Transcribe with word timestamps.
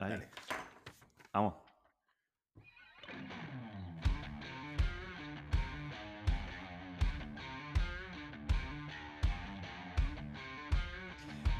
Ahí. 0.00 0.10
Dale. 0.10 0.28
Vamos. 1.32 1.54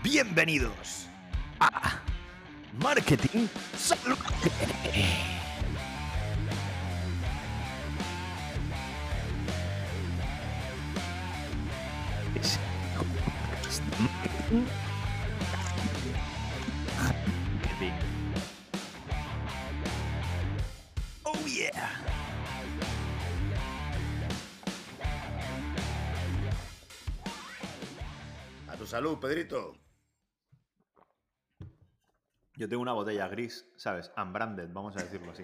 Bienvenidos 0.03 1.07
a 1.61 2.01
Marketing 2.81 3.47
Saludable. 3.77 5.30
Salud, 29.01 29.19
Pedrito. 29.19 29.73
Yo 32.55 32.69
tengo 32.69 32.83
una 32.83 32.93
botella 32.93 33.29
gris, 33.29 33.67
¿sabes? 33.75 34.13
Unbranded, 34.15 34.69
vamos 34.71 34.95
a 34.95 35.03
decirlo 35.03 35.33
así. 35.33 35.43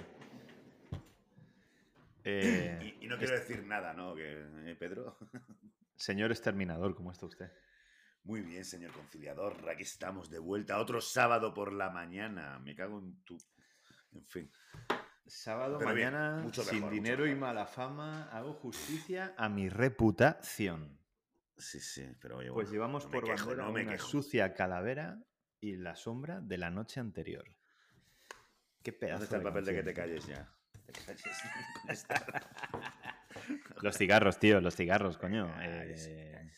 Eh, 2.22 2.78
Y, 3.00 3.06
y 3.06 3.08
no 3.08 3.16
quiero 3.16 3.32
decir 3.32 3.64
nada, 3.64 3.94
¿no? 3.94 4.14
Que, 4.14 4.44
eh, 4.66 4.76
Pedro. 4.78 5.16
señor 5.96 6.32
exterminador, 6.32 6.94
¿cómo 6.94 7.10
está 7.10 7.24
usted? 7.24 7.50
Muy 8.24 8.42
bien, 8.42 8.62
señor 8.62 8.92
conciliador. 8.92 9.66
Aquí 9.70 9.84
estamos 9.84 10.28
de 10.28 10.38
vuelta. 10.38 10.78
Otro 10.78 11.00
sábado 11.00 11.54
por 11.54 11.72
la 11.72 11.88
mañana. 11.88 12.58
Me 12.58 12.74
cago 12.74 12.98
en 12.98 13.22
tu. 13.24 13.38
En 14.12 14.26
fin. 14.26 14.52
Sábado, 15.26 15.78
Pero 15.78 15.94
bien, 15.94 16.12
mañana, 16.12 16.52
sin 16.52 16.90
dinero 16.90 17.26
y 17.26 17.34
mala 17.34 17.66
fama, 17.66 18.28
hago 18.30 18.52
justicia 18.52 19.34
a 19.38 19.48
mi 19.48 19.70
reputación. 19.70 20.95
Sí, 21.58 21.80
sí, 21.80 22.06
pero 22.20 22.38
oye, 22.38 22.48
Pues 22.52 22.68
bueno, 22.68 22.72
llevamos 22.72 23.04
no 23.06 23.10
por 23.10 23.24
quejo, 23.24 23.46
bandera 23.46 23.64
no 23.66 23.72
me 23.72 23.82
una 23.82 23.92
quejo. 23.92 24.06
sucia 24.08 24.52
calavera 24.54 25.18
y 25.60 25.76
la 25.76 25.96
sombra 25.96 26.40
de 26.40 26.58
la 26.58 26.70
noche 26.70 27.00
anterior. 27.00 27.44
Qué 28.82 28.92
pedazo 28.92 29.20
¿Dónde 29.20 29.24
está 29.24 29.36
el 29.38 29.42
papel 29.42 29.64
de 29.64 29.74
que 29.74 29.82
te 29.82 29.94
calles 29.94 30.26
ya? 30.26 30.52
Te 30.84 30.92
calles. 30.92 31.42
Los 33.82 33.96
cigarros, 33.96 34.38
tío, 34.38 34.60
los 34.60 34.74
cigarros, 34.76 35.18
coño. 35.18 35.52
Eh. 35.60 36.50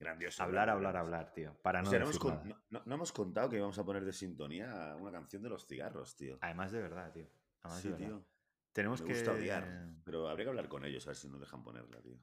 Grandioso. 0.00 0.42
hablar, 0.44 0.70
hablar, 0.70 0.96
hablar, 0.96 1.32
tío. 1.32 1.54
Para 1.60 1.80
O 1.80 1.82
no 1.82 1.90
sea, 1.90 1.98
no, 1.98 2.04
hemos 2.04 2.14
decir 2.14 2.20
con- 2.32 2.48
nada. 2.48 2.62
no- 2.70 2.82
no 2.86 2.94
hemos 2.94 3.12
contado 3.12 3.50
que 3.50 3.56
íbamos 3.56 3.78
a 3.78 3.84
poner 3.84 4.04
de 4.04 4.12
sintonía 4.12 4.94
una 4.96 5.10
canción 5.10 5.42
de 5.42 5.48
los 5.48 5.66
cigarros, 5.66 6.16
tío. 6.16 6.38
Además 6.40 6.70
de 6.70 6.80
verdad, 6.80 7.12
tío. 7.12 7.28
Además 7.62 7.82
sí, 7.82 7.88
de 7.88 7.94
verdad. 7.94 8.06
tío. 8.08 8.24
Tenemos 8.72 9.00
Me 9.02 9.06
que. 9.08 9.12
gusta 9.14 9.32
odiar. 9.32 9.88
Pero 10.04 10.28
habría 10.28 10.44
que 10.46 10.50
hablar 10.50 10.68
con 10.68 10.84
ellos 10.84 11.04
a 11.06 11.10
ver 11.10 11.16
si 11.16 11.28
nos 11.28 11.40
dejan 11.40 11.62
ponerla, 11.64 12.00
tío. 12.00 12.16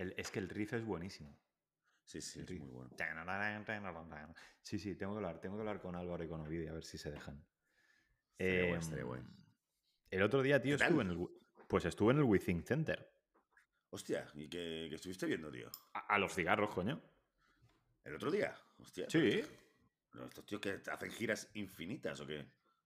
El- 0.00 0.14
es 0.16 0.30
que 0.30 0.38
el 0.38 0.48
riff 0.48 0.72
es 0.72 0.84
buenísimo. 0.84 1.36
Sí, 2.06 2.20
sí, 2.22 2.38
El 2.38 2.44
es 2.44 2.50
riff. 2.50 2.60
muy 2.60 2.70
bueno. 2.70 2.90
Sí, 4.62 4.78
sí, 4.78 4.94
tengo 4.94 5.12
que 5.12 5.16
hablar, 5.18 5.40
tengo 5.40 5.56
que 5.56 5.60
hablar 5.60 5.80
con 5.80 5.94
Álvaro 5.94 6.24
y 6.24 6.28
con 6.28 6.40
Ovidio 6.40 6.70
a 6.70 6.74
ver 6.74 6.84
si 6.84 6.96
se 6.96 7.10
dejan. 7.10 7.44
Estaría 8.38 9.04
guay, 9.04 9.20
Em. 9.20 9.26
El 10.10 10.22
otro 10.22 10.42
día, 10.42 10.60
tío, 10.60 10.76
estuve 10.76 11.02
en 11.02 11.10
el. 11.10 11.28
Pues 11.68 11.84
estuve 11.84 12.12
en 12.12 12.18
el 12.18 12.24
WeThink 12.24 12.64
Center. 12.64 13.12
Hostia, 13.90 14.26
¿y 14.34 14.48
qué, 14.48 14.86
qué 14.88 14.94
estuviste 14.94 15.26
viendo, 15.26 15.50
tío? 15.52 15.70
A, 15.92 16.14
a 16.14 16.18
los 16.18 16.34
cigarros, 16.34 16.70
coño. 16.74 17.00
¿El 18.04 18.14
otro 18.14 18.30
día? 18.30 18.56
Hostia. 18.78 19.06
Sí. 19.10 19.42
pero 20.10 20.24
¿Estos 20.26 20.46
tíos 20.46 20.60
que 20.62 20.80
hacen 20.90 21.10
giras 21.12 21.50
infinitas 21.54 22.18
o 22.20 22.26
qué? 22.26 22.38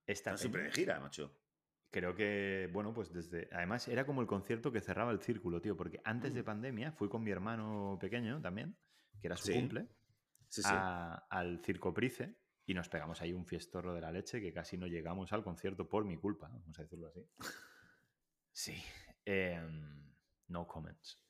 Esta 0.05 0.31
Están 0.33 0.39
siempre 0.39 0.65
de 0.65 0.73
gira, 0.73 0.99
macho. 1.01 1.33
Creo 1.95 2.13
que, 2.17 2.69
bueno, 2.73 2.93
pues 2.93 3.13
desde. 3.13 3.49
Además, 3.53 3.87
era 3.87 4.05
como 4.05 4.21
el 4.21 4.27
concierto 4.27 4.73
que 4.73 4.81
cerraba 4.81 5.13
el 5.13 5.21
círculo, 5.21 5.61
tío, 5.61 5.77
porque 5.77 6.01
antes 6.03 6.35
de 6.35 6.43
Mm. 6.43 6.45
pandemia 6.45 6.91
fui 6.93 7.09
con 7.09 7.23
mi 7.23 7.31
hermano 7.31 7.97
pequeño 8.01 8.41
también, 8.43 8.77
que 9.21 9.29
era 9.29 9.37
su 9.37 9.47
Sí. 9.47 9.53
cumple, 9.53 9.87
Sí, 10.49 10.63
sí. 10.63 10.69
a- 10.75 11.25
al 11.31 11.61
Circo 11.65 11.95
Price 11.95 12.35
y 12.67 12.75
nos 12.75 12.89
pegamos 12.89 13.23
ahí 13.23 13.33
un 13.33 13.47
fiestorro 13.47 13.95
de 13.95 14.01
la 14.01 14.11
leche 14.11 14.41
que 14.41 14.53
casi 14.53 14.77
no 14.77 14.89
llegamos 14.89 15.33
al 15.33 15.45
concierto 15.45 15.89
por 15.89 16.05
mi 16.05 16.17
culpa, 16.17 16.49
vamos 16.49 16.77
a 16.77 16.83
decirlo 16.83 17.07
así. 17.07 17.25
Sí. 18.51 18.75
em, 19.25 20.13
no 20.49 20.67
comments. 20.67 21.24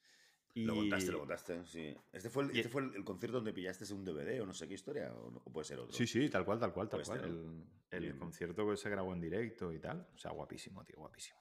Y, 0.57 0.65
Lo 0.65 0.77
contaste, 0.77 1.11
lo 1.11 1.19
contaste, 1.19 1.67
sí. 1.67 1.97
¿Este 2.13 2.31
fue, 2.31 2.45
el, 2.45 2.51
este 2.57 2.69
fue 2.69 2.83
el, 2.83 2.95
el 2.95 3.05
concierto 3.05 3.39
donde 3.39 3.53
pillaste 3.53 3.93
un 3.93 4.05
DVD 4.05 4.41
o 4.41 4.47
no 4.47 4.55
sé 4.55 4.69
qué 4.69 4.75
historia? 4.75 5.13
¿O, 5.13 5.31
no- 5.31 5.43
o 5.45 5.53
puede 5.53 5.65
ser 5.65 5.81
otro? 5.81 5.93
Sí, 5.97 6.07
sí, 6.07 6.29
tal 6.31 6.45
cual, 6.45 6.61
tal 6.61 6.73
cual, 6.73 6.89
tal 6.89 7.03
cual. 7.03 7.25
El, 7.91 8.05
el 8.05 8.17
concierto 8.17 8.69
que 8.69 8.77
se 8.77 8.89
grabó 8.89 9.13
en 9.15 9.21
directo 9.21 9.73
y 9.73 9.81
tal. 9.81 10.07
O 10.15 10.19
sea, 10.19 10.31
guapísimo, 10.31 10.85
tío, 10.85 10.97
guapísimo. 10.99 11.39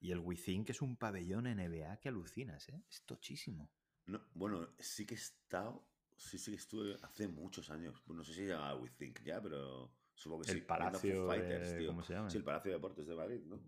Y 0.00 0.12
el 0.12 0.18
WeThink 0.18 0.68
es 0.70 0.82
un 0.82 0.96
pabellón 0.96 1.44
NBA 1.46 1.98
que 2.00 2.08
alucinas, 2.10 2.68
¿eh? 2.68 2.82
Es 2.88 3.02
tochísimo. 3.04 3.70
No, 4.06 4.20
bueno, 4.34 4.68
sí 4.78 5.06
que 5.06 5.14
he 5.14 5.18
estado. 5.18 5.86
Sí, 6.16 6.36
sí 6.38 6.50
que 6.50 6.58
estuve 6.58 6.96
hace 7.02 7.28
muchos 7.28 7.70
años. 7.70 8.02
Pues 8.06 8.14
No 8.16 8.22
sé 8.24 8.34
si 8.34 8.40
se 8.40 8.48
llamaba 8.48 8.76
We 8.76 8.90
Think 8.90 9.22
ya, 9.24 9.40
pero 9.40 9.90
supongo 10.14 10.42
que 10.44 10.50
El 10.52 10.58
sí. 10.58 10.64
Palacio 10.66 11.26
Fighters, 11.26 11.70
de- 11.72 11.78
tío. 11.78 11.88
¿cómo 11.88 12.02
se 12.02 12.12
llama? 12.12 12.28
Sí, 12.28 12.36
el 12.36 12.44
Palacio 12.44 12.70
de 12.72 12.76
Deportes 12.76 13.06
de 13.06 13.14
Madrid, 13.14 13.40
¿no? 13.46 13.58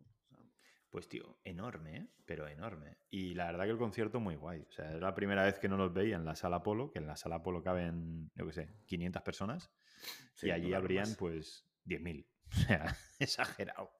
Pues, 0.92 1.08
tío, 1.08 1.38
enorme, 1.42 1.96
¿eh? 1.96 2.06
Pero 2.26 2.46
enorme. 2.46 2.98
Y 3.10 3.32
la 3.32 3.46
verdad 3.46 3.64
que 3.64 3.70
el 3.70 3.78
concierto 3.78 4.20
muy 4.20 4.36
guay. 4.36 4.60
O 4.68 4.72
sea, 4.72 4.94
es 4.94 5.00
la 5.00 5.14
primera 5.14 5.42
vez 5.42 5.58
que 5.58 5.66
no 5.68 5.78
los 5.78 5.90
veía 5.92 6.16
en 6.16 6.26
la 6.26 6.36
sala 6.36 6.62
Polo, 6.62 6.90
que 6.90 6.98
en 6.98 7.06
la 7.06 7.16
sala 7.16 7.42
Polo 7.42 7.62
caben, 7.62 8.30
yo 8.34 8.46
qué 8.46 8.52
sé, 8.52 8.68
500 8.86 9.22
personas. 9.22 9.70
sí, 10.34 10.46
y 10.46 10.48
no 10.50 10.54
allí 10.56 10.74
habrían, 10.74 11.08
más. 11.08 11.16
pues, 11.16 11.66
10.000. 11.86 12.26
O 12.46 12.52
sea, 12.54 12.96
exagerado. 13.18 13.90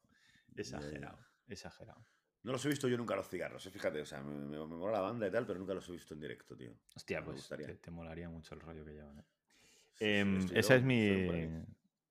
Exagerado. 0.55 1.19
Exagerado. 1.49 2.05
No 2.43 2.53
los 2.53 2.65
he 2.67 2.69
visto 2.69 2.89
yo 2.89 2.99
nunca 2.99 3.17
los 3.17 3.27
cigarros, 3.29 3.65
eh, 3.67 3.71
fíjate. 3.71 4.03
O 4.03 4.07
sea, 4.07 4.23
me, 4.23 4.35
me, 4.35 4.59
me 4.59 4.77
mola 4.77 4.93
la 4.93 5.01
banda 5.01 5.27
y 5.27 5.31
tal, 5.31 5.47
pero 5.47 5.59
nunca 5.59 5.73
los 5.73 5.89
he 5.89 5.93
visto 5.93 6.13
en 6.13 6.21
directo, 6.21 6.55
tío. 6.57 6.75
Hostia, 6.95 7.21
Me 7.21 7.25
pues 7.27 7.37
gustaría. 7.39 7.67
te, 7.69 7.77
te 7.77 7.91
molaría 7.91 8.29
mucho 8.29 8.55
el 8.55 8.61
rollo 8.61 8.85
que 8.85 8.93
llevan. 8.93 9.19
¿eh? 9.21 9.25
Sí, 9.25 10.05
sí, 10.05 10.05
Em, 10.05 10.47
esa 10.53 10.75
es 10.75 10.83
mi. 10.83 11.49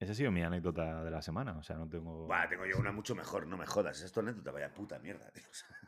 Esa 0.02 0.14
ha 0.14 0.16
sido 0.16 0.32
mi 0.32 0.42
anécdota 0.42 1.04
de 1.04 1.12
la 1.12 1.22
semana. 1.22 1.56
O 1.60 1.62
sea, 1.62 1.78
no 1.78 1.88
tengo. 1.88 2.26
Buah, 2.26 2.50
tengo 2.50 2.66
yo 2.66 2.80
una 2.80 2.92
mucho 2.92 3.14
mejor, 3.14 3.46
no 3.46 3.56
me 3.56 3.68
jodas. 3.68 3.98
Esa 3.98 4.08
es 4.08 4.12
tu 4.12 4.20
anécdota, 4.20 4.50
vaya 4.50 4.74
puta 4.74 4.98
mierda, 4.98 5.30
tío. 5.30 5.44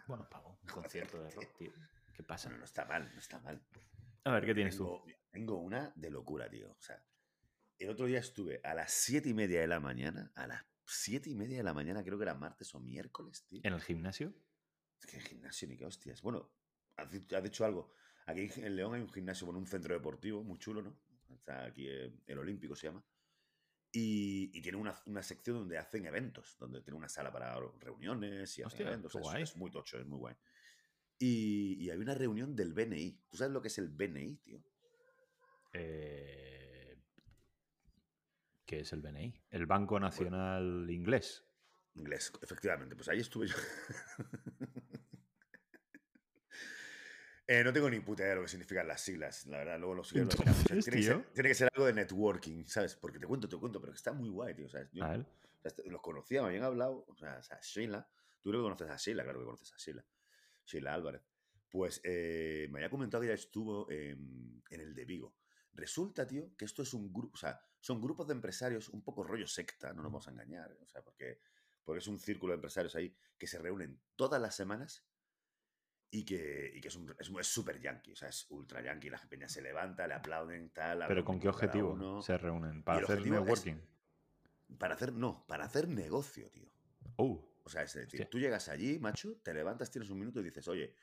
Bueno, 0.06 0.30
pavo, 0.30 0.60
un 0.62 0.68
concierto 0.72 1.20
de 1.20 1.32
rock, 1.32 1.58
tío. 1.58 1.72
¿Qué 2.14 2.22
pasa? 2.22 2.48
bueno, 2.48 2.60
no 2.60 2.66
está 2.66 2.86
mal, 2.86 3.10
no 3.12 3.20
está 3.20 3.40
mal. 3.40 3.60
A 4.26 4.32
ver, 4.34 4.46
¿qué 4.46 4.54
tienes 4.54 4.78
tú? 4.78 5.02
Tengo, 5.32 5.58
una 5.58 5.92
de 5.96 6.12
locura, 6.12 6.48
tío. 6.48 6.70
O 6.70 6.82
sea, 6.82 7.04
el 7.80 7.90
otro 7.90 8.06
día 8.06 8.20
estuve 8.20 8.62
a 8.64 8.76
las 8.76 8.92
siete 8.92 9.30
y 9.30 9.34
media 9.34 9.62
de 9.62 9.68
la 9.68 9.80
mañana, 9.80 10.32
a 10.36 10.46
las 10.46 10.64
siete 10.86 11.32
y 11.32 11.36
media 11.36 11.58
de 11.58 11.64
la 11.64 11.74
mañana, 11.74 12.04
creo 12.04 12.20
que 12.20 12.24
era 12.26 12.36
martes 12.36 12.76
o 12.76 12.80
miércoles, 12.80 13.48
tío. 13.48 13.62
¿En 13.64 13.74
el 13.74 13.82
gimnasio? 13.82 14.32
Es 15.00 15.08
que 15.08 15.20
gimnasio 15.22 15.68
ni 15.68 15.76
qué 15.76 15.88
hostias. 15.88 16.22
Bueno, 16.22 16.52
has 16.98 17.10
dicho, 17.10 17.36
has 17.36 17.44
dicho 17.44 17.66
algo. 17.66 17.92
Aquí 18.28 18.48
en 18.58 18.76
León 18.76 18.94
hay 18.94 19.02
un 19.02 19.10
gimnasio, 19.10 19.48
bueno, 19.48 19.60
un 19.60 19.66
centro 19.66 19.96
deportivo 19.96 20.44
muy 20.44 20.60
chulo, 20.60 20.84
¿no? 20.84 20.96
Está 21.34 21.66
aquí 21.66 21.90
eh, 21.90 22.14
el 22.28 22.38
Olímpico 22.38 22.76
se 22.76 22.88
llama. 22.90 23.04
Y, 23.96 24.50
y 24.58 24.62
tiene 24.62 24.80
una, 24.80 25.00
una 25.06 25.22
sección 25.22 25.58
donde 25.60 25.78
hacen 25.78 26.06
eventos, 26.08 26.58
donde 26.60 26.82
tiene 26.82 26.98
una 26.98 27.08
sala 27.08 27.32
para 27.32 27.56
reuniones 27.80 28.58
y 28.58 28.64
hacen 28.64 28.66
Hostia, 28.66 28.88
eventos. 28.88 29.16
Es, 29.38 29.56
muy 29.56 29.70
tocho, 29.70 30.00
es 30.00 30.06
muy 30.08 30.18
guay. 30.18 30.36
Y, 31.20 31.76
y 31.80 31.92
hay 31.92 32.00
una 32.00 32.16
reunión 32.16 32.56
del 32.56 32.74
BNI. 32.74 33.22
¿Tú 33.30 33.38
sabes 33.38 33.54
lo 33.54 33.62
que 33.62 33.68
es 33.68 33.78
el 33.78 33.90
BNI, 33.90 34.38
tío? 34.38 34.64
Eh, 35.74 36.98
¿Qué 38.66 38.80
es 38.80 38.94
el 38.94 39.02
BNI? 39.02 39.44
El 39.52 39.68
Banco 39.68 40.00
Nacional 40.00 40.90
Inglés. 40.90 41.46
Inglés, 41.94 42.32
efectivamente. 42.42 42.96
Pues 42.96 43.10
ahí 43.10 43.20
estuve 43.20 43.48
yo. 43.48 43.56
Eh, 47.54 47.64
no 47.64 47.72
tengo 47.72 47.88
ni 47.88 48.00
puta 48.00 48.24
idea 48.24 48.32
de 48.32 48.36
lo 48.38 48.42
que 48.42 48.48
significan 48.48 48.88
las 48.88 49.02
siglas, 49.02 49.46
la 49.46 49.60
verdad. 49.60 49.78
Luego 49.78 49.94
lo. 49.94 50.04
Entonces, 50.12 50.66
tiene, 50.66 50.82
que 50.82 51.04
ser, 51.04 51.24
tiene 51.34 51.50
que 51.50 51.56
ser 51.56 51.70
algo 51.72 51.86
de 51.86 51.94
networking, 51.94 52.66
¿sabes? 52.66 52.96
Porque 52.96 53.20
te 53.20 53.28
cuento, 53.28 53.48
te 53.48 53.58
cuento, 53.58 53.80
pero 53.80 53.94
que 53.94 53.98
está 53.98 54.12
muy 54.12 54.30
guay, 54.30 54.56
tío. 54.56 54.68
¿sabes? 54.68 54.90
Yo, 54.92 55.04
o 55.04 55.08
sea, 55.08 55.24
este- 55.64 55.88
los 55.88 56.02
conocía, 56.02 56.42
me 56.42 56.48
habían 56.48 56.64
hablado. 56.64 57.06
O 57.08 57.16
sea, 57.16 57.38
o 57.38 57.44
sea, 57.44 57.60
Sheila. 57.62 58.10
Tú 58.42 58.50
creo 58.50 58.62
que 58.62 58.64
conoces 58.64 58.90
a 58.90 58.98
Sheila, 58.98 59.24
claro 59.24 59.40
que 59.40 59.46
conoces 59.46 59.72
a 59.72 59.78
Sheila. 59.78 60.04
Sheila 60.66 60.94
Álvarez. 60.96 61.22
Pues 61.70 62.02
eh, 62.04 62.68
me 62.72 62.80
había 62.80 62.90
comentado 62.90 63.22
que 63.22 63.28
ya 63.28 63.36
estuvo 63.36 63.90
en, 63.92 64.64
en 64.72 64.82
el 64.82 64.96
de 64.96 65.06
Vigo. 65.06 65.36
Resulta, 65.74 66.26
tío, 66.26 66.56
que 66.58 66.66
esto 66.66 66.82
es 66.82 66.94
un 66.96 67.14
grupo, 67.14 67.36
o 67.36 67.38
sea, 67.38 67.60
son 67.80 68.02
grupos 68.02 68.28
de 68.28 68.34
empresarios 68.34 68.90
un 68.90 69.04
poco 69.04 69.24
rollo 69.24 69.48
secta, 69.48 69.90
no 69.90 70.02
nos 70.02 70.12
vamos 70.12 70.28
a 70.28 70.32
engañar, 70.32 70.72
o 70.82 70.88
sea, 70.88 71.04
porque, 71.04 71.40
porque 71.84 72.00
es 72.00 72.08
un 72.08 72.20
círculo 72.20 72.52
de 72.52 72.56
empresarios 72.56 72.96
ahí 72.96 73.16
que 73.38 73.48
se 73.48 73.58
reúnen 73.58 74.00
todas 74.16 74.40
las 74.42 74.56
semanas 74.56 75.04
y 76.16 76.24
que, 76.24 76.72
y 76.76 76.80
que 76.80 76.90
es 76.90 76.96
un- 76.96 77.16
es 77.40 77.48
súper 77.48 77.82
yankee, 77.82 78.12
o 78.12 78.16
sea, 78.16 78.30
es 78.30 78.46
ultra 78.52 78.82
yankee, 78.84 79.10
la 79.10 79.18
peña 79.28 79.50
se 79.50 79.64
levanta, 79.64 80.06
le 80.08 80.14
aplauden, 80.14 80.70
tal. 80.70 81.06
Pero 81.08 81.26
¿con 81.26 81.36
un 81.36 81.42
qué 81.42 81.50
objetivo 81.50 81.94
uno. 81.94 82.22
se 82.22 82.38
reúnen? 82.38 82.84
¿Para 82.84 83.00
hacer 83.00 83.18
objetivo 83.18 83.36
es- 83.38 83.42
networking? 83.42 83.82
Para 84.78 84.94
hacer, 84.94 85.12
no, 85.14 85.44
para 85.48 85.66
hacer 85.66 85.88
negocio, 85.88 86.50
tío. 86.52 86.70
Oh, 87.16 87.50
O 87.64 87.70
sea, 87.70 87.82
es 87.82 87.94
decir, 87.94 88.28
tú 88.30 88.38
llegas 88.40 88.70
allí, 88.70 89.00
macho, 89.00 89.38
te 89.42 89.54
levantas, 89.56 89.90
tienes 89.90 90.10
un 90.12 90.20
minuto 90.20 90.40
y 90.40 90.44
dices, 90.44 90.68
oye, 90.68 90.96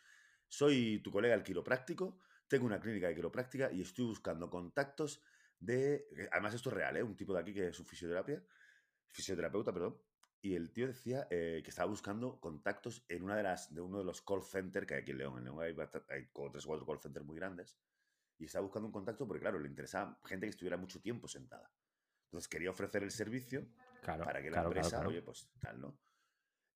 soy 0.46 1.00
tu 1.02 1.10
colega 1.10 1.34
el 1.34 1.42
quiropráctico, 1.42 2.20
tengo 2.46 2.66
una 2.66 2.78
clínica 2.78 3.08
de 3.08 3.14
quiropráctica 3.16 3.72
y 3.72 3.80
estoy 3.82 4.04
buscando 4.04 4.48
contactos 4.48 5.22
de... 5.58 6.06
Además, 6.30 6.54
esto 6.54 6.68
es 6.70 6.74
real, 6.76 6.96
¿eh? 6.96 7.02
Un 7.02 7.16
tipo 7.16 7.32
de 7.34 7.40
aquí 7.40 7.52
que 7.52 7.68
es 7.68 7.76
su 7.76 7.84
fisioterapia. 7.84 8.42
fisioterapeuta, 9.08 9.72
perdón, 9.72 9.96
y 10.42 10.54
el 10.54 10.72
tío 10.72 10.86
decía 10.86 11.26
eh, 11.30 11.60
que 11.62 11.70
estaba 11.70 11.88
buscando 11.90 12.40
contactos 12.40 13.04
en 13.08 13.22
una 13.22 13.36
de 13.36 13.42
las 13.42 13.74
de 13.74 13.80
uno 13.80 13.98
de 13.98 14.04
los 14.04 14.22
call 14.22 14.42
centers 14.42 14.86
que 14.86 14.94
hay 14.94 15.02
aquí 15.02 15.10
en 15.10 15.18
León. 15.18 15.38
En 15.38 15.44
León 15.44 15.60
hay, 15.60 15.76
hay 16.08 16.30
tres 16.52 16.64
o 16.64 16.68
cuatro 16.68 16.86
call 16.86 16.98
centers 16.98 17.26
muy 17.26 17.36
grandes. 17.36 17.78
Y 18.38 18.46
estaba 18.46 18.62
buscando 18.62 18.86
un 18.86 18.92
contacto 18.92 19.26
porque, 19.26 19.42
claro, 19.42 19.58
le 19.58 19.68
interesaba 19.68 20.18
gente 20.24 20.46
que 20.46 20.50
estuviera 20.50 20.78
mucho 20.78 21.00
tiempo 21.00 21.28
sentada. 21.28 21.70
Entonces 22.24 22.48
quería 22.48 22.70
ofrecer 22.70 23.02
el 23.02 23.10
servicio 23.10 23.66
para 24.02 24.42
que 24.42 24.50
la 24.50 24.62
empresa, 24.62 25.06
oye, 25.06 25.20
pues 25.20 25.50
tal, 25.60 25.80
¿no? 25.80 25.98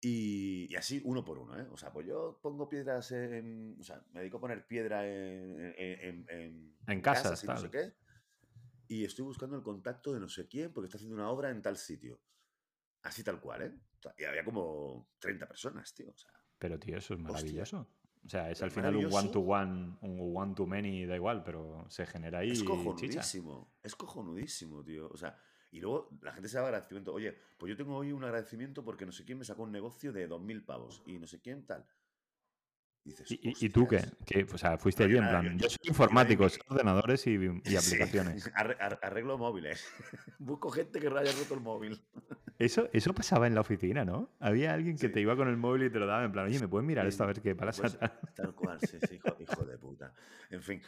Y, 0.00 0.74
así 0.74 1.00
uno 1.04 1.24
por 1.24 1.38
uno, 1.38 1.56
¿eh? 1.60 1.68
O 1.70 1.76
sea, 1.76 1.92
pues 1.92 2.08
yo 2.08 2.40
pongo 2.42 2.68
piedras 2.68 3.12
en. 3.12 3.76
O 3.78 3.84
sea, 3.84 4.04
me 4.12 4.20
dedico 4.20 4.38
a 4.38 4.40
poner 4.40 4.66
piedra 4.66 5.06
en. 5.06 5.74
En, 5.78 6.26
en, 6.28 6.76
en 6.88 7.00
casa, 7.00 7.34
y 7.40 7.46
no 7.46 7.56
sé 7.56 7.70
qué. 7.70 7.92
Y 8.88 9.04
estoy 9.04 9.24
buscando 9.24 9.54
el 9.54 9.62
contacto 9.62 10.12
de 10.12 10.18
no 10.18 10.28
sé 10.28 10.48
quién 10.48 10.72
porque 10.72 10.86
está 10.86 10.96
haciendo 10.96 11.14
una 11.14 11.30
obra 11.30 11.50
en 11.50 11.62
tal 11.62 11.76
sitio. 11.76 12.20
Así 13.02 13.24
tal 13.24 13.40
cual, 13.40 13.62
¿eh? 13.62 13.72
y 14.18 14.24
había 14.24 14.44
como 14.44 15.08
30 15.18 15.46
personas, 15.46 15.92
tío. 15.94 16.10
O 16.10 16.16
sea, 16.16 16.32
pero, 16.58 16.78
tío, 16.78 16.96
eso 16.96 17.14
es 17.14 17.20
maravilloso. 17.20 17.88
O 18.24 18.28
sea, 18.28 18.48
es 18.48 18.62
al 18.62 18.70
final 18.70 18.94
un 18.94 19.12
one-to-one, 19.12 19.96
un 20.00 20.36
one-to-many, 20.36 21.06
da 21.06 21.16
igual, 21.16 21.42
pero 21.42 21.84
se 21.88 22.06
genera 22.06 22.38
ahí. 22.38 22.52
Es 22.52 22.62
cojonudísimo. 22.62 23.72
Es 23.82 23.96
cojonudísimo, 23.96 24.84
tío. 24.84 25.08
O 25.08 25.16
sea, 25.16 25.36
y 25.72 25.80
luego 25.80 26.08
la 26.20 26.32
gente 26.32 26.48
se 26.48 26.58
da 26.58 26.64
agradecimiento. 26.64 27.12
Oye, 27.12 27.36
pues 27.58 27.70
yo 27.70 27.76
tengo 27.76 27.96
hoy 27.96 28.12
un 28.12 28.22
agradecimiento 28.22 28.84
porque 28.84 29.04
no 29.04 29.10
sé 29.10 29.24
quién 29.24 29.38
me 29.38 29.44
sacó 29.44 29.64
un 29.64 29.72
negocio 29.72 30.12
de 30.12 30.28
2.000 30.28 30.64
pavos 30.64 31.02
y 31.04 31.18
no 31.18 31.26
sé 31.26 31.40
quién 31.40 31.66
tal. 31.66 31.84
¿Y, 33.04 33.68
tú 33.70 33.88
qué? 33.88 34.00
O 34.52 34.58
sea, 34.58 34.78
fuiste 34.78 35.04
allí 35.04 35.16
en 35.16 35.28
plan. 35.28 35.58
Yo, 35.58 35.68
soy 35.68 35.88
informático, 35.88 36.48
soy 36.48 36.60
ordenadores 36.68 37.26
y, 37.26 37.36
aplicaciones. 37.76 38.50
arreglo 38.54 39.38
móviles. 39.38 39.84
Busco 40.38 40.70
gente 40.70 41.00
que 41.00 41.08
haya 41.08 41.32
roto 41.32 41.54
el 41.54 41.60
móvil. 41.60 42.00
Eso, 42.58 42.88
eso 42.92 43.12
pasaba 43.12 43.48
en 43.48 43.54
la 43.54 43.62
oficina, 43.62 44.04
¿no? 44.04 44.30
Había 44.38 44.72
alguien 44.72 44.96
que 44.96 45.08
te 45.08 45.20
iba 45.20 45.34
con 45.36 45.48
el 45.48 45.56
móvil 45.56 45.84
y 45.84 45.90
te 45.90 45.98
lo 45.98 46.06
daba 46.06 46.24
en 46.24 46.30
plan, 46.30 46.46
oye, 46.46 46.60
¿me 46.60 46.68
puedes 46.68 46.86
mirar 46.86 47.06
esto 47.06 47.24
a 47.24 47.26
ver 47.26 47.40
qué 47.40 47.56
pasa? 47.56 47.82
Pues, 47.82 47.98
tal 48.34 48.54
cual, 48.54 48.78
sí, 48.80 48.98
sí, 49.08 49.18
hijo, 49.40 49.64
de 49.64 49.78
puta. 49.78 50.14
En 50.50 50.62
fin. 50.62 50.80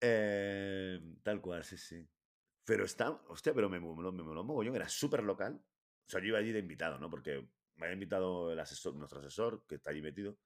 Eh, 0.00 1.00
tal 1.22 1.40
cual, 1.40 1.64
sí, 1.64 1.78
sí. 1.78 2.06
Pero 2.66 2.84
está, 2.84 3.10
hostia, 3.28 3.54
pero 3.54 3.70
me, 3.70 3.80
me, 3.80 3.86
me, 3.94 4.12
me 4.12 4.34
lo 4.34 4.62
yo, 4.62 4.74
era 4.74 4.88
súper 4.88 5.22
local. 5.22 5.54
O 5.54 6.10
sea, 6.10 6.20
yo 6.20 6.26
iba 6.26 6.38
allí 6.38 6.52
de 6.52 6.58
invitado, 6.58 6.98
¿no? 6.98 7.08
Porque 7.08 7.48
me 7.76 7.86
había 7.86 7.94
invitado 7.94 8.52
el 8.52 8.60
asesor, 8.60 8.94
nuestro 8.94 9.20
asesor, 9.20 9.64
que 9.66 9.76
está 9.76 9.90
allí 9.90 10.02
metido. 10.02 10.36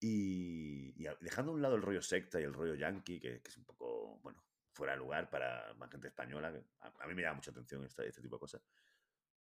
Y, 0.00 0.92
dejando 1.20 1.52
a 1.52 1.54
un 1.54 1.62
lado 1.62 1.76
el 1.76 1.82
rollo 1.82 2.02
secta 2.02 2.40
y 2.40 2.44
el 2.44 2.52
rollo 2.52 2.74
yankee, 2.74 3.20
que, 3.20 3.40
es 3.44 3.56
un 3.56 3.64
poco, 3.64 4.18
bueno, 4.22 4.44
fuera 4.72 4.92
de 4.92 4.98
lugar 4.98 5.30
para 5.30 5.72
más 5.74 5.90
gente 5.90 6.08
española, 6.08 6.52
que 6.52 6.64
a, 6.80 7.06
mí 7.06 7.14
me 7.14 7.22
llama 7.22 7.36
mucha 7.36 7.50
atención 7.50 7.84
este, 7.84 8.06
este 8.08 8.20
tipo 8.20 8.36
de 8.36 8.40
cosas. 8.40 8.62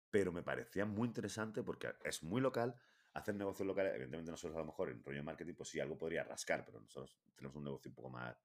Pero 0.10 0.32
me 0.32 0.44
parecía 0.44 0.86
muy 0.86 1.08
interesante 1.08 1.64
porque 1.64 1.94
es 2.04 2.24
muy 2.24 2.40
local. 2.40 2.76
Hacer 3.14 3.36
negocios 3.36 3.68
locales, 3.68 3.94
evidentemente 3.94 4.32
nosotros 4.32 4.56
a 4.56 4.60
lo 4.60 4.66
mejor 4.66 4.90
en 4.90 5.04
rollo 5.04 5.24
marketing, 5.24 5.54
pues 5.54 5.70
sí, 5.70 5.80
algo 5.80 5.98
podría 5.98 6.24
rascar, 6.24 6.66
pero 6.66 6.80
nosotros 6.80 7.18
tenemos 7.36 7.56
un 7.56 7.64
negocio 7.64 7.90
un 7.90 7.96
poco 7.96 8.10
más, 8.10 8.36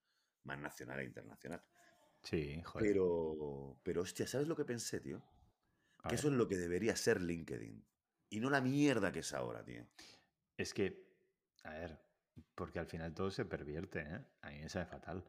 más 0.44 0.58
nacional 0.58 1.00
e 1.00 1.04
internacional. 1.04 1.62
Sí, 2.22 2.60
joder. 2.62 2.88
Pero, 2.88 3.80
pero 3.82 4.02
hostia, 4.02 4.26
¿sabes 4.26 4.48
lo 4.48 4.56
que 4.56 4.64
pensé, 4.64 5.00
tío? 5.00 5.22
que 6.06 6.14
eso 6.14 6.28
es 6.28 6.34
lo 6.34 6.48
que 6.48 6.56
debería 6.56 6.96
ser 6.96 7.20
LinkedIn. 7.20 7.84
Y 8.30 8.40
no 8.40 8.50
la 8.50 8.60
mierda 8.60 9.10
que 9.10 9.20
es 9.20 9.32
ahora, 9.32 9.64
tío. 9.64 9.86
Es 10.56 10.74
que, 10.74 11.07
a 11.68 11.74
ver, 11.74 12.00
porque 12.54 12.78
al 12.78 12.86
final 12.86 13.14
todo 13.14 13.30
se 13.30 13.44
pervierte, 13.44 14.00
¿eh? 14.00 14.20
A 14.42 14.50
mí 14.50 14.60
me 14.60 14.68
sabe 14.68 14.86
fatal. 14.86 15.24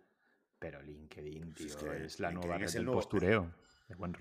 Pero 0.58 0.82
LinkedIn, 0.82 1.54
pues 1.54 1.78
tío, 1.78 1.94
es, 1.94 2.20
la 2.20 2.32
nueva 2.32 2.58
red 2.58 2.72
del 2.72 2.86
postureo. 2.86 3.54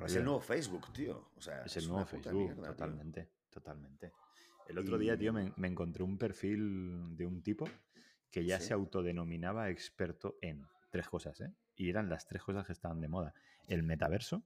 Es 0.04 0.16
el 0.16 0.24
nuevo 0.24 0.40
Facebook, 0.40 0.92
tío. 0.92 1.30
O 1.36 1.40
sea, 1.40 1.64
es 1.64 1.76
el 1.76 1.88
nuevo 1.88 2.06
Facebook, 2.06 2.62
totalmente, 2.62 3.28
totalmente. 3.50 4.12
El 4.68 4.78
otro 4.78 4.98
día, 4.98 5.16
tío, 5.16 5.32
me, 5.32 5.52
encontré 5.68 6.02
un 6.02 6.18
perfil 6.18 7.16
de 7.16 7.26
un 7.26 7.42
tipo 7.42 7.68
que 8.30 8.44
ya 8.44 8.60
se 8.60 8.74
autodenominaba 8.74 9.70
experto 9.70 10.36
en 10.42 10.66
tres 10.90 11.08
cosas, 11.08 11.40
¿eh? 11.40 11.52
Y 11.76 11.88
eran 11.88 12.08
las 12.08 12.26
tres 12.26 12.42
cosas 12.42 12.66
que 12.66 12.72
estaban 12.72 13.00
de 13.00 13.08
moda. 13.08 13.34
El 13.66 13.82
metaverso, 13.82 14.44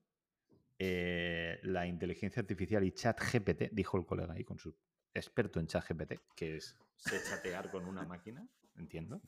eh, 0.78 1.58
la 1.62 1.86
inteligencia 1.86 2.40
artificial 2.40 2.84
y 2.84 2.92
chat 2.92 3.20
GPT, 3.20 3.70
dijo 3.72 3.98
el 3.98 4.06
colega 4.06 4.34
ahí 4.34 4.44
con 4.44 4.58
su 4.58 4.74
experto 5.14 5.60
en 5.60 5.66
chat 5.66 5.86
GPT, 5.88 6.20
que 6.34 6.56
es 6.56 6.76
sé 6.96 7.20
chatear 7.22 7.70
con 7.70 7.86
una 7.86 8.04
máquina, 8.04 8.46
entiendo. 8.76 9.20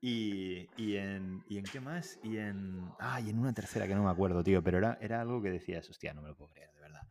Y, 0.00 0.68
en, 0.96 1.42
y, 1.48 1.58
en, 1.58 1.64
qué 1.64 1.80
más? 1.80 2.18
Y 2.22 2.36
en. 2.36 2.92
Ah, 2.98 3.20
y 3.20 3.30
en 3.30 3.38
una 3.38 3.52
tercera 3.52 3.88
que 3.88 3.94
no 3.94 4.04
me 4.04 4.10
acuerdo, 4.10 4.44
tío. 4.44 4.62
Pero 4.62 4.78
era, 4.78 4.98
era 5.00 5.20
algo 5.20 5.42
que 5.42 5.50
decías, 5.50 5.88
hostia, 5.88 6.14
no 6.14 6.22
me 6.22 6.28
lo 6.28 6.36
puedo 6.36 6.50
creer, 6.50 6.72
de 6.74 6.80
verdad. 6.80 7.02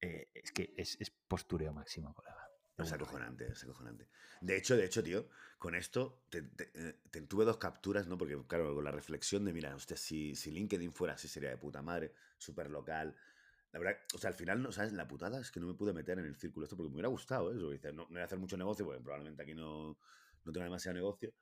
Eh, 0.00 0.28
es 0.34 0.52
que 0.52 0.74
es, 0.76 0.96
es, 1.00 1.10
postureo 1.10 1.72
máximo, 1.72 2.14
colega. 2.14 2.36
Es 2.76 2.92
acojonante, 2.92 3.50
es 3.50 3.64
acojonante. 3.64 4.08
De 4.40 4.56
hecho, 4.56 4.76
de 4.76 4.84
hecho, 4.84 5.02
tío, 5.02 5.28
con 5.58 5.74
esto 5.74 6.22
te, 6.30 6.42
te, 6.42 7.22
tuve 7.22 7.44
dos 7.44 7.56
capturas, 7.56 8.06
¿no? 8.06 8.16
Porque, 8.16 8.40
claro, 8.46 8.72
con 8.72 8.84
la 8.84 8.92
reflexión 8.92 9.44
de, 9.44 9.52
mira, 9.52 9.74
hostia, 9.74 9.96
si, 9.96 10.36
si 10.36 10.52
LinkedIn 10.52 10.92
fuera 10.92 11.14
así, 11.14 11.26
sería 11.26 11.50
de 11.50 11.56
puta 11.56 11.82
madre, 11.82 12.12
súper 12.36 12.70
local, 12.70 13.16
la 13.72 13.78
verdad, 13.78 14.00
o 14.14 14.18
sea, 14.18 14.28
al 14.28 14.34
final, 14.34 14.62
¿no 14.62 14.72
sabes? 14.72 14.92
La 14.92 15.06
putada 15.06 15.40
es 15.40 15.50
que 15.50 15.60
no 15.60 15.66
me 15.66 15.74
pude 15.74 15.92
meter 15.92 16.18
en 16.18 16.24
el 16.24 16.36
círculo 16.36 16.64
esto 16.64 16.76
porque 16.76 16.88
me 16.88 16.94
hubiera 16.94 17.08
gustado, 17.08 17.50
¿eh? 17.50 17.54
no, 17.54 17.92
no, 17.92 18.06
voy 18.06 18.20
a 18.20 18.24
hacer 18.24 18.38
mucho 18.38 18.56
negocio 18.56 18.84
porque 18.84 19.00
probablemente 19.00 19.42
aquí 19.42 19.54
no, 19.54 19.98
no 20.44 20.52
tengo 20.52 20.64
demasiado 20.64 20.94
negocio. 20.94 21.32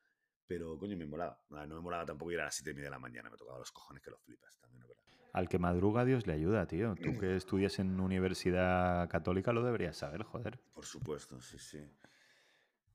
Pero, 0.47 0.79
coño, 0.79 0.97
me 0.97 1.07
molaba. 1.07 1.41
No 1.51 1.75
me 1.75 1.81
molaba 1.81 2.07
tampoco 2.07 2.31
ir 2.31 2.41
a 2.41 2.45
las 2.45 2.55
7 2.55 2.71
y 2.71 2.75
media 2.75 2.87
de 2.87 2.91
la 2.91 2.99
mañana. 2.99 3.31
Me 3.31 3.37
tocaba 3.37 3.59
los 3.59 3.73
cojones 3.73 4.03
que 4.03 4.11
los 4.11 4.21
flipas 4.21 4.57
también, 4.59 4.81
¿verdad? 4.81 4.97
Al 5.33 5.49
que 5.49 5.59
madruga, 5.59 6.05
Dios 6.05 6.27
le 6.27 6.35
ayuda, 6.35 6.67
tío. 6.67 6.95
Tú 6.95 7.19
que 7.19 7.37
estudias 7.37 7.79
en 7.79 7.99
universidad 8.01 9.09
católica 9.09 9.53
lo 9.53 9.65
deberías 9.65 9.97
saber, 9.97 10.23
joder. 10.23 10.61
Por 10.73 10.87
supuesto, 10.87 11.41
sí, 11.41 11.59
sí. 11.59 11.85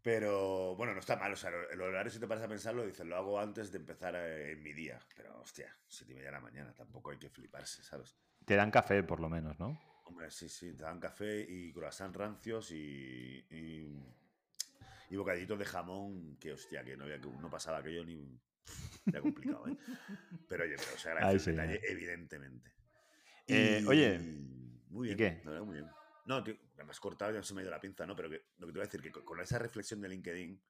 Pero, 0.02 0.76
bueno, 0.76 0.94
no 0.94 1.00
está 1.00 1.18
mal. 1.18 1.34
O 1.34 1.36
sea, 1.36 1.52
el 1.72 1.82
horario, 1.82 2.12
si 2.12 2.20
te 2.20 2.28
paras 2.28 2.44
a 2.44 2.48
pensarlo, 2.48 2.86
dices, 2.86 3.06
lo 3.06 3.18
hago 3.18 3.40
antes 3.40 3.72
de 3.72 3.78
empezar 3.78 4.16
eh, 4.16 4.54
en 4.54 4.64
mi 4.64 4.74
día. 4.74 5.00
Pero, 5.16 5.40
hostia, 5.42 5.76
7 5.88 6.14
y 6.14 6.16
media 6.16 6.30
de 6.30 6.36
la 6.36 6.42
mañana. 6.42 6.74
Tampoco 6.74 7.12
hay 7.12 7.18
que 7.18 7.30
fliparse, 7.30 7.84
¿sabes? 7.84 8.18
Te 8.46 8.56
dan 8.56 8.72
café, 8.72 9.04
por 9.04 9.20
lo 9.20 9.30
menos, 9.30 9.60
¿no? 9.60 9.80
Hombre, 10.06 10.30
sí, 10.32 10.50
sí, 10.50 10.74
te 10.74 10.84
dan 10.84 11.00
café 11.00 11.46
y 11.48 11.72
croissant 11.72 12.16
rancios 12.16 12.72
y, 12.72 13.46
y, 13.50 15.16
bocaditos 15.16 15.60
de 15.60 15.66
jamón, 15.66 16.38
que 16.38 16.54
hostia, 16.54 16.84
que 16.84 16.98
no, 16.98 17.04
había, 17.06 17.18
no 17.18 17.50
pasaba 17.50 17.78
aquello 17.80 18.04
ni... 18.04 18.40
Era 19.06 19.22
complicado, 19.22 19.68
¿eh? 19.68 19.78
Pero 20.48 20.64
oye, 20.64 20.76
pero 20.78 20.98
se 20.98 21.10
agradece 21.12 21.50
el 21.52 21.56
detalle, 21.56 21.82
evidentemente. 21.88 22.72
Eh, 23.48 23.84
oye, 23.88 24.20
muy 24.90 25.14
bien, 25.14 25.18
qué? 25.18 25.50
muy 25.62 25.76
bien. 25.76 25.90
No, 26.26 26.44
tío, 26.44 26.56
me 26.78 26.92
has 26.92 27.00
cortado 27.00 27.32
y 27.32 27.36
ya 27.36 27.44
se 27.44 27.54
me 27.54 27.62
ha 27.62 27.64
ido 27.64 27.72
la 27.72 27.80
pinza, 27.80 28.06
¿no? 28.06 28.16
Pero 28.16 28.30
que, 28.30 28.46
lo 28.58 28.68
que 28.68 28.74
te 28.74 28.80
voy 28.80 28.82
a 28.82 28.86
decir, 28.86 29.02
que 29.02 29.12
con 29.12 29.40
esa 29.40 29.60
reflexión 29.60 30.02
de 30.02 30.10
LinkedIn, 30.10 30.62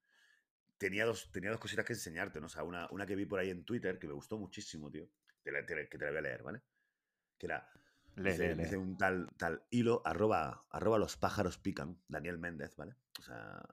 tenía 0.78 1.06
dos, 1.06 1.32
tenía 1.32 1.52
dos 1.52 1.60
cositas 1.60 1.86
que 1.86 1.94
enseñarte, 1.94 2.40
¿no? 2.40 2.48
O 2.48 2.50
sea, 2.50 2.64
una, 2.64 2.90
una 2.92 3.06
que 3.06 3.16
vi 3.16 3.26
por 3.26 3.40
ahí 3.40 3.50
en 3.50 3.64
Twitter 3.64 4.00
que 4.00 4.08
me 4.08 4.14
gustó 4.14 4.38
muchísimo, 4.38 4.90
tío. 4.90 5.08
Que 5.44 5.52
te, 5.52 5.90
que 5.90 5.98
te 5.98 6.06
la 6.06 6.12
voy 6.12 6.20
a 6.20 6.22
leer, 6.22 6.44
¿vale? 6.44 6.62
Que 7.42 7.48
era 7.48 7.68
dice, 8.16 8.78
un 8.78 8.98
tal, 8.98 9.28
tal 9.36 9.64
hilo, 9.72 10.04
arroba, 10.06 10.68
arroba 10.70 11.00
los 11.00 11.18
pájaros 11.18 11.58
pican, 11.58 12.00
Daniel 12.08 12.38
Méndez, 12.38 12.76
¿vale? 12.76 12.96
O 13.20 13.24
sea, 13.24 13.68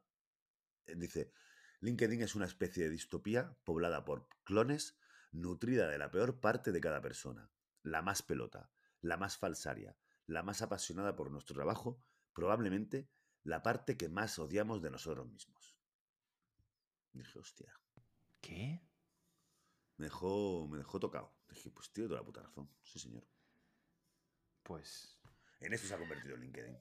eh, 0.87 0.95
dice, 0.97 1.33
LinkedIn 1.81 2.23
es 2.23 2.35
una 2.35 2.47
especie 2.47 2.85
de 2.85 2.89
distopía 2.89 3.55
poblada 3.65 4.07
por 4.07 4.27
clones, 4.45 4.99
nutrida 5.33 5.87
de 5.87 5.99
la 5.99 6.11
peor 6.11 6.41
parte 6.41 6.73
de 6.73 6.81
cada 6.81 7.03
persona, 7.03 7.51
la 7.83 8.01
más 8.01 8.23
pelota, 8.23 8.71
la 9.03 9.19
más 9.19 9.37
falsaria, 9.37 9.99
la 10.27 10.43
más 10.43 10.63
apasionada 10.63 11.15
por 11.15 11.31
nuestro 11.31 11.55
trabajo, 11.55 12.03
probablemente 12.33 13.11
la 13.43 13.63
parte 13.63 13.99
que 13.99 14.09
más 14.09 14.39
odiamos 14.39 14.81
de 14.81 14.91
nosotros 14.91 15.29
mismos. 15.29 15.77
Dije, 17.13 17.39
hostia. 17.39 17.75
¿Qué? 18.41 18.83
Me 19.99 20.07
dejó, 20.07 20.67
me 20.69 20.79
dejó 20.79 20.99
tocado. 20.99 21.35
Dije, 21.51 21.71
pues 21.71 21.93
tío, 21.93 22.07
toda 22.07 22.21
la 22.21 22.25
puta 22.27 22.43
razón. 22.43 22.71
Sí, 22.83 22.99
señor. 22.99 23.27
Pues. 24.69 25.19
En 25.61 25.73
eso 25.73 25.89
se 25.89 25.95
ha 25.95 25.99
convertido 25.99 26.37
LinkedIn. 26.37 26.77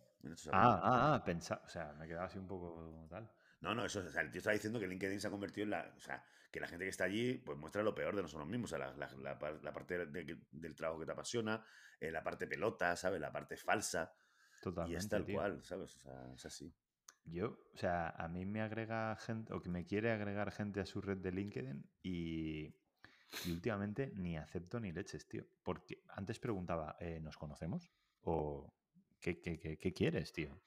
ah, 0.51 0.81
ah, 0.83 1.13
ah, 1.15 1.23
pensaba. 1.23 1.63
O 1.65 1.69
sea, 1.69 1.93
me 1.93 2.05
he 2.05 2.07
quedado 2.09 2.25
así 2.25 2.37
un 2.37 2.47
poco 2.47 3.07
tal. 3.09 3.31
No, 3.61 3.73
no, 3.73 3.85
eso, 3.85 4.01
o 4.01 4.11
sea, 4.11 4.21
el 4.21 4.29
tío 4.29 4.39
está 4.39 4.51
diciendo 4.51 4.77
que 4.77 4.87
LinkedIn 4.87 5.21
se 5.21 5.27
ha 5.27 5.31
convertido 5.31 5.63
en 5.63 5.71
la. 5.71 5.93
O 5.95 5.99
sea, 6.01 6.23
que 6.51 6.59
la 6.59 6.67
gente 6.67 6.83
que 6.83 6.89
está 6.89 7.05
allí, 7.05 7.35
pues 7.35 7.57
muestra 7.57 7.81
lo 7.81 7.95
peor 7.95 8.15
de 8.15 8.21
nosotros 8.21 8.47
mismos. 8.47 8.73
O 8.73 8.77
sea, 8.77 8.93
la, 8.93 9.07
la, 9.15 9.73
parte 9.73 10.05
del 10.05 10.75
trabajo 10.75 10.99
que 10.99 11.05
te 11.05 11.11
apasiona, 11.13 11.65
eh, 11.99 12.11
la 12.11 12.21
parte 12.23 12.45
pelota, 12.45 12.95
¿sabes? 12.97 13.21
La 13.21 13.31
parte 13.31 13.55
falsa. 13.55 14.13
Totalmente. 14.61 14.93
Y 14.93 14.97
es 14.97 15.09
tal 15.09 15.25
cual, 15.25 15.63
¿sabes? 15.63 15.95
O 15.95 15.99
sea, 15.99 16.33
es 16.33 16.45
así. 16.45 16.75
Yo, 17.23 17.57
o 17.73 17.77
sea, 17.77 18.09
a 18.09 18.27
mí 18.27 18.45
me 18.45 18.61
agrega 18.61 19.15
gente, 19.15 19.53
o 19.53 19.61
que 19.61 19.69
me 19.69 19.85
quiere 19.85 20.11
agregar 20.11 20.51
gente 20.51 20.81
a 20.81 20.85
su 20.85 21.01
red 21.01 21.17
de 21.17 21.31
LinkedIn 21.31 21.89
y 22.03 22.75
y 23.43 23.51
últimamente 23.51 24.11
ni 24.15 24.37
acepto 24.37 24.79
ni 24.79 24.91
leches, 24.91 25.27
tío. 25.27 25.45
Porque 25.63 26.03
antes 26.09 26.39
preguntaba, 26.39 26.95
eh, 26.99 27.19
¿nos 27.19 27.37
conocemos? 27.37 27.91
¿O 28.21 28.73
qué, 29.19 29.39
qué, 29.41 29.93
quieres, 29.93 30.33
tío? 30.33 30.61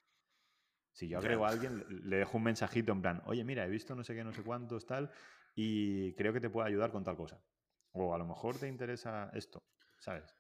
Si 0.93 1.09
yo 1.09 1.19
agrego 1.19 1.47
a 1.47 1.51
alguien, 1.51 1.85
le 2.09 2.17
dejo 2.17 2.37
un 2.37 2.45
mensajito 2.45 2.93
en 2.93 3.01
plan, 3.03 3.23
oye, 3.27 3.45
mira, 3.45 3.65
he 3.65 3.71
visto 3.71 3.95
no 3.95 4.03
sé 4.05 4.15
qué, 4.15 4.25
no 4.25 4.33
sé 4.33 4.43
cuántos, 4.43 4.87
tal, 4.87 5.11
y 5.55 6.13
creo 6.15 6.33
que 6.33 6.41
te 6.41 6.51
puedo 6.51 6.67
ayudar 6.67 6.91
con 6.91 7.05
tal 7.05 7.17
cosa. 7.17 7.43
O 7.93 8.15
a 8.15 8.19
lo 8.19 8.27
mejor 8.27 8.59
te 8.59 8.69
interesa 8.69 9.31
esto, 9.35 9.63
¿sabes? 10.01 10.35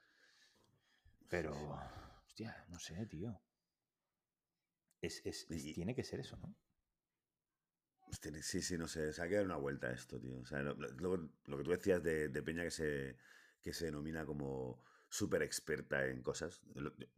Pero, 1.29 1.53
hostia, 2.27 2.65
no 2.69 2.79
sé, 2.79 3.07
tío. 3.07 3.41
Es, 5.01 5.25
es- 5.25 5.47
tiene 5.47 5.95
que 5.95 6.05
ser 6.05 6.21
eso, 6.21 6.37
¿no? 6.37 6.55
Pues 8.23 8.47
Sí, 8.47 8.61
sí, 8.63 8.77
no 8.77 8.89
sé. 8.89 9.13
Se 9.13 9.23
ha 9.23 9.29
quedado 9.29 9.45
una 9.47 9.57
vuelta 9.57 9.89
a 9.89 9.93
esto, 9.93 10.19
tío. 10.21 10.39
O 10.41 10.47
sea, 10.47 10.63
lo, 10.63 10.75
lo- 10.75 11.31
lo 11.47 11.57
que 11.59 11.65
tú 11.65 11.71
decías 11.71 12.03
de, 12.03 12.29
de 12.29 12.43
Peña 12.43 12.63
que 12.65 12.71
se, 12.71 13.17
que 13.63 13.73
se 13.73 13.87
denomina 13.87 14.25
como 14.27 14.83
súper 15.09 15.43
experta 15.43 16.07
en 16.07 16.23
cosas. 16.23 16.61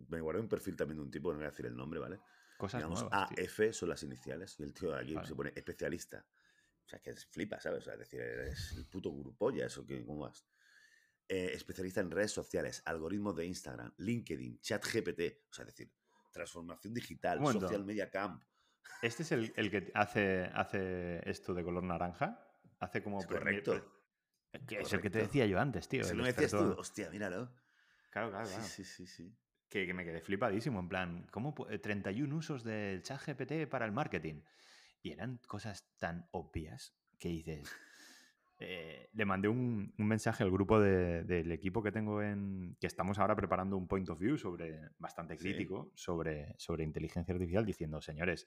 Me 0.09 0.21
guardé 0.21 0.41
un 0.41 0.49
perfil 0.49 0.77
también 0.77 0.99
de 0.99 1.03
un 1.05 1.11
tipo, 1.11 1.31
no 1.33 1.37
voy 1.39 1.47
a 1.47 1.51
decir 1.51 1.67
el 1.67 1.77
nombre, 1.77 2.01
¿vale? 2.01 2.21
Cosas 2.59 2.79
Digamos, 2.81 3.01
nuevas. 3.03 3.29
tío. 3.29 3.45
AF 3.45 3.73
son 3.75 3.89
las 3.89 4.03
iniciales 4.03 4.59
y 4.59 4.63
el 4.63 4.73
tío 4.75 4.91
de 4.91 5.01
aquí 5.01 5.15
Vale. 5.15 5.27
se 5.29 5.35
pone 5.35 5.53
especialista. 5.55 6.27
O 6.85 6.89
sea, 6.89 6.99
que 7.01 7.11
es- 7.11 7.27
flipa, 7.27 7.61
¿sabes? 7.61 7.81
O 7.81 7.85
sea, 7.85 7.95
es 7.95 8.01
decir, 8.01 8.21
eres 8.21 8.73
el 8.77 8.87
puto 8.87 9.13
grupolla, 9.15 9.67
eso 9.67 9.87
que, 9.87 10.05
¿cómo 10.05 10.21
vas? 10.21 10.45
Eh, 11.29 11.53
especialista 11.55 12.01
en 12.01 12.11
redes 12.11 12.33
sociales, 12.33 12.83
algoritmos 12.85 13.35
de 13.37 13.47
Instagram, 13.47 13.95
LinkedIn, 13.97 14.61
chat 14.61 14.85
GPT, 14.85 15.45
o 15.49 15.53
sea, 15.55 15.65
es 15.65 15.75
decir, 15.75 15.91
transformación 16.33 16.93
digital, 16.93 17.39
social 17.47 17.85
media 17.85 18.11
camp. 18.11 18.43
¿Este 19.03 19.23
es 19.23 19.33
el, 19.33 19.53
el 19.57 19.71
que 19.71 19.91
hace, 19.95 20.45
hace 20.55 21.29
esto 21.29 21.55
de 21.55 21.65
color 21.65 21.83
naranja? 21.83 22.47
Hace 22.79 23.03
como... 23.03 23.21
Es 23.21 23.27
correcto. 23.27 23.85
que 24.67 24.81
es 24.81 24.93
el 24.93 25.01
que 25.01 25.11
te 25.11 25.19
decía 25.21 25.47
yo 25.47 25.59
antes, 25.59 25.89
tío. 25.89 26.05
Si 26.05 26.17
no 26.17 26.25
decías 26.25 26.51
tú, 26.53 26.75
hostia, 26.79 27.11
míralo. 27.11 27.51
Claro, 28.11 28.31
claro, 28.31 28.47
Sí, 28.47 28.53
claro. 28.55 28.69
sí, 28.69 28.85
sí, 28.85 29.07
sí. 29.07 29.37
Que, 29.69 29.87
que 29.87 29.95
me 29.95 30.05
quedé 30.05 30.21
flipadísimo, 30.21 30.81
en 30.81 30.89
plan, 30.89 31.27
¿cómo 31.31 31.55
pu- 31.55 31.67
eh, 31.71 31.79
31 31.79 32.37
usos 32.37 32.62
del 32.62 33.03
chat 33.03 33.21
GPT 33.27 33.67
para 33.67 33.87
el 33.87 33.93
marketing? 33.93 34.43
Y 35.03 35.11
eran 35.12 35.39
cosas 35.49 35.89
tan 35.99 36.29
obvias 36.33 36.95
que 37.19 37.29
dices... 37.31 37.73
eh, 38.64 39.09
le 39.12 39.25
mandé 39.25 39.49
un, 39.49 39.92
un 39.99 40.07
mensaje 40.07 40.42
al 40.45 40.50
grupo 40.50 40.81
de- 40.81 41.25
del 41.25 41.50
equipo 41.52 41.83
que 41.83 41.92
tengo 41.92 42.23
en... 42.23 42.76
que 42.81 42.87
estamos 42.87 43.19
ahora 43.19 43.35
preparando 43.37 43.76
un 43.76 43.87
point 43.88 44.09
of 44.09 44.19
view 44.19 44.37
sobre 44.38 44.90
bastante 44.99 45.37
Sí. 45.37 45.42
crítico 45.42 45.90
sobre, 45.95 46.54
sobre 46.59 46.85
inteligencia 46.85 47.33
artificial 47.35 47.64
diciendo, 47.66 48.00
señores, 48.00 48.47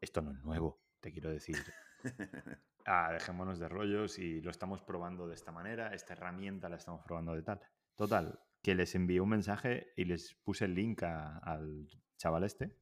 esto 0.00 0.22
no 0.22 0.32
es 0.32 0.42
nuevo, 0.44 0.80
te 1.00 1.12
quiero 1.12 1.30
decir. 1.30 1.56
Ah, 2.88 3.10
dejémonos 3.12 3.58
de 3.58 3.68
rollos 3.68 4.16
y 4.20 4.40
lo 4.42 4.52
estamos 4.52 4.80
probando 4.80 5.26
de 5.26 5.34
esta 5.34 5.50
manera, 5.50 5.92
esta 5.92 6.12
herramienta 6.12 6.68
la 6.68 6.76
estamos 6.76 7.02
probando 7.04 7.34
de 7.34 7.42
tal. 7.42 7.60
Total, 7.96 8.38
que 8.62 8.76
les 8.76 8.94
envié 8.94 9.20
un 9.20 9.28
mensaje 9.30 9.88
y 9.96 10.04
les 10.04 10.34
puse 10.44 10.66
el 10.66 10.74
link 10.76 11.02
a- 11.02 11.38
al 11.38 11.88
chaval 12.16 12.44
este 12.44 12.76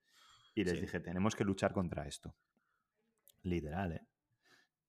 y 0.54 0.62
les 0.64 0.74
Sí. 0.74 0.80
dije, 0.82 1.00
tenemos 1.00 1.34
que 1.34 1.44
luchar 1.44 1.72
contra 1.72 2.06
esto. 2.06 2.36
Literal, 3.44 3.92
¿eh? 3.92 4.06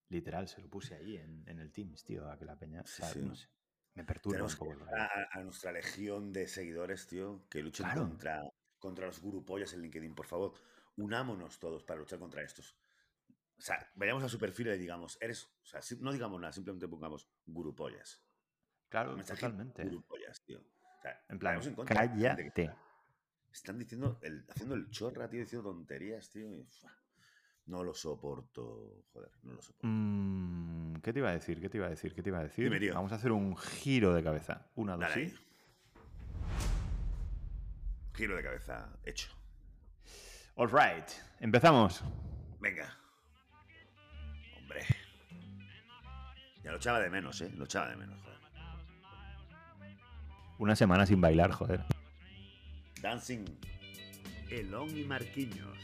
Literal, 0.10 0.48
se 0.48 0.62
lo 0.62 0.70
puse 0.70 0.96
ahí 0.96 1.18
en, 1.18 1.44
en 1.48 1.60
el 1.60 1.72
Teams, 1.72 2.04
tío, 2.04 2.30
a 2.30 2.38
que 2.38 2.46
la 2.46 2.58
peña... 2.58 2.82
o 2.82 2.88
sea, 2.88 3.08
sí. 3.10 3.20
no 3.22 3.36
sé, 3.36 3.48
me 3.96 4.04
perturba 4.04 4.34
Tenemos 4.36 4.60
un 4.60 4.60
poco. 4.60 4.86
a, 4.96 5.28
a 5.32 5.44
nuestra 5.44 5.72
legión 5.72 6.32
de 6.32 6.48
seguidores, 6.48 7.08
tío, 7.08 7.46
que 7.50 7.62
luchen 7.64 7.86
Claro. 7.86 8.02
contra, 8.08 8.44
contra 8.78 9.08
los 9.08 9.22
grupollas 9.22 9.74
en 9.74 9.82
LinkedIn. 9.82 10.14
Por 10.14 10.28
favor, 10.28 10.54
unámonos 10.98 11.60
todos 11.60 11.84
para 11.84 12.00
luchar 12.00 12.20
contra 12.20 12.44
estos. 12.44 12.78
O 13.58 13.62
sea, 13.62 13.90
vayamos 13.96 14.22
a 14.24 14.30
su 14.30 14.38
perfil 14.38 14.68
y 14.68 14.78
digamos, 14.78 15.18
eres, 15.22 15.46
o 15.46 15.66
sea, 15.66 15.80
no 16.00 16.12
digamos 16.12 16.40
nada, 16.40 16.52
simplemente 16.54 16.88
pongamos 16.88 17.28
grupollas. 17.46 18.22
Claro, 18.90 19.16
totalmente. 19.16 19.84
Grupollas, 19.86 20.42
tío. 20.44 20.60
O 20.60 21.02
sea, 21.02 21.24
En 21.30 21.40
plan, 21.40 21.60
que 21.62 21.74
cállate. 21.86 22.48
está- 22.48 22.78
Están 23.52 23.80
diciendo, 23.80 24.20
el, 24.22 24.46
haciendo 24.50 24.76
el 24.76 24.90
chorra, 24.90 25.30
tío, 25.30 25.40
diciendo 25.40 25.70
tonterías, 25.72 26.30
tío. 26.30 26.48
No 27.68 27.84
lo 27.84 27.94
soporto, 27.94 29.04
joder, 29.12 29.32
no 29.44 29.54
lo 29.54 29.62
soporto. 29.62 29.88
Mm, 29.88 30.96
¿Qué 30.98 31.14
te 31.14 31.20
iba 31.20 31.30
a 31.30 31.34
decir? 31.34 31.60
¿Qué 31.60 31.70
te 31.70 31.78
iba 31.78 31.88
a 31.88 31.90
decir? 31.90 32.14
¿Qué 32.14 32.22
te 32.22 32.30
iba 32.30 32.40
a 32.40 32.44
decir? 32.44 32.72
Dime. 32.72 32.92
Vamos 32.92 33.12
a 33.12 33.16
hacer 33.16 33.32
un 33.32 33.58
giro 33.58 34.14
de 34.14 34.24
cabeza. 34.24 34.68
Una, 34.76 34.94
dos, 34.94 35.02
Dale 35.02 35.14
sí. 35.14 35.20
ahí. 35.22 35.46
Giro 38.14 38.36
de 38.36 38.44
cabeza, 38.44 38.90
hecho. 39.04 39.30
All 40.56 40.70
right, 40.70 41.10
empezamos. 41.40 42.04
Venga. 42.62 42.98
Hombre. 44.58 44.82
Ya 46.64 46.72
lo 46.72 46.78
echaba 46.78 47.00
de 47.00 47.10
menos, 47.10 47.42
¿eh? 47.42 47.52
Lo 47.58 47.66
echaba 47.66 47.90
de 47.90 47.98
menos, 47.98 48.20
joder. 48.22 48.40
Una 50.58 50.76
semana 50.76 51.06
sin 51.06 51.20
bailar, 51.20 51.52
joder. 51.52 51.84
Dancing. 53.02 53.46
Elon 54.50 54.98
y 54.98 55.04
Marquinhos. 55.04 55.78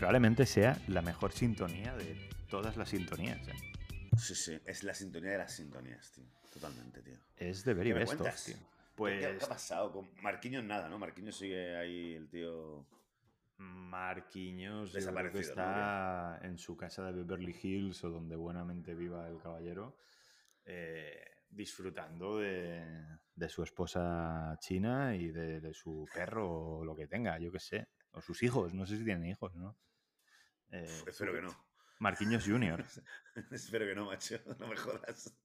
Probablemente 0.00 0.46
sea 0.46 0.78
la 0.88 1.02
mejor 1.02 1.30
sintonía 1.30 1.94
de 1.94 2.16
todas 2.48 2.74
las 2.78 2.88
sintonías. 2.88 3.46
¿eh? 3.48 3.52
Sí, 4.16 4.34
sí. 4.34 4.58
Es 4.64 4.82
la 4.82 4.94
sintonía 4.94 5.32
de 5.32 5.36
las 5.36 5.52
sintonías, 5.52 6.10
tío. 6.12 6.24
Totalmente, 6.54 7.02
tío. 7.02 7.18
Es 7.36 7.66
de 7.66 7.74
very 7.74 7.90
¿Qué 7.90 7.94
me 7.94 8.00
best 8.00 8.14
of, 8.18 8.44
tío. 8.46 8.54
¿Qué- 8.54 8.60
¿Qué, 8.60 8.66
Pues 8.96 9.20
qué 9.20 9.44
ha 9.44 9.48
pasado? 9.48 9.92
Con 9.92 10.08
Marquinhos 10.22 10.64
nada, 10.64 10.88
¿no? 10.88 10.98
Marquinhos 10.98 11.36
sigue 11.36 11.76
ahí 11.76 12.14
el 12.14 12.30
tío. 12.30 12.86
Marquinhos 13.58 14.90
Desaparecido, 14.94 15.42
¿no? 15.42 15.48
está 15.50 16.38
en 16.44 16.56
su 16.56 16.78
casa 16.78 17.04
de 17.04 17.12
Beverly 17.12 17.54
Hills 17.62 18.02
o 18.04 18.08
donde 18.08 18.36
buenamente 18.36 18.94
viva 18.94 19.28
el 19.28 19.36
caballero, 19.38 19.98
eh, 20.64 21.22
disfrutando 21.50 22.38
de, 22.38 23.04
de 23.34 23.48
su 23.50 23.62
esposa 23.62 24.56
china 24.60 25.14
y 25.14 25.28
de, 25.30 25.60
de 25.60 25.74
su 25.74 26.08
perro 26.14 26.78
o 26.78 26.84
lo 26.86 26.96
que 26.96 27.06
tenga, 27.06 27.38
yo 27.38 27.52
qué 27.52 27.60
sé. 27.60 27.88
O 28.12 28.22
sus 28.22 28.42
hijos, 28.42 28.72
no 28.72 28.86
sé 28.86 28.96
si 28.96 29.04
tienen 29.04 29.26
hijos, 29.26 29.54
¿no? 29.54 29.76
Eh, 30.70 30.84
Uf, 31.02 31.08
espero 31.08 31.32
que 31.32 31.42
no. 31.42 31.56
Marquinhos 31.98 32.44
Jr. 32.46 32.84
espero 33.50 33.86
que 33.86 33.94
no, 33.94 34.06
macho. 34.06 34.38
No 34.58 34.68
me 34.68 34.76
jodas. 34.76 35.36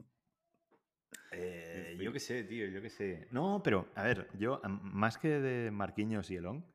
Eh, 1.32 1.98
yo 2.00 2.13
qué 2.13 2.20
sé, 2.20 2.44
tío, 2.44 2.67
yo 2.67 2.82
qué 2.82 2.89
sé. 2.89 3.27
No, 3.32 3.62
pero, 3.63 3.91
a 3.96 4.03
ver, 4.03 4.29
yo, 4.38 4.62
más 4.63 5.17
que 5.17 5.27
de 5.39 5.72
Marquinhos 5.72 6.29
y 6.32 6.38
Elon, 6.38 6.65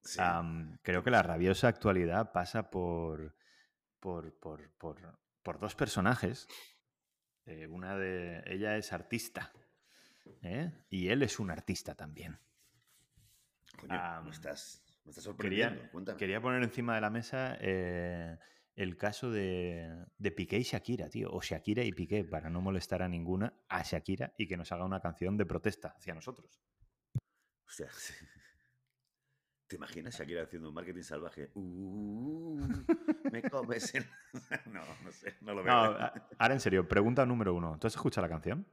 Sí. 0.00 0.20
am, 0.22 0.78
creo 0.82 1.02
que 1.02 1.10
la 1.10 1.22
rabiosa 1.22 1.68
actualidad 1.68 2.32
pasa 2.32 2.70
por, 2.70 3.36
por, 4.00 4.38
por, 4.38 4.70
por, 4.78 5.18
por 5.42 5.58
dos 5.58 5.74
personajes. 5.74 6.46
Eh, 7.46 7.66
una 7.66 7.96
de. 7.96 8.42
Ella 8.46 8.76
es 8.76 8.92
artista. 8.92 9.52
¿eh? 10.42 10.72
Y 10.88 11.08
él 11.08 11.22
es 11.22 11.38
un 11.38 11.50
artista 11.50 11.94
también. 11.94 12.38
Coño, 13.78 14.22
me 14.22 14.30
estás, 14.30 14.82
me 15.08 15.14
Quería, 15.14 15.22
sorprendiendo. 15.22 15.90
Cuéntame. 15.90 16.18
quería 16.18 16.40
poner 16.40 16.62
encima 16.62 16.94
de 16.94 17.00
la 17.00 17.10
mesa 17.10 17.56
eh, 17.60 18.36
el 18.74 18.96
caso 18.96 19.30
de, 19.30 20.06
de 20.18 20.30
Piqué 20.30 20.58
y 20.58 20.62
Shakira, 20.62 21.08
tío. 21.08 21.30
O 21.32 21.40
Shakira 21.40 21.82
y 21.82 21.92
Piqué, 21.92 22.24
para 22.24 22.50
no 22.50 22.60
molestar 22.60 23.02
a 23.02 23.08
ninguna, 23.08 23.52
a 23.68 23.82
Shakira 23.82 24.34
y 24.36 24.46
que 24.46 24.56
nos 24.56 24.70
haga 24.72 24.84
una 24.84 25.00
canción 25.00 25.36
de 25.36 25.46
protesta 25.46 25.94
hacia 25.96 26.14
nosotros. 26.14 26.60
Hostia, 27.66 27.88
sí. 27.96 28.14
¿Te 29.66 29.76
imaginas 29.76 30.18
Shakira 30.18 30.44
haciendo 30.44 30.68
un 30.68 30.74
marketing 30.74 31.02
salvaje? 31.02 31.50
Uh, 31.54 32.58
me 33.30 33.42
comes 33.42 33.94
el... 33.94 34.06
No, 34.72 34.82
no 35.04 35.12
sé, 35.12 35.36
no 35.42 35.52
lo 35.52 35.62
veo. 35.62 35.74
No, 35.74 36.12
ahora 36.38 36.54
en 36.54 36.60
serio, 36.60 36.88
pregunta 36.88 37.26
número 37.26 37.54
uno. 37.54 37.78
¿Tú 37.78 37.86
has 37.86 37.94
escuchado 37.94 38.26
la 38.26 38.30
canción? 38.30 38.66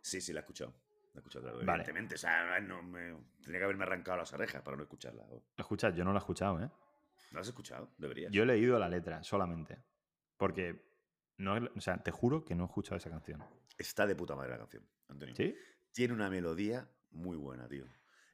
Sí, 0.00 0.22
sí, 0.22 0.32
la 0.32 0.40
he 0.40 0.42
escuchado. 0.42 0.74
La 1.14 1.18
he 1.18 1.20
escuchado, 1.20 1.42
claro, 1.44 1.58
Vale. 1.58 1.72
evidentemente. 1.72 2.14
O 2.14 2.18
sea, 2.18 2.58
no 2.60 2.82
me... 2.82 3.14
Tendría 3.40 3.58
que 3.60 3.64
haberme 3.64 3.84
arrancado 3.84 4.18
las 4.18 4.32
orejas 4.32 4.62
para 4.62 4.76
no 4.76 4.82
escucharla. 4.84 5.26
Escucha, 5.56 5.90
yo 5.90 6.04
no 6.04 6.12
la 6.12 6.18
he 6.18 6.20
escuchado, 6.20 6.58
¿eh? 6.62 6.66
¿No 6.66 7.34
la 7.34 7.40
has 7.40 7.48
escuchado? 7.48 7.90
Deberías. 7.98 8.32
Yo 8.32 8.42
he 8.42 8.46
leído 8.46 8.78
la 8.78 8.88
letra 8.88 9.22
solamente. 9.22 9.78
Porque, 10.36 10.82
no, 11.38 11.54
o 11.76 11.80
sea, 11.80 12.02
te 12.02 12.10
juro 12.10 12.44
que 12.44 12.54
no 12.54 12.64
he 12.64 12.66
escuchado 12.66 12.96
esa 12.96 13.10
canción. 13.10 13.44
Está 13.78 14.06
de 14.06 14.14
puta 14.14 14.34
madre 14.36 14.50
la 14.52 14.58
canción, 14.58 14.86
Antonio. 15.08 15.34
¿Sí? 15.34 15.54
Tiene 15.92 16.14
una 16.14 16.30
melodía 16.30 16.88
muy 17.10 17.36
buena, 17.36 17.68
tío. 17.68 17.84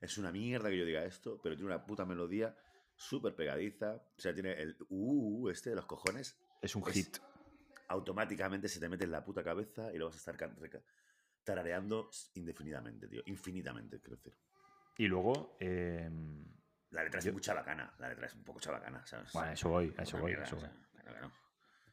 Es 0.01 0.17
una 0.19 0.31
mierda 0.31 0.69
que 0.71 0.79
yo 0.79 0.85
diga 0.85 1.05
esto, 1.05 1.41
pero 1.43 1.57
tiene 1.57 1.67
una 1.73 1.85
puta 1.85 2.05
melodía 2.05 2.57
súper 2.95 3.35
pegadiza. 3.35 3.95
O 4.17 4.21
sea, 4.21 4.33
tiene 4.35 4.53
el 4.53 4.77
uh, 4.89 5.49
este 5.49 5.71
de 5.71 5.77
los 5.77 5.87
cojones. 5.87 6.39
Es 6.63 6.77
un 6.77 6.83
Es- 6.89 6.95
hit. 6.95 7.19
Automáticamente 7.89 8.69
se 8.69 8.81
te 8.81 8.89
mete 8.89 9.05
en 9.05 9.11
la 9.11 9.25
puta 9.25 9.43
cabeza 9.43 9.93
y 9.93 9.99
lo 9.99 10.07
vas 10.07 10.15
a 10.15 10.19
estar 10.19 10.37
tarareando 11.49 12.11
indefinidamente, 12.35 13.09
tío. 13.09 13.23
Infinitamente, 13.27 13.99
quiero 14.01 14.17
decir. 14.17 14.35
Y 14.99 15.07
luego, 15.07 15.57
eh, 15.61 16.11
La 16.91 17.05
letra 17.05 17.21
Yo- 17.21 17.29
es 17.29 17.33
muy 17.33 17.41
chabacana. 17.43 17.95
La 17.99 18.09
letra 18.11 18.27
es 18.27 18.35
un 18.35 18.45
poco 18.45 18.61
chabacana, 18.61 19.05
¿sabes? 19.07 19.33
bueno, 19.33 19.53
eso 19.53 19.69
voy, 19.71 19.87
a 19.97 20.03
Es 20.03 20.09
eso 20.09 20.19
voy, 20.19 20.27
mierda, 20.33 20.45
eso 20.45 20.57
voy. 20.57 20.69
claro. 21.03 21.33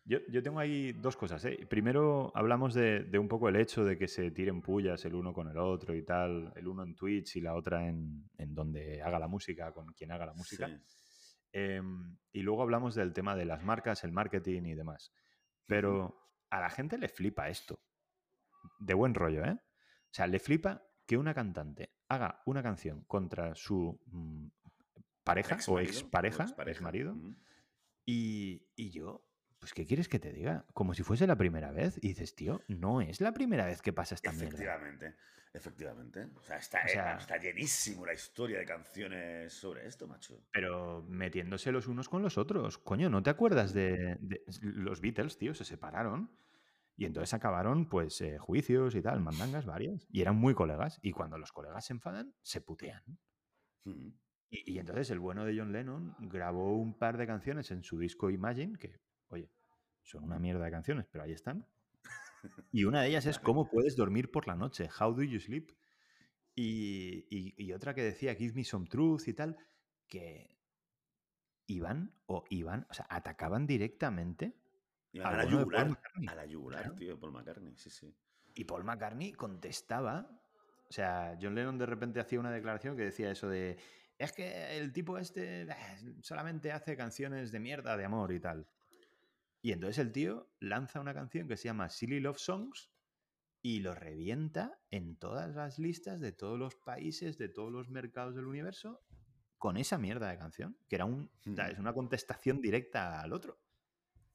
Yo, 0.07 0.19
yo 0.29 0.43
tengo 0.43 0.59
ahí 0.59 0.91
dos 0.93 1.15
cosas. 1.17 1.43
¿eh? 1.45 1.65
Primero 1.69 2.31
hablamos 2.35 2.73
de, 2.73 3.03
de 3.05 3.17
un 3.17 3.27
poco 3.27 3.49
el 3.49 3.55
hecho 3.55 3.83
de 3.85 3.97
que 3.97 4.07
se 4.07 4.29
tiren 4.31 4.61
pullas 4.61 5.03
el 5.05 5.15
uno 5.15 5.33
con 5.33 5.47
el 5.49 5.57
otro 5.57 5.95
y 5.95 6.03
tal, 6.03 6.51
el 6.55 6.67
uno 6.67 6.83
en 6.83 6.95
Twitch 6.95 7.37
y 7.37 7.41
la 7.41 7.55
otra 7.55 7.87
en, 7.87 8.29
en 8.37 8.53
donde 8.53 9.01
haga 9.01 9.17
la 9.19 9.27
música, 9.27 9.71
con 9.73 9.87
quien 9.93 10.11
haga 10.11 10.25
la 10.27 10.33
música. 10.33 10.67
Sí. 10.67 10.75
Em, 11.53 12.17
y 12.31 12.41
luego 12.41 12.61
hablamos 12.61 12.93
del 12.95 13.13
tema 13.13 13.35
de 13.35 13.45
las 13.45 13.63
marcas, 13.63 14.03
el 14.03 14.11
marketing 14.11 14.63
y 14.65 14.75
demás. 14.75 15.11
Pero 15.65 16.15
a 16.51 16.59
la 16.61 16.69
gente 16.69 16.97
le 16.97 17.07
flipa 17.09 17.49
esto. 17.49 17.79
De 18.79 18.93
buen 18.93 19.13
rollo, 19.13 19.43
¿eh? 19.45 19.57
O 19.59 20.13
sea, 20.15 20.27
le 20.27 20.39
flipa 20.39 20.83
que 21.05 21.17
una 21.17 21.33
cantante 21.33 21.93
haga 22.07 22.41
una 22.45 22.63
canción 22.63 23.03
contra 23.05 23.53
su 23.55 23.99
mm, 24.07 24.47
pareja 25.23 25.57
o 25.67 25.79
expareja, 25.79 26.43
expareja. 26.43 26.71
exmarido, 26.77 27.13
Ujú. 27.13 27.35
y, 28.05 28.67
y 28.75 28.91
yo, 28.91 29.25
Pues, 29.59 29.73
¿qué 29.73 29.85
quieres 29.85 30.07
que 30.07 30.19
te 30.19 30.31
diga? 30.31 30.65
Como 30.73 30.93
si 30.93 31.01
fuese 31.03 31.25
la 31.25 31.37
primera 31.37 31.71
vez. 31.71 31.97
Y 32.03 32.09
dices, 32.09 32.35
tío, 32.35 32.61
no 32.67 33.01
es 33.01 33.19
la 33.21 33.31
primera 33.33 33.65
vez 33.65 33.81
que 33.81 33.93
pasa 33.93 34.13
esta 34.15 34.31
mierda. 34.31 34.47
Efectivamente, 34.49 35.15
efectivamente. 35.53 36.27
O 36.35 36.43
sea, 36.43 36.57
está, 36.57 36.83
O 36.85 36.87
sea- 36.87 37.17
está 37.17 37.37
llenísimo 37.37 38.05
la 38.05 38.13
historia 38.13 38.59
de 38.59 38.65
canciones 38.65 39.53
sobre 39.53 39.87
esto, 39.87 40.07
macho. 40.07 40.43
Pero 40.51 41.03
metiéndose 41.07 41.71
los 41.71 41.87
unos 41.87 42.09
con 42.09 42.21
los 42.21 42.37
otros. 42.37 42.77
Coño, 42.77 43.09
¿no 43.09 43.23
te 43.23 43.31
acuerdas 43.31 43.73
de, 43.73 44.17
de- 44.19 44.43
los 44.61 45.01
Beatles, 45.01 45.37
tío? 45.37 45.55
Se 45.55 45.65
separaron. 45.65 46.29
Y 46.97 47.05
entonces 47.05 47.33
acabaron, 47.33 47.89
pues, 47.89 48.21
eh, 48.21 48.37
juicios 48.37 48.95
y 48.95 49.01
tal, 49.01 49.19
mandangas 49.19 49.65
varias. 49.65 50.07
Y 50.09 50.21
eran 50.21 50.37
muy 50.37 50.53
colegas. 50.53 50.99
Y 51.01 51.11
cuando 51.11 51.37
los 51.37 51.51
colegas 51.51 51.85
se 51.85 51.93
enfadan, 51.93 52.33
se 52.41 52.61
putean. 52.61 53.03
Mm. 53.83 54.07
Y, 54.49 54.73
y 54.73 54.79
entonces 54.79 55.09
el 55.11 55.19
bueno 55.19 55.43
de 55.43 55.57
John 55.57 55.71
Lennon 55.73 56.15
grabó 56.19 56.77
un 56.77 56.97
par 56.97 57.17
de 57.17 57.27
canciones 57.27 57.71
en 57.71 57.83
su 57.83 57.97
disco 57.99 58.29
Imagine, 58.29 58.77
que, 58.77 59.01
oye, 59.27 59.51
son 60.03 60.23
una 60.23 60.39
mierda 60.39 60.63
de 60.63 60.71
canciones, 60.71 61.07
pero 61.11 61.23
ahí 61.25 61.33
están. 61.33 61.67
Y 62.71 62.85
una 62.85 63.01
de 63.01 63.07
ellas 63.09 63.25
es 63.25 63.39
¿Cómo 63.39 63.69
puedes 63.69 63.95
dormir 63.97 64.31
por 64.31 64.47
la 64.47 64.55
noche? 64.55 64.87
How 64.99 65.13
do 65.13 65.23
you 65.23 65.39
sleep? 65.39 65.71
Y, 66.55 67.25
y- 67.29 67.53
y 67.57 67.73
otra 67.73 67.93
que 67.93 68.03
decía 68.03 68.35
Give 68.35 68.53
me 68.53 68.63
some 68.63 68.87
truth 68.87 69.27
y 69.27 69.33
tal, 69.33 69.57
que 70.07 70.57
iban 71.67 72.13
o 72.27 72.45
iban, 72.49 72.85
o 72.89 72.93
sea, 72.93 73.07
atacaban 73.09 73.65
directamente 73.67 74.55
a 75.23 75.31
la 75.31 75.37
de 75.37 75.43
Paul 75.43 75.59
yugular. 75.59 75.99
A 76.27 76.35
la 76.35 76.45
yugular, 76.45 76.81
Claro. 76.81 76.95
tío, 76.95 77.19
Paul 77.19 77.31
McCartney, 77.31 77.75
sí, 77.77 77.89
sí. 77.89 78.13
Y 78.55 78.63
Paul 78.65 78.83
McCartney 78.83 79.33
contestaba. 79.33 80.27
O 80.89 80.93
sea, 80.93 81.37
John 81.41 81.55
Lennon 81.55 81.77
de 81.77 81.85
repente 81.85 82.19
hacía 82.19 82.39
una 82.39 82.51
declaración 82.51 82.95
que 82.95 83.03
decía 83.03 83.31
eso 83.31 83.49
de. 83.49 83.77
Es 84.17 84.31
que 84.31 84.77
el 84.77 84.93
tipo 84.93 85.17
este 85.17 85.63
eh, 85.63 85.75
solamente 86.21 86.71
hace 86.71 86.95
canciones 86.95 87.51
de 87.51 87.59
mierda 87.59 87.97
de 87.97 88.05
amor 88.05 88.31
y 88.31 88.39
tal. 88.39 88.67
Y 89.61 89.71
entonces 89.71 89.97
el 89.97 90.11
tío 90.11 90.47
lanza 90.59 90.99
una 91.01 91.13
canción 91.13 91.47
que 91.47 91.57
se 91.57 91.65
llama 91.65 91.89
Silly 91.89 92.19
Love 92.19 92.37
Songs 92.37 92.91
y 93.61 93.79
lo 93.79 93.95
revienta 93.95 94.79
en 94.91 95.17
todas 95.17 95.55
las 95.55 95.79
listas 95.79 96.21
de 96.21 96.31
todos 96.31 96.57
los 96.59 96.75
países, 96.75 97.37
de 97.39 97.49
todos 97.49 97.71
los 97.71 97.89
mercados 97.89 98.35
del 98.35 98.45
universo, 98.45 99.01
con 99.57 99.75
esa 99.77 99.97
mierda 99.97 100.29
de 100.29 100.37
canción, 100.37 100.77
que 100.87 100.95
era 100.97 101.05
un, 101.05 101.31
Hmm. 101.45 101.59
es 101.71 101.79
una 101.79 101.93
contestación 101.93 102.61
directa 102.61 103.19
al 103.21 103.33
otro. 103.33 103.57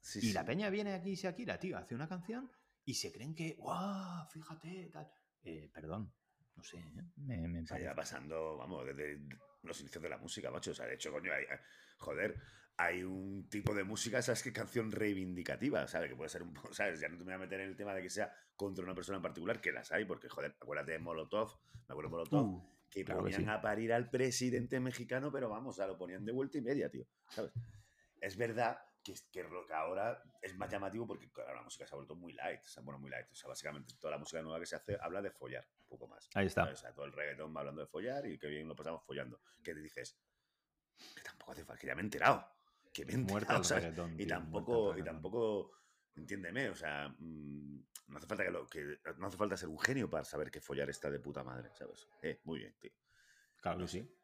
Sí, 0.01 0.31
Y 0.31 0.33
la 0.33 0.41
sí. 0.41 0.47
peña 0.47 0.71
viene 0.71 0.95
aquí, 0.95 1.15
Shakira, 1.15 1.59
tío, 1.59 1.77
hace 1.77 1.95
una 1.95 2.09
canción 2.09 2.51
y 2.85 2.95
se 2.95 3.13
creen 3.13 3.35
que, 3.35 3.55
¡guau! 3.59 4.27
Fíjate, 4.31 4.89
tal. 4.93 5.11
Eh, 5.43 5.71
perdón, 5.73 6.13
no 6.57 6.63
sé, 6.63 6.79
¿eh? 6.79 7.05
me, 7.17 7.49
me 7.49 7.61
O 7.63 7.67
sea, 7.67 7.77
parece. 7.77 7.95
pasando, 7.95 8.57
vamos, 8.57 8.85
desde 8.87 9.21
los 9.63 9.81
inicios 9.81 10.03
de 10.03 10.09
la 10.09 10.19
música, 10.19 10.51
macho. 10.51 10.71
O 10.71 10.75
sea, 10.75 10.87
de 10.87 10.95
hecho, 10.95 11.13
coño, 11.13 11.33
hay, 11.33 11.45
joder, 11.99 12.41
hay 12.77 13.03
un 13.03 13.49
tipo 13.51 13.75
de 13.75 13.85
música, 13.85 14.23
¿sabes 14.23 14.43
qué? 14.43 14.53
Canción 14.53 14.91
reivindicativa, 14.91 15.87
¿sabes? 15.87 16.09
Que 16.11 16.17
puede 16.17 16.31
ser 16.31 16.43
un 16.43 16.55
poco, 16.55 16.73
¿sabes? 16.73 16.99
Ya 17.01 17.09
no 17.09 17.19
te 17.19 17.25
voy 17.25 17.35
a 17.35 17.39
meter 17.39 17.61
en 17.61 17.69
el 17.69 17.77
tema 17.77 17.95
de 17.95 18.03
que 18.03 18.11
sea 18.11 18.33
contra 18.57 18.85
una 18.85 18.95
persona 18.95 19.17
en 19.17 19.23
particular, 19.23 19.61
que 19.61 19.73
las 19.73 19.93
hay, 19.93 20.05
porque, 20.07 20.29
joder, 20.29 20.57
acuérdate 20.61 20.93
de 20.93 20.99
Molotov, 20.99 21.59
me 21.89 21.93
acuerdo 21.93 22.09
de 22.09 22.11
Molotov, 22.11 22.47
Uh, 22.47 22.71
que 22.91 23.05
claro 23.05 23.21
que 23.21 23.31
ponían 23.33 23.43
sí. 23.45 23.49
a 23.51 23.61
parir 23.61 23.93
al 23.93 24.11
presidente 24.11 24.81
mexicano, 24.81 25.31
pero 25.31 25.49
vamos, 25.49 25.77
o 25.77 25.77
sea, 25.77 25.87
lo 25.87 25.97
ponían 25.97 26.25
de 26.25 26.33
vuelta 26.33 26.59
y 26.59 26.63
media, 26.63 26.91
tío, 26.91 27.07
¿sabes? 27.29 27.53
Es 28.21 28.37
verdad 28.37 28.79
que, 29.03 29.15
que 29.31 29.47
ahora 29.73 30.23
es 30.41 30.55
más 30.57 30.71
llamativo 30.71 31.07
porque 31.07 31.31
claro, 31.31 31.55
la 31.55 31.63
música 31.63 31.87
se 31.87 31.95
ha 31.95 31.97
vuelto 31.97 32.15
muy 32.15 32.33
light, 32.33 32.65
o 32.65 32.69
sea, 32.69 32.83
bueno, 32.83 32.99
muy 32.99 33.11
light, 33.11 33.31
o 33.31 33.35
sea, 33.35 33.49
básicamente 33.49 33.95
toda 33.99 34.13
la 34.13 34.19
música 34.19 34.43
nueva 34.43 34.61
que 34.61 34.67
se 34.67 34.77
hace 34.77 34.99
habla 35.01 35.23
de 35.23 35.31
follar, 35.31 35.67
un 35.81 35.87
poco 35.87 36.07
más. 36.07 36.29
ahí 36.35 36.47
está. 36.47 36.65
O 36.65 36.77
sea, 36.77 36.93
todo 36.93 37.07
el 37.07 37.13
reggaetón 37.13 37.55
va 37.55 37.61
hablando 37.61 37.81
de 37.81 37.87
follar 37.87 38.27
y 38.27 38.39
que 38.39 38.49
bien 38.49 38.69
lo 38.69 38.77
pasamos 38.77 39.03
follando. 39.05 39.41
Que 39.63 39.75
te 39.75 39.81
dices, 39.81 40.17
que 41.15 41.23
tampoco 41.23 41.53
hace 41.53 41.65
falta, 41.65 41.81
que 41.81 41.87
ya 41.87 41.95
me 41.95 42.03
he 42.03 42.05
enterado, 42.05 42.47
que 42.93 43.05
me 43.05 43.13
he 43.13 43.17
enterado, 43.17 43.63
reggaetón. 43.63 44.15
Y 44.15 44.17
tío, 44.17 44.25
el 44.25 44.29
tampoco, 44.29 44.99
y 44.99 45.03
tampoco, 45.03 45.73
entiéndeme, 46.17 46.69
o 46.69 46.75
sea, 46.75 47.09
mm, 47.09 47.85
no 48.09 48.19
hace 48.19 48.27
falta 48.27 48.45
que, 48.45 48.51
lo, 48.51 48.67
que 48.67 48.99
no 49.19 49.27
hace 49.27 49.37
falta 49.37 49.57
ser 49.57 49.69
un 49.69 49.79
genio 49.79 50.11
para 50.11 50.25
saber 50.25 50.51
que 50.51 50.61
follar 50.61 50.91
está 50.91 51.11
de 51.11 51.21
puta 51.21 51.43
madre, 51.43 51.71
¿sabes? 51.75 52.09
Eh, 52.23 52.41
muy 52.45 52.59
bien, 52.59 52.75
tío. 52.79 52.93
Claro 53.57 53.79
que 53.81 53.89
sí. 53.89 54.17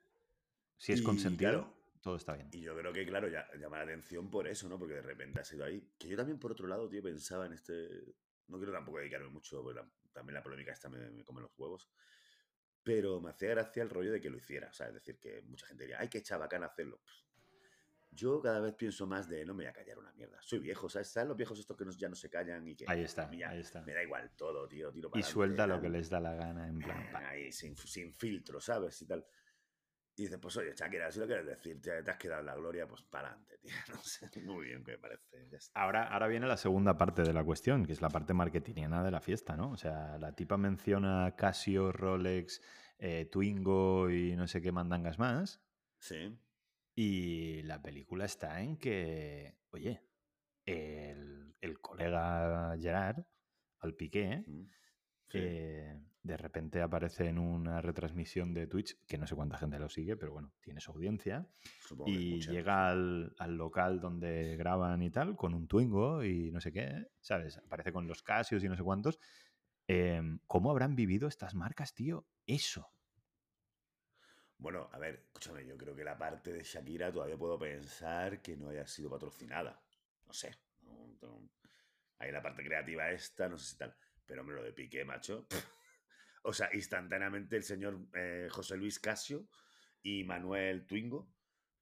Si 0.76 0.92
es 0.92 1.00
Y, 1.00 1.04
consentido, 1.04 1.50
claro, 1.50 1.75
todo 2.06 2.16
está 2.16 2.34
bien. 2.34 2.48
Y 2.52 2.60
yo 2.60 2.76
creo 2.76 2.92
que, 2.92 3.04
claro, 3.04 3.26
ya, 3.28 3.48
llama 3.58 3.78
la 3.78 3.82
atención 3.82 4.30
por 4.30 4.46
eso, 4.46 4.68
¿no? 4.68 4.78
Porque 4.78 4.94
de 4.94 5.02
repente 5.02 5.40
ha 5.40 5.44
sido 5.44 5.64
ahí. 5.64 5.90
Que 5.98 6.06
yo 6.06 6.16
también, 6.16 6.38
por 6.38 6.52
otro 6.52 6.68
lado, 6.68 6.88
tío, 6.88 7.02
pensaba 7.02 7.46
en 7.46 7.52
este. 7.54 8.14
No 8.46 8.58
quiero 8.58 8.72
tampoco 8.72 8.98
dedicarme 8.98 9.28
mucho, 9.28 9.60
porque 9.60 9.80
la- 9.80 9.90
también 10.12 10.34
la 10.34 10.42
polémica 10.44 10.70
esta 10.72 10.88
me, 10.88 11.10
me 11.10 11.24
come 11.24 11.40
los 11.40 11.50
huevos. 11.58 11.90
Pero 12.84 13.20
me 13.20 13.30
hacía 13.30 13.48
gracia 13.50 13.82
el 13.82 13.90
rollo 13.90 14.12
de 14.12 14.20
que 14.20 14.30
lo 14.30 14.36
hiciera. 14.36 14.68
O 14.68 14.72
sea, 14.72 14.86
es 14.86 14.94
decir, 14.94 15.18
que 15.18 15.42
mucha 15.42 15.66
gente 15.66 15.82
diría, 15.82 15.98
ay, 15.98 16.08
qué 16.08 16.22
chabacán 16.22 16.62
hacerlo. 16.62 17.00
Yo 18.12 18.40
cada 18.40 18.60
vez 18.60 18.74
pienso 18.74 19.04
más 19.08 19.28
de 19.28 19.44
no 19.44 19.52
me 19.52 19.64
voy 19.64 19.70
a 19.70 19.72
callar 19.72 19.98
una 19.98 20.12
mierda. 20.12 20.38
Soy 20.40 20.60
viejo, 20.60 20.88
¿sabes? 20.88 21.08
¿Sabes 21.08 21.26
los 21.28 21.36
viejos 21.36 21.58
estos 21.58 21.76
que 21.76 21.84
no- 21.84 21.90
ya 21.90 22.08
no 22.08 22.14
se 22.14 22.30
callan 22.30 22.66
y 22.68 22.76
que. 22.76 22.84
Ahí 22.86 23.02
está, 23.02 23.24
a 23.24 23.28
mí 23.28 23.38
ya 23.38 23.50
ahí 23.50 23.58
está. 23.58 23.82
Me 23.82 23.92
da 23.94 24.02
igual 24.04 24.30
todo, 24.36 24.68
tío. 24.68 24.92
Tiro 24.92 25.08
Y 25.08 25.10
pa'lante, 25.10 25.32
suelta 25.32 25.66
lo 25.66 25.80
que 25.80 25.88
les 25.88 26.08
da 26.08 26.20
la 26.20 26.34
gana, 26.34 26.68
en 26.68 26.78
plan. 26.78 27.16
Ahí, 27.16 27.50
sin, 27.50 27.76
sin 27.76 28.14
filtro, 28.14 28.60
¿sabes? 28.60 29.02
Y 29.02 29.06
tal. 29.06 29.26
Y 30.18 30.22
dices, 30.22 30.38
pues 30.40 30.56
oye, 30.56 30.72
Shakira, 30.74 31.12
si 31.12 31.20
lo 31.20 31.26
quieres 31.26 31.44
decir, 31.44 31.78
te, 31.80 32.02
te 32.02 32.10
has 32.10 32.16
quedado 32.16 32.40
en 32.40 32.46
la 32.46 32.54
gloria, 32.54 32.88
pues 32.88 33.02
para 33.02 33.28
adelante, 33.28 33.58
tío. 33.58 33.70
No 33.88 34.02
sé, 34.02 34.30
muy 34.40 34.66
bien 34.66 34.82
que 34.82 34.92
me 34.92 34.98
parece. 34.98 35.46
Ahora, 35.74 36.08
ahora 36.08 36.26
viene 36.26 36.46
la 36.46 36.56
segunda 36.56 36.96
parte 36.96 37.22
de 37.22 37.34
la 37.34 37.44
cuestión, 37.44 37.84
que 37.84 37.92
es 37.92 38.00
la 38.00 38.08
parte 38.08 38.32
marketingiana 38.32 39.04
de 39.04 39.10
la 39.10 39.20
fiesta, 39.20 39.56
¿no? 39.56 39.70
O 39.72 39.76
sea, 39.76 40.16
la 40.18 40.34
tipa 40.34 40.56
menciona 40.56 41.34
Casio, 41.36 41.92
Rolex, 41.92 42.62
eh, 42.98 43.26
Twingo 43.30 44.08
y 44.10 44.36
no 44.36 44.48
sé 44.48 44.62
qué 44.62 44.72
mandangas 44.72 45.18
más. 45.18 45.60
Sí. 45.98 46.34
Y 46.94 47.62
la 47.64 47.82
película 47.82 48.24
está 48.24 48.62
en 48.62 48.78
que, 48.78 49.58
oye, 49.70 50.02
el, 50.64 51.54
el 51.60 51.78
colega 51.80 52.74
Gerard, 52.78 53.22
al 53.80 53.94
Piqué, 53.94 54.44
mm, 54.46 54.62
sí. 55.28 55.38
eh, 55.42 56.00
de 56.26 56.36
repente 56.36 56.82
aparece 56.82 57.28
en 57.28 57.38
una 57.38 57.80
retransmisión 57.80 58.52
de 58.52 58.66
Twitch, 58.66 58.98
que 59.06 59.16
no 59.18 59.26
sé 59.26 59.34
cuánta 59.34 59.58
gente 59.58 59.78
lo 59.78 59.88
sigue, 59.88 60.16
pero 60.16 60.32
bueno, 60.32 60.52
tiene 60.60 60.80
su 60.80 60.90
audiencia, 60.90 61.46
Supongo 61.80 62.10
y 62.10 62.40
llega 62.40 62.88
al, 62.88 63.34
al 63.38 63.56
local 63.56 64.00
donde 64.00 64.56
graban 64.56 65.02
y 65.02 65.10
tal, 65.10 65.36
con 65.36 65.54
un 65.54 65.68
Twingo 65.68 66.24
y 66.24 66.50
no 66.50 66.60
sé 66.60 66.72
qué, 66.72 67.06
¿sabes? 67.20 67.58
Aparece 67.58 67.92
con 67.92 68.06
los 68.06 68.22
Casios 68.22 68.62
y 68.64 68.68
no 68.68 68.76
sé 68.76 68.82
cuántos. 68.82 69.18
Em, 69.86 70.40
¿Cómo 70.46 70.70
habrán 70.70 70.96
vivido 70.96 71.28
estas 71.28 71.54
marcas, 71.54 71.94
tío? 71.94 72.26
Eso. 72.46 72.90
Bueno, 74.58 74.88
a 74.92 74.98
ver, 74.98 75.26
escúchame, 75.26 75.64
yo 75.66 75.76
creo 75.76 75.94
que 75.94 76.02
la 76.02 76.18
parte 76.18 76.52
de 76.52 76.62
Shakira 76.64 77.12
todavía 77.12 77.36
puedo 77.36 77.58
pensar 77.58 78.40
que 78.40 78.56
no 78.56 78.70
haya 78.70 78.86
sido 78.86 79.10
patrocinada. 79.10 79.80
No 80.26 80.32
sé. 80.32 80.56
Hay 82.18 82.32
la 82.32 82.42
parte 82.42 82.64
creativa 82.64 83.10
esta, 83.10 83.48
no 83.48 83.58
sé 83.58 83.66
si 83.66 83.76
tal. 83.76 83.94
Pero 84.24 84.40
hombre, 84.40 84.56
lo 84.56 84.62
de 84.62 84.72
Piqué, 84.72 85.04
macho. 85.04 85.46
O 86.46 86.52
sea, 86.52 86.68
instantáneamente 86.72 87.56
el 87.56 87.64
señor 87.64 87.98
eh, 88.14 88.46
José 88.50 88.76
Luis 88.76 89.00
Casio 89.00 89.48
y 90.02 90.22
Manuel 90.22 90.86
Twingo 90.86 91.28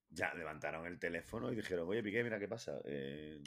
ya 0.08 0.32
levantaron 0.32 0.86
el 0.86 0.98
teléfono 0.98 1.52
y 1.52 1.56
dijeron, 1.56 1.86
oye, 1.88 2.02
Piqué, 2.02 2.24
mira 2.24 2.38
qué 2.38 2.48
pasa. 2.48 2.80
Eh, 2.84 3.42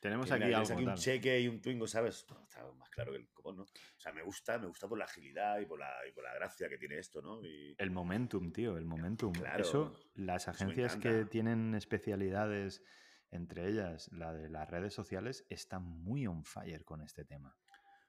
Tenemos 0.00 0.30
aquí 0.30 0.44
mira, 0.44 0.58
tienes 0.58 0.70
algo. 0.70 0.82
aquí 0.82 0.90
un 0.90 0.96
cheque 0.96 1.40
y 1.40 1.48
un 1.48 1.60
Twingo, 1.60 1.88
¿sabes? 1.88 2.18
Está 2.18 2.64
más 2.74 2.88
claro 2.90 3.10
que 3.12 3.18
el 3.18 3.28
copón, 3.30 3.56
¿no? 3.56 3.62
O 3.64 3.98
sea, 3.98 4.12
me 4.12 4.22
gusta, 4.22 4.56
me 4.58 4.68
gusta 4.68 4.86
por 4.86 4.98
la 4.98 5.06
agilidad 5.06 5.58
y 5.58 5.66
por 5.66 5.80
la, 5.80 5.90
y 6.08 6.12
por 6.12 6.22
la 6.22 6.34
gracia 6.34 6.68
que 6.68 6.78
tiene 6.78 6.98
esto, 6.98 7.20
¿no? 7.20 7.42
Y, 7.42 7.74
El 7.78 7.90
momentum, 7.90 8.52
tío, 8.52 8.76
el 8.76 8.84
momentum. 8.84 9.32
Claro, 9.32 9.62
Eso, 9.62 9.94
las 10.14 10.42
eso 10.42 10.50
agencias 10.52 10.96
que 10.96 11.24
tienen 11.24 11.74
especialidades, 11.74 12.84
entre 13.32 13.68
ellas 13.68 14.12
la 14.12 14.32
de 14.32 14.48
las 14.48 14.70
redes 14.70 14.94
sociales, 14.94 15.44
están 15.48 15.82
muy 15.82 16.26
on 16.28 16.44
fire 16.44 16.84
con 16.84 17.00
este 17.00 17.24
tema. 17.24 17.56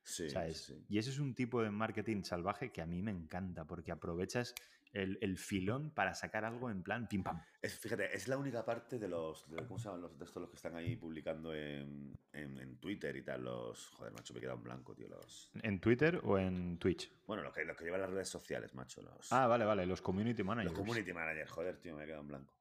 Sí. 0.08 0.86
Y 0.90 0.98
ese 0.98 1.10
es 1.10 1.20
un 1.20 1.36
tipo 1.36 1.62
de 1.62 1.70
marketing 1.72 2.24
salvaje 2.24 2.72
que 2.72 2.82
a 2.82 2.86
mí 2.86 3.02
me 3.02 3.12
encanta, 3.12 3.66
porque 3.66 3.92
aprovechas 3.92 4.54
el, 4.94 5.18
el 5.22 5.38
filón 5.38 5.92
para 5.92 6.14
sacar 6.14 6.46
algo 6.46 6.72
en 6.72 6.82
plan 6.82 7.08
pim 7.10 7.22
pam. 7.22 7.42
Es, 7.62 7.78
fíjate, 7.78 8.16
es 8.16 8.28
la 8.30 8.38
única 8.38 8.64
parte 8.64 8.98
de 8.98 9.08
los. 9.10 9.48
de- 9.50 9.58
¿Cómo 9.66 9.78
se 9.78 9.86
llaman 9.86 10.02
los 10.02 10.18
de 10.18 10.24
estos 10.26 10.42
los 10.42 10.50
que 10.50 10.56
están 10.56 10.76
ahí 10.76 10.96
publicando 10.96 11.54
en, 11.54 12.18
en, 12.32 12.58
en 12.58 12.78
Twitter 12.78 13.16
y 13.18 13.22
tal? 13.22 13.44
Los. 13.44 13.88
Joder, 13.90 14.14
macho, 14.14 14.34
me 14.34 14.40
he 14.40 14.42
quedado 14.42 14.58
en 14.58 14.64
blanco, 14.64 14.96
tío. 14.96 15.10
Los. 15.10 15.52
¿En 15.62 15.80
Twitter 15.82 16.22
o 16.24 16.40
en 16.40 16.78
Twitch? 16.80 17.12
Bueno, 17.28 17.44
los 17.44 17.54
que, 17.54 17.66
los 17.66 17.76
que 17.76 17.84
llevan 17.84 18.00
las 18.02 18.10
redes 18.10 18.30
sociales, 18.30 18.74
macho. 18.76 19.02
Los, 19.02 19.32
Ah, 19.34 19.46
vale, 19.46 19.66
vale, 19.66 19.86
los 19.86 20.02
community 20.02 20.42
managers. 20.42 20.72
los 20.74 20.80
community 20.86 21.12
managers, 21.14 21.52
joder, 21.52 21.78
tío, 21.80 21.96
me 21.96 22.04
he 22.04 22.06
quedado 22.06 22.22
en 22.22 22.28
blanco. 22.30 22.54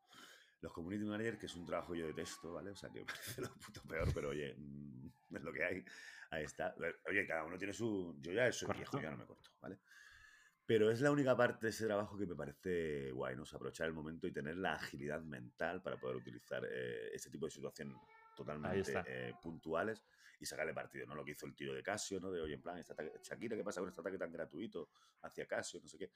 Los 0.60 0.72
community 0.72 1.04
managers, 1.04 1.38
que 1.38 1.46
es 1.46 1.54
un 1.54 1.66
trabajo 1.66 1.94
yo 1.94 2.06
detesto, 2.06 2.54
¿vale? 2.54 2.70
O 2.70 2.76
sea, 2.76 2.90
que 2.90 3.00
me 3.04 3.04
parece 3.06 3.40
lo 3.42 3.52
puto 3.54 3.82
peor, 3.82 4.08
pero 4.14 4.30
oye, 4.30 4.54
mm, 4.56 5.08
es 5.36 5.42
lo 5.42 5.52
que 5.52 5.64
hay. 5.64 5.84
Ahí 6.30 6.44
está. 6.44 6.74
Oye, 7.08 7.26
cada 7.26 7.44
uno 7.44 7.56
tiene 7.58 7.72
su. 7.72 8.16
Yo 8.20 8.32
ya 8.32 8.50
soy 8.52 8.68
viejo, 8.74 9.00
ya 9.00 9.10
no 9.10 9.16
me 9.18 9.26
corto, 9.26 9.50
¿vale? 9.60 9.78
Pero 10.64 10.90
es 10.90 11.00
la 11.00 11.12
única 11.12 11.36
parte 11.36 11.66
de 11.66 11.70
ese 11.70 11.86
trabajo 11.86 12.18
que 12.18 12.26
me 12.26 12.34
parece 12.34 13.12
guay, 13.12 13.36
¿no? 13.36 13.42
O 13.42 13.46
sea, 13.46 13.56
aprovechar 13.56 13.86
el 13.86 13.92
momento 13.92 14.26
y 14.26 14.32
tener 14.32 14.56
la 14.56 14.74
agilidad 14.74 15.20
mental 15.22 15.80
para 15.80 15.96
poder 15.96 16.16
utilizar 16.16 16.64
eh, 16.68 17.10
ese 17.14 17.30
tipo 17.30 17.46
de 17.46 17.52
situaciones 17.52 17.96
totalmente 18.34 18.92
eh, 19.06 19.34
puntuales 19.40 20.02
y 20.40 20.44
sacarle 20.44 20.74
partido, 20.74 21.06
¿no? 21.06 21.14
Lo 21.14 21.24
que 21.24 21.30
hizo 21.30 21.46
el 21.46 21.54
tío 21.54 21.72
de 21.72 21.84
Casio, 21.84 22.18
¿no? 22.18 22.32
De, 22.32 22.40
oye, 22.40 22.54
en 22.54 22.62
plan, 22.62 22.76
este 22.78 22.94
ataque- 22.94 23.12
Shakira, 23.22 23.56
¿qué 23.56 23.62
pasa 23.62 23.80
con 23.80 23.88
este 23.88 24.00
ataque 24.00 24.18
tan 24.18 24.32
gratuito 24.32 24.88
hacia 25.22 25.46
Casio? 25.46 25.80
No 25.80 25.86
sé 25.88 25.98
qué. 25.98 26.10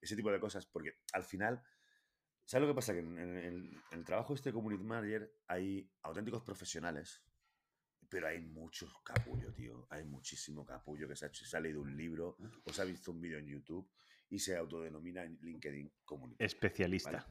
Ese 0.00 0.14
tipo 0.14 0.30
de 0.30 0.38
cosas, 0.38 0.64
porque 0.66 0.98
al 1.12 1.24
final, 1.24 1.60
¿sabes 2.48 2.66
lo 2.66 2.72
que 2.72 2.76
pasa? 2.76 2.92
Que 2.94 3.00
en, 3.00 3.18
en- 3.18 3.36
en 3.92 3.98
el 3.98 4.04
trabajo 4.04 4.34
este 4.34 4.48
de 4.48 4.54
Community 4.54 4.82
Manager 4.84 5.30
hay 5.46 5.88
auténticos 6.02 6.42
profesionales 6.42 7.22
Pero 8.08 8.26
hay 8.26 8.40
mucho 8.40 8.88
capullo, 9.04 9.52
tío. 9.52 9.86
Hay 9.90 10.02
muchísimo 10.04 10.64
capullo 10.64 11.06
que 11.06 11.14
se 11.14 11.26
ha, 11.26 11.28
hecho, 11.28 11.44
se 11.44 11.56
ha 11.56 11.60
leído 11.60 11.82
un 11.82 11.94
libro 11.94 12.36
o 12.64 12.72
se 12.72 12.80
ha 12.80 12.84
visto 12.86 13.10
un 13.12 13.20
vídeo 13.20 13.38
en 13.38 13.46
YouTube 13.46 13.86
y 14.30 14.38
se 14.38 14.56
autodenomina 14.56 15.24
en 15.24 15.38
LinkedIn 15.42 15.92
Community. 16.06 16.42
Especialista. 16.42 17.26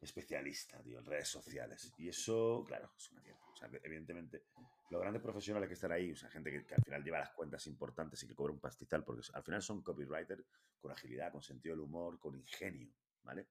Especialista, 0.00 0.80
tío, 0.82 0.98
en 1.00 1.04
redes 1.06 1.28
sociales. 1.28 1.92
Y 1.98 2.08
eso, 2.08 2.64
claro, 2.68 2.92
es 2.96 3.10
una 3.10 3.22
mierda. 3.22 3.40
O 3.52 3.56
sea, 3.56 3.68
evidentemente, 3.82 4.44
los 4.90 5.00
grandes 5.00 5.22
profesionales 5.22 5.68
que 5.68 5.74
están 5.74 5.90
ahí, 5.90 6.12
o 6.12 6.16
sea, 6.16 6.28
gente 6.30 6.50
que, 6.52 6.64
que 6.64 6.74
al 6.74 6.82
final 6.84 7.02
lleva 7.02 7.18
las 7.18 7.30
cuentas 7.30 7.66
importantes 7.66 8.22
y 8.22 8.28
que 8.28 8.34
cobra 8.34 8.52
un 8.52 8.60
pastizal, 8.60 9.02
porque 9.04 9.22
al 9.32 9.42
final 9.42 9.62
son 9.62 9.82
copywriters 9.82 10.44
con 10.80 10.92
agilidad, 10.92 11.32
con 11.32 11.42
sentido 11.42 11.74
del 11.74 11.84
humor, 11.84 12.20
con 12.20 12.36
ingenio, 12.36 12.92
¿vale? 13.24 13.48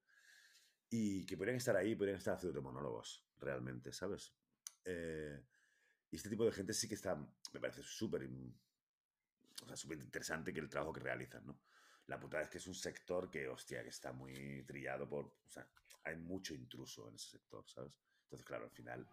Y 0.98 1.26
que 1.26 1.36
podrían 1.36 1.58
estar 1.58 1.76
ahí, 1.76 1.94
podrían 1.94 2.18
estar 2.18 2.36
haciendo 2.36 2.62
monólogos, 2.62 3.28
realmente, 3.38 3.92
¿sabes? 3.92 4.34
Eh, 4.86 5.44
y 6.10 6.16
este 6.16 6.30
tipo 6.30 6.46
de 6.46 6.54
gente 6.54 6.72
sí 6.72 6.88
que 6.88 6.96
está, 6.96 7.16
me 7.16 7.60
parece 7.60 7.84
súper 7.84 8.24
o 8.24 9.68
sea, 9.68 9.76
súper 9.76 10.00
interesante 10.00 10.54
que 10.54 10.62
el 10.62 10.70
trabajo 10.70 10.94
que 10.94 11.02
realizan, 11.02 11.46
¿no? 11.46 11.60
La 12.08 12.18
putada 12.18 12.44
es 12.44 12.50
que 12.50 12.60
es 12.60 12.68
un 12.68 12.76
sector 12.76 13.30
que, 13.30 13.50
hostia, 13.50 13.84
que 13.84 13.90
está 13.90 14.14
muy 14.14 14.64
trillado 14.66 15.10
por, 15.10 15.26
o 15.26 15.50
sea, 15.50 15.68
hay 16.06 16.16
mucho 16.16 16.54
intruso 16.54 17.10
en 17.10 17.16
ese 17.16 17.32
sector, 17.32 17.68
¿sabes? 17.68 18.00
Entonces, 18.24 18.46
claro, 18.46 18.64
al 18.64 18.72
final... 18.72 19.06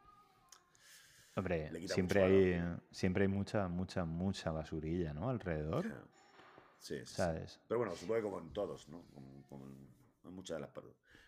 Hombre, 1.35 1.89
siempre 1.89 2.23
hay, 2.23 2.79
siempre 2.93 3.23
hay 3.23 3.29
mucha, 3.29 3.67
mucha, 3.67 4.05
mucha 4.05 4.53
basurilla, 4.53 5.13
¿no? 5.13 5.31
Alrededor. 5.31 6.07
Sí, 6.79 6.99
sí, 7.07 7.15
¿Sabes? 7.15 7.59
Pero 7.67 7.79
bueno, 7.79 7.97
supongo 7.97 8.17
que 8.17 8.23
como 8.23 8.39
en 8.41 8.53
todos, 8.53 8.89
¿no? 8.89 9.05
Como, 9.49 9.67
en, 9.67 10.35
muchas 10.35 10.57
de 10.57 10.61
las 10.61 10.71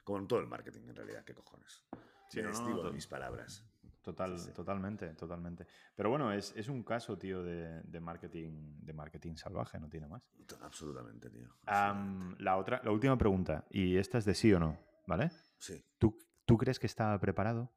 Como 0.05 0.19
en 0.19 0.29
todo 0.29 0.39
el 0.39 0.47
marketing, 0.47 0.83
en 0.89 0.97
realidad, 0.97 1.25
¿qué 1.25 1.35
cojones? 1.35 1.83
Sí, 2.29 2.41
no, 2.43 2.51
no, 2.51 2.93
mis 2.93 3.07
palabras. 3.07 3.65
Total, 4.03 4.53
Totalmente, 4.53 5.15
totalmente. 5.15 5.67
Pero 5.97 6.11
bueno, 6.11 6.31
es, 6.31 6.53
es 6.57 6.69
un 6.69 6.83
caso, 6.83 7.17
tío, 7.17 7.43
de, 7.43 7.81
de, 7.81 8.01
marketing, 8.01 8.81
de 8.83 8.93
marketing 8.93 9.37
salvaje, 9.37 9.81
no 9.81 9.89
tiene 9.89 10.07
más. 10.07 10.23
Absolutamente, 10.61 11.31
tío. 11.31 11.49
la, 11.67 12.57
otra, 12.59 12.83
la 12.85 12.91
última 12.91 13.17
pregunta, 13.17 13.65
y 13.71 13.97
esta 13.97 14.19
es 14.19 14.27
de 14.27 14.35
sí 14.35 14.53
o 14.53 14.61
no, 14.61 14.79
¿vale? 15.07 15.31
Sí. 15.59 15.83
¿Tú, 15.97 16.19
¿Tú 16.45 16.59
crees 16.59 16.79
que 16.79 16.87
está 16.87 17.19
preparado? 17.19 17.73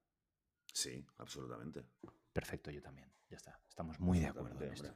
Sí, 0.74 1.08
absolutamente. 1.18 1.86
Perfecto, 2.34 2.72
yo 2.72 2.82
también. 2.82 3.10
Ya 3.30 3.38
está. 3.38 3.60
Estamos 3.68 4.00
muy 4.00 4.20
de 4.20 4.28
acuerdo 4.28 4.62
en 4.66 4.74
esto. 4.74 4.94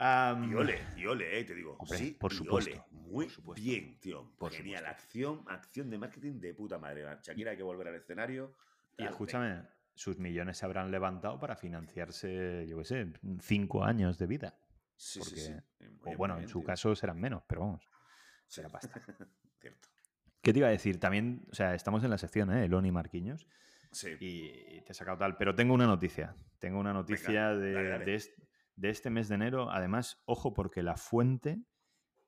Y 0.00 0.54
ole, 0.54 0.80
y 0.96 1.06
ole, 1.06 1.38
eh, 1.38 1.44
te 1.44 1.54
digo. 1.54 1.76
sí, 1.86 2.16
por 2.18 2.32
supuesto. 2.32 2.86
Muy 2.90 3.28
bien, 3.54 3.98
tío. 4.00 4.32
Genial. 4.50 4.86
Acción, 4.86 5.44
acción 5.46 5.90
de 5.90 5.98
marketing 5.98 6.40
de 6.40 6.54
puta 6.54 6.78
madre. 6.78 7.04
Shakira 7.22 7.50
hay 7.50 7.56
que 7.56 7.62
volver 7.62 7.88
al 7.88 7.96
escenario 7.96 8.54
y 8.96 9.04
escúchame, 9.04 9.62
sus 9.94 10.18
millones 10.18 10.58
se 10.58 10.64
habrán 10.64 10.90
levantado 10.90 11.38
para 11.38 11.56
financiarse, 11.56 12.66
yo 12.66 12.78
qué 12.78 12.84
sé, 12.84 13.12
cinco 13.40 13.84
años 13.84 14.18
de 14.18 14.26
vida. 14.26 14.58
Sí, 14.96 15.22
sí, 15.22 15.36
sí. 15.36 15.54
o 16.04 16.16
bueno, 16.16 16.38
en 16.38 16.48
su 16.48 16.62
caso 16.62 16.94
serán 16.94 17.18
menos, 17.18 17.42
pero 17.46 17.62
vamos, 17.62 17.88
será 18.46 18.68
pasta. 18.68 19.00
Cierto. 19.60 19.88
¿Qué 20.42 20.52
te 20.52 20.58
iba 20.58 20.68
a 20.68 20.70
decir? 20.70 20.98
También, 20.98 21.46
o 21.50 21.54
sea, 21.54 21.74
estamos 21.74 22.02
en 22.04 22.10
la 22.10 22.18
sección, 22.18 22.50
¿eh? 22.50 22.64
Elon 22.64 22.86
y 22.86 22.92
Marquiños. 22.92 23.46
Sí. 23.92 24.16
Y 24.20 24.80
te 24.82 24.92
he 24.92 24.94
sacado 24.94 25.18
tal. 25.18 25.36
Pero 25.36 25.54
tengo 25.54 25.74
una 25.74 25.86
noticia. 25.86 26.34
Tengo 26.58 26.78
una 26.78 26.92
noticia 26.92 27.54
de, 27.54 27.98
de, 27.98 28.14
este 28.88 29.10
mes 29.10 29.28
de 29.28 29.34
enero. 29.34 29.70
Además, 29.70 30.22
ojo, 30.24 30.54
porque 30.54 30.82
la 30.82 30.96
fuente 30.96 31.62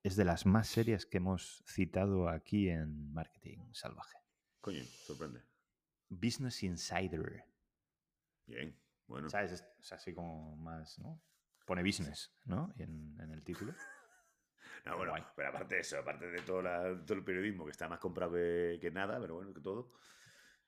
es 0.03 0.17
de 0.17 0.25
las 0.25 0.47
más 0.47 0.69
serias 0.69 1.07
que 1.07 1.19
hemos 1.19 1.63
citado 1.67 2.29
aquí 2.29 2.69
en 2.69 3.13
Marketing 3.13 3.73
Salvaje. 3.73 4.19
Coño, 4.61 4.83
sorprende. 4.85 5.43
Business 6.09 6.63
Insider. 6.63 7.45
Bien, 8.47 8.77
bueno. 9.07 9.31
¿Sabes? 9.31 9.53
Es, 9.53 9.93
así 9.93 10.13
como 10.13 10.57
más, 10.57 10.99
¿no? 10.99 11.23
Pone 11.65 11.83
business, 11.83 12.35
¿no? 12.45 12.73
En, 12.77 13.17
en 13.21 13.31
el 13.31 13.43
título. 13.43 13.73
no, 14.85 14.97
bueno, 14.97 15.15
pero 15.37 15.49
aparte 15.49 15.77
de 15.77 15.81
eso, 15.81 15.99
aparte 15.99 16.27
de 16.27 16.43
todo, 16.43 16.63
todo, 17.07 17.19
el 17.19 17.25
periodismo 17.25 17.65
que 17.65 17.71
está 17.71 17.89
más 17.89 18.01
comprado 18.01 18.33
que, 18.33 18.91
nada, 18.93 19.21
pero 19.21 19.37
bueno, 19.37 19.55
que 19.55 19.61
todo. 19.61 19.93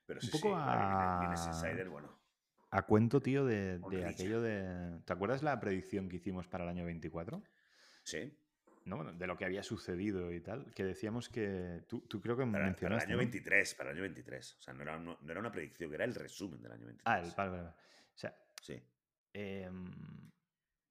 Pero 0.05 0.21
sí, 0.21 0.29
Un 0.33 0.39
poco 0.39 0.55
a... 0.55 1.19
Business 1.19 1.47
Insider, 1.47 1.89
bueno. 1.89 2.24
A 2.75 2.81
cuento, 2.81 3.21
tío, 3.21 3.45
de, 3.45 3.79
de 3.89 4.05
aquello 4.05 4.41
de... 4.41 4.99
¿Te 5.05 5.13
acuerdas 5.13 5.43
la 5.43 5.59
predicción 5.59 6.09
que 6.09 6.17
hicimos 6.17 6.47
para 6.47 6.65
el 6.65 6.69
año 6.71 6.85
24? 6.85 7.41
Sí 8.03 8.33
de 8.85 9.27
lo 9.27 9.35
que 9.35 9.45
había 9.45 9.63
sucedido 9.63 10.31
y 10.31 10.41
tal, 10.41 10.71
que 10.75 10.83
decíamos 10.83 11.27
que 11.27 11.83
tú, 11.87 12.01
tú 12.01 12.21
creo 12.21 12.37
que 12.37 12.45
para, 12.45 12.65
mencionaste. 12.65 13.05
Para 13.05 13.05
el 13.05 13.09
año 13.09 13.17
23, 13.17 13.75
para 13.75 13.89
el 13.89 13.95
año 13.95 14.03
23. 14.03 14.57
O 14.59 14.61
sea, 14.61 14.73
no 14.75 14.83
era, 14.83 14.99
no, 14.99 15.17
era, 15.27 15.39
una 15.39 15.51
predicción, 15.51 15.91
era 15.91 16.05
el 16.05 16.13
resumen 16.13 16.61
del 16.61 16.71
año 16.71 16.85
23. 16.85 17.03
Ah, 17.05 17.19
el, 17.19 17.33
vale, 17.35 17.51
vale. 17.51 17.69
O 17.69 18.17
sea, 18.17 18.37
sí. 18.61 18.79
Em, 19.33 19.91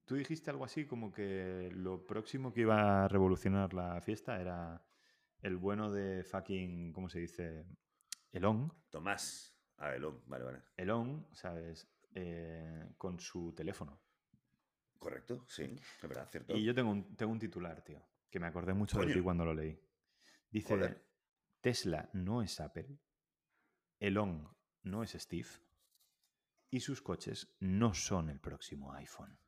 tú 0.05 0.17
dijiste 0.17 0.51
algo 0.51 0.65
así 0.65 0.87
como 0.87 1.13
que 1.13 1.71
lo 1.73 2.05
próximo 2.05 2.53
que 2.53 2.63
iba 2.63 3.05
a 3.05 3.09
revolucionar 3.09 3.73
la 3.75 4.01
fiesta 4.01 4.41
era 4.41 4.85
el 5.41 5.57
bueno 5.57 5.93
de 5.93 6.25
fucking, 6.25 6.93
¿cómo 6.93 7.09
se 7.09 7.21
dice? 7.21 7.65
Elon. 8.33 8.73
Tomás. 8.91 9.54
Ah, 9.79 9.95
Elon, 9.95 10.23
vale, 10.27 10.45
vale. 10.45 10.63
Elon, 10.77 11.27
¿sabes? 11.33 11.89
Eh, 12.15 12.95
con 12.97 13.19
su 13.19 13.53
teléfono. 13.53 14.01
Correcto, 14.99 15.45
sí, 15.49 15.65
es 15.65 16.09
verdad, 16.09 16.29
cierto. 16.31 16.57
Y 16.57 16.65
yo 16.65 16.75
tengo 16.75 16.91
un, 16.91 17.15
tengo 17.17 17.33
un 17.33 17.39
titular, 17.39 17.83
tío, 17.83 18.01
que 18.31 18.41
me 18.41 18.47
acordé 18.47 18.73
mucho 18.73 18.99
de 19.01 19.13
ti 19.13 19.21
cuando 19.21 19.45
lo 19.45 19.53
leí. 19.53 19.79
Dice, 20.51 21.03
Tesla 21.61 22.09
no 22.13 22.41
es 22.43 22.61
Apple, 22.61 22.99
Elon 23.99 24.49
no 24.85 25.03
es 25.03 25.13
Steve 25.13 25.49
y 26.71 26.81
sus 26.81 27.03
coches 27.03 27.55
no 27.61 27.95
son 27.95 28.31
el 28.31 28.41
próximo 28.41 28.93
iPhone. 28.95 29.39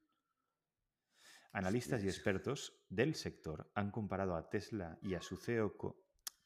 Analistas 1.52 2.04
y 2.04 2.08
expertos 2.08 2.84
del 2.88 3.14
sector 3.14 3.70
han 3.74 3.90
comparado 3.90 4.36
a 4.36 4.50
Tesla 4.50 4.98
y 5.00 5.14
a 5.14 5.22
su 5.22 5.36
CEO 5.36 5.76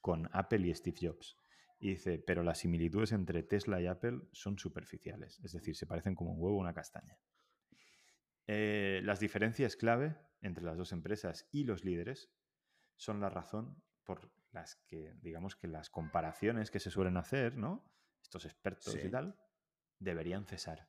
con 0.00 0.28
Apple 0.32 0.68
y 0.68 0.74
Steve 0.74 0.96
Jobs. 1.00 1.36
Y 1.80 1.90
dice, 1.90 2.18
pero 2.18 2.42
las 2.42 2.58
similitudes 2.58 3.12
entre 3.12 3.42
Tesla 3.42 3.80
y 3.80 3.86
Apple 3.86 4.20
son 4.32 4.58
superficiales, 4.58 5.40
es 5.42 5.52
decir, 5.52 5.74
se 5.74 5.86
parecen 5.86 6.14
como 6.14 6.32
un 6.32 6.40
huevo 6.40 6.58
o 6.58 6.60
una 6.60 6.74
castaña. 6.74 7.18
Eh, 8.46 9.00
las 9.02 9.18
diferencias 9.18 9.76
clave 9.76 10.16
entre 10.42 10.62
las 10.62 10.76
dos 10.76 10.92
empresas 10.92 11.48
y 11.50 11.64
los 11.64 11.84
líderes 11.84 12.30
son 12.96 13.20
la 13.20 13.30
razón 13.30 13.82
por 14.04 14.30
las 14.52 14.76
que, 14.86 15.14
digamos 15.22 15.56
que 15.56 15.68
las 15.68 15.88
comparaciones 15.88 16.70
que 16.70 16.80
se 16.80 16.90
suelen 16.90 17.16
hacer, 17.16 17.56
¿no? 17.56 17.90
Estos 18.22 18.44
expertos 18.44 18.94
y 19.02 19.08
tal, 19.08 19.38
deberían 19.98 20.46
cesar, 20.46 20.88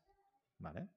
¿vale? 0.57 0.89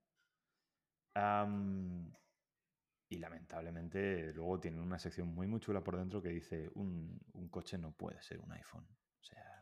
y 3.09 3.19
lamentablemente 3.19 4.33
luego 4.33 4.59
tienen 4.59 4.81
una 4.81 4.99
sección 4.99 5.29
muy, 5.29 5.47
muy 5.47 5.61
chula 5.61 5.85
por 5.85 5.97
dentro 5.97 6.21
que 6.21 6.31
dice 6.31 6.69
un, 6.75 7.21
un 7.35 7.49
coche 7.49 7.79
no 7.79 7.93
puede 7.93 8.21
ser 8.21 8.41
un 8.41 8.51
iPhone. 8.51 8.85
O 9.21 9.25
sea, 9.25 9.54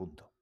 punto. 0.00 0.32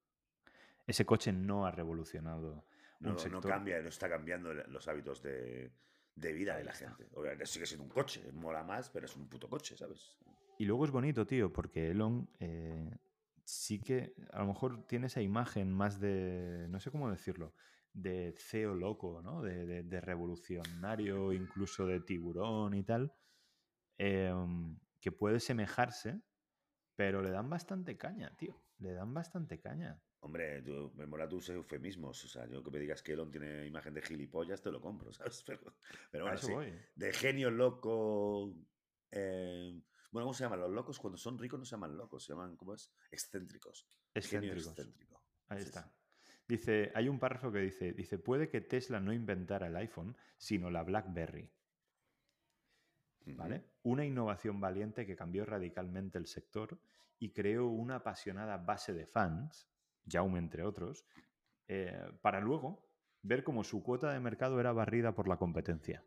Ese 0.86 1.04
coche 1.04 1.32
no 1.32 1.66
ha 1.66 1.72
revolucionado 1.72 2.64
no, 3.00 3.16
no 3.30 3.40
cambia, 3.40 3.80
no 3.82 3.88
está 3.88 4.08
cambiando 4.08 4.54
los 4.54 4.86
hábitos 4.88 5.20
de, 5.22 5.72
vida 6.14 6.56
de 6.56 6.64
la 6.64 6.72
gente. 6.72 7.08
Obviamente 7.14 7.46
sigue 7.46 7.66
siendo 7.66 7.84
un 7.84 7.90
coche, 7.90 8.30
mola 8.32 8.62
más, 8.62 8.88
pero 8.90 9.06
es 9.06 9.16
un 9.16 9.28
puto 9.28 9.48
coche, 9.48 9.76
¿sabes? 9.76 10.16
Y 10.58 10.64
luego 10.64 10.84
es 10.84 10.90
bonito, 10.90 11.26
tío, 11.26 11.52
porque 11.52 11.90
Elon 11.90 12.28
eh, 12.38 12.96
sí 13.44 13.80
que 13.80 14.14
a 14.32 14.40
lo 14.40 14.46
mejor 14.46 14.86
tiene 14.86 15.06
esa 15.06 15.22
imagen 15.22 15.72
más 15.72 15.98
de, 15.98 16.66
no 16.68 16.78
sé 16.80 16.90
cómo 16.90 17.10
decirlo, 17.10 17.54
de 17.92 18.34
CEO 18.36 18.74
loco, 18.74 19.22
¿no? 19.22 19.42
De, 19.42 20.00
revolucionario, 20.00 21.32
incluso 21.32 21.86
de 21.86 22.00
tiburón 22.00 22.74
y 22.74 22.84
tal, 22.84 23.12
em, 23.96 24.78
que 25.00 25.12
puede 25.12 25.40
semejarse, 25.40 26.20
pero 26.96 27.22
le 27.22 27.30
dan 27.30 27.48
bastante 27.50 27.96
caña, 27.96 28.34
tío. 28.36 28.60
Le 28.78 28.92
dan 28.92 29.12
bastante 29.12 29.58
caña. 29.58 30.00
Hombre, 30.20 30.62
tú, 30.62 30.92
me 30.94 31.06
mola 31.06 31.28
tus 31.28 31.48
eufemismos. 31.50 32.24
O 32.24 32.28
sea, 32.28 32.46
yo 32.46 32.62
que 32.62 32.70
me 32.70 32.78
digas 32.78 33.02
que 33.02 33.12
Elon 33.12 33.30
tiene 33.30 33.66
imagen 33.66 33.94
de 33.94 34.02
gilipollas, 34.02 34.62
te 34.62 34.70
lo 34.70 34.80
compro, 34.80 35.12
¿sabes? 35.12 35.44
Pero, 35.46 36.24
bueno, 36.24 36.38
sí. 36.38 36.52
De 36.94 37.12
genio 37.12 37.50
loco. 37.50 38.54
Eh, 39.10 39.80
bueno, 40.10 40.26
¿cómo 40.26 40.34
se 40.34 40.44
llaman? 40.44 40.60
Los 40.60 40.70
locos 40.70 40.98
cuando 40.98 41.18
son 41.18 41.38
ricos 41.38 41.58
no 41.58 41.64
se 41.64 41.72
llaman 41.72 41.96
locos, 41.96 42.24
se 42.24 42.32
llaman, 42.32 42.56
¿cómo 42.56 42.74
es? 42.74 42.90
Excéntricos. 43.10 43.86
Excéntricos. 44.14 44.66
excéntrico. 44.66 45.22
Ahí 45.48 45.62
está. 45.62 45.92
Dice, 46.46 46.90
hay 46.94 47.08
un 47.08 47.18
párrafo 47.18 47.52
que 47.52 47.58
dice, 47.58 47.92
dice, 47.92 48.18
puede 48.18 48.48
que 48.48 48.62
Tesla 48.62 49.00
no 49.00 49.12
inventara 49.12 49.66
el 49.66 49.76
iPhone, 49.76 50.16
sino 50.38 50.70
la 50.70 50.82
BlackBerry. 50.82 51.50
¿Vale? 53.26 53.62
Una 53.82 54.04
innovación 54.04 54.60
valiente 54.60 55.06
que 55.06 55.16
cambió 55.16 55.44
radicalmente 55.44 56.18
el 56.18 56.26
sector 56.26 56.78
y 57.18 57.32
creó 57.32 57.66
una 57.66 57.96
apasionada 57.96 58.56
base 58.56 58.94
de 58.94 59.06
fans 59.06 59.68
Jaume 60.10 60.38
entre 60.38 60.62
otros, 60.62 61.04
eh, 61.66 62.00
para 62.22 62.40
luego 62.40 62.88
ver 63.22 63.44
cómo 63.44 63.64
su 63.64 63.82
cuota 63.82 64.12
de 64.12 64.20
mercado 64.20 64.58
era 64.58 64.72
barrida 64.72 65.14
por 65.14 65.28
la 65.28 65.36
competencia. 65.36 66.02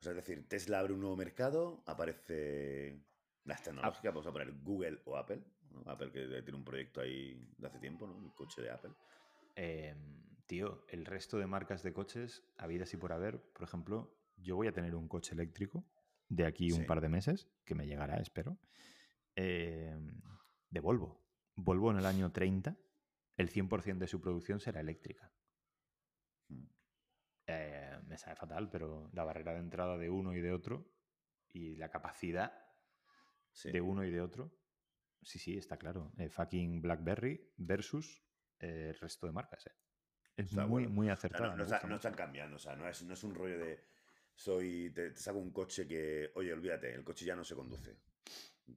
O 0.00 0.02
sea, 0.02 0.12
es 0.12 0.16
decir, 0.16 0.46
Tesla 0.46 0.80
abre 0.80 0.92
un 0.92 1.00
nuevo 1.00 1.16
mercado, 1.16 1.82
aparece 1.86 3.02
las 3.44 3.62
tecnológicas, 3.62 4.12
vamos 4.12 4.26
a 4.26 4.32
poner 4.32 4.52
Google 4.62 5.00
o 5.06 5.16
Apple. 5.16 5.42
Apple 5.86 6.10
que 6.10 6.42
tiene 6.42 6.58
un 6.58 6.64
proyecto 6.64 7.00
ahí 7.00 7.50
de 7.56 7.66
hace 7.66 7.78
tiempo, 7.78 8.06
¿no? 8.06 8.18
El 8.18 8.34
coche 8.34 8.60
de 8.60 8.70
Apple. 8.70 8.92
Em, 9.54 10.26
Tío, 10.46 10.84
el 10.88 11.04
resto 11.04 11.38
de 11.38 11.46
marcas 11.48 11.82
de 11.82 11.92
coches, 11.92 12.44
habidas 12.56 12.94
y 12.94 12.96
por 12.96 13.12
haber, 13.12 13.40
por 13.52 13.64
ejemplo, 13.64 14.16
yo 14.36 14.56
voy 14.56 14.66
a 14.68 14.72
tener 14.72 14.94
un 14.94 15.08
coche 15.08 15.34
eléctrico 15.34 15.84
de 16.28 16.46
aquí 16.46 16.72
un 16.72 16.80
Sí. 16.80 16.84
par 16.86 17.00
de 17.00 17.08
meses, 17.08 17.48
que 17.64 17.74
me 17.74 17.86
llegará, 17.86 18.16
espero, 18.18 18.58
eh, 19.36 19.96
de 20.70 20.80
Volvo. 20.80 21.24
Volvo 21.54 21.90
en 21.90 21.98
el 21.98 22.06
año 22.06 22.32
30, 22.32 22.76
el 23.36 23.48
100% 23.50 23.98
de 23.98 24.08
su 24.08 24.20
producción 24.20 24.60
será 24.60 24.80
eléctrica. 24.80 25.32
Mm. 26.48 26.64
Eh, 27.46 27.98
me 28.06 28.18
sabe 28.18 28.36
fatal, 28.36 28.68
pero 28.70 29.08
la 29.12 29.24
barrera 29.24 29.52
de 29.52 29.60
entrada 29.60 29.96
de 29.96 30.10
uno 30.10 30.34
y 30.34 30.40
de 30.40 30.52
otro 30.52 30.92
y 31.48 31.76
la 31.76 31.90
capacidad 31.90 32.52
Sí. 33.52 33.70
de 33.72 33.80
uno 33.80 34.04
y 34.04 34.10
de 34.10 34.20
otro, 34.20 34.52
sí, 35.22 35.38
sí, 35.38 35.56
está 35.56 35.76
claro. 35.78 36.12
Eh, 36.18 36.28
fucking 36.28 36.82
BlackBerry 36.82 37.52
versus 37.56 38.22
eh, 38.58 38.88
el 38.90 38.98
resto 38.98 39.26
de 39.26 39.32
marcas. 39.32 39.66
eh. 39.66 39.74
Es 40.36 40.52
muy, 40.52 40.64
bueno. 40.66 40.90
muy 40.90 41.06
No, 41.06 41.12
acertada. 41.14 41.48
no, 41.50 41.56
no, 41.56 41.64
está- 41.64 41.94
están 41.94 42.14
cambiando, 42.14 42.56
o 42.56 42.58
sea, 42.58 42.74
no 42.76 42.86
es, 42.88 43.02
no 43.02 43.14
es 43.14 43.22
un 43.24 43.34
rollo 43.34 43.58
de 43.58 43.82
soy, 44.36 44.90
te, 44.90 45.10
te 45.10 45.18
saco 45.20 45.38
un 45.38 45.50
coche 45.50 45.88
que, 45.88 46.30
oye, 46.34 46.52
olvídate, 46.52 46.94
el 46.94 47.02
coche 47.02 47.24
ya 47.24 47.34
no 47.34 47.42
se 47.44 47.54
conduce. 47.56 47.96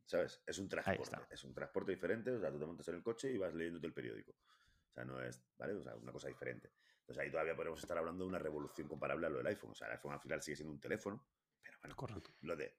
¿Sabes? 0.06 0.42
Es 0.46 0.58
un 0.60 0.70
transporte, 0.70 1.18
es 1.34 1.44
un 1.44 1.54
transporte 1.54 1.92
diferente, 1.92 2.32
o 2.32 2.40
sea, 2.40 2.52
tú 2.52 2.60
te 2.60 2.66
montas 2.66 2.88
en 2.88 2.96
el 2.96 3.04
coche 3.04 3.32
y 3.32 3.38
vas 3.38 3.54
leyéndote 3.54 3.88
el 3.88 3.94
periódico. 3.94 4.32
O 4.32 4.94
sea, 4.94 5.04
no 5.04 5.22
es, 5.22 5.42
¿vale? 5.58 5.74
O 5.74 5.84
sea, 5.84 5.96
una 5.96 6.12
cosa 6.12 6.28
diferente. 6.28 6.72
Entonces 7.02 7.24
ahí 7.24 7.32
todavía 7.32 7.56
podemos 7.56 7.80
estar 7.80 7.98
hablando 7.98 8.24
de 8.24 8.30
una 8.30 8.40
revolución 8.40 8.88
comparable 8.88 9.28
a 9.28 9.30
lo 9.30 9.38
del 9.38 9.48
iPhone. 9.48 9.72
O 9.72 9.76
sea, 9.76 9.88
el 9.88 9.94
iPhone 9.94 10.14
al 10.14 10.20
final 10.20 10.42
sigue 10.42 10.56
siendo 10.58 10.74
un 10.74 10.80
teléfono, 10.80 11.28
pero 11.62 11.78
bueno, 11.82 11.96
Correcto. 11.96 12.32
lo 12.42 12.56
de... 12.56 12.76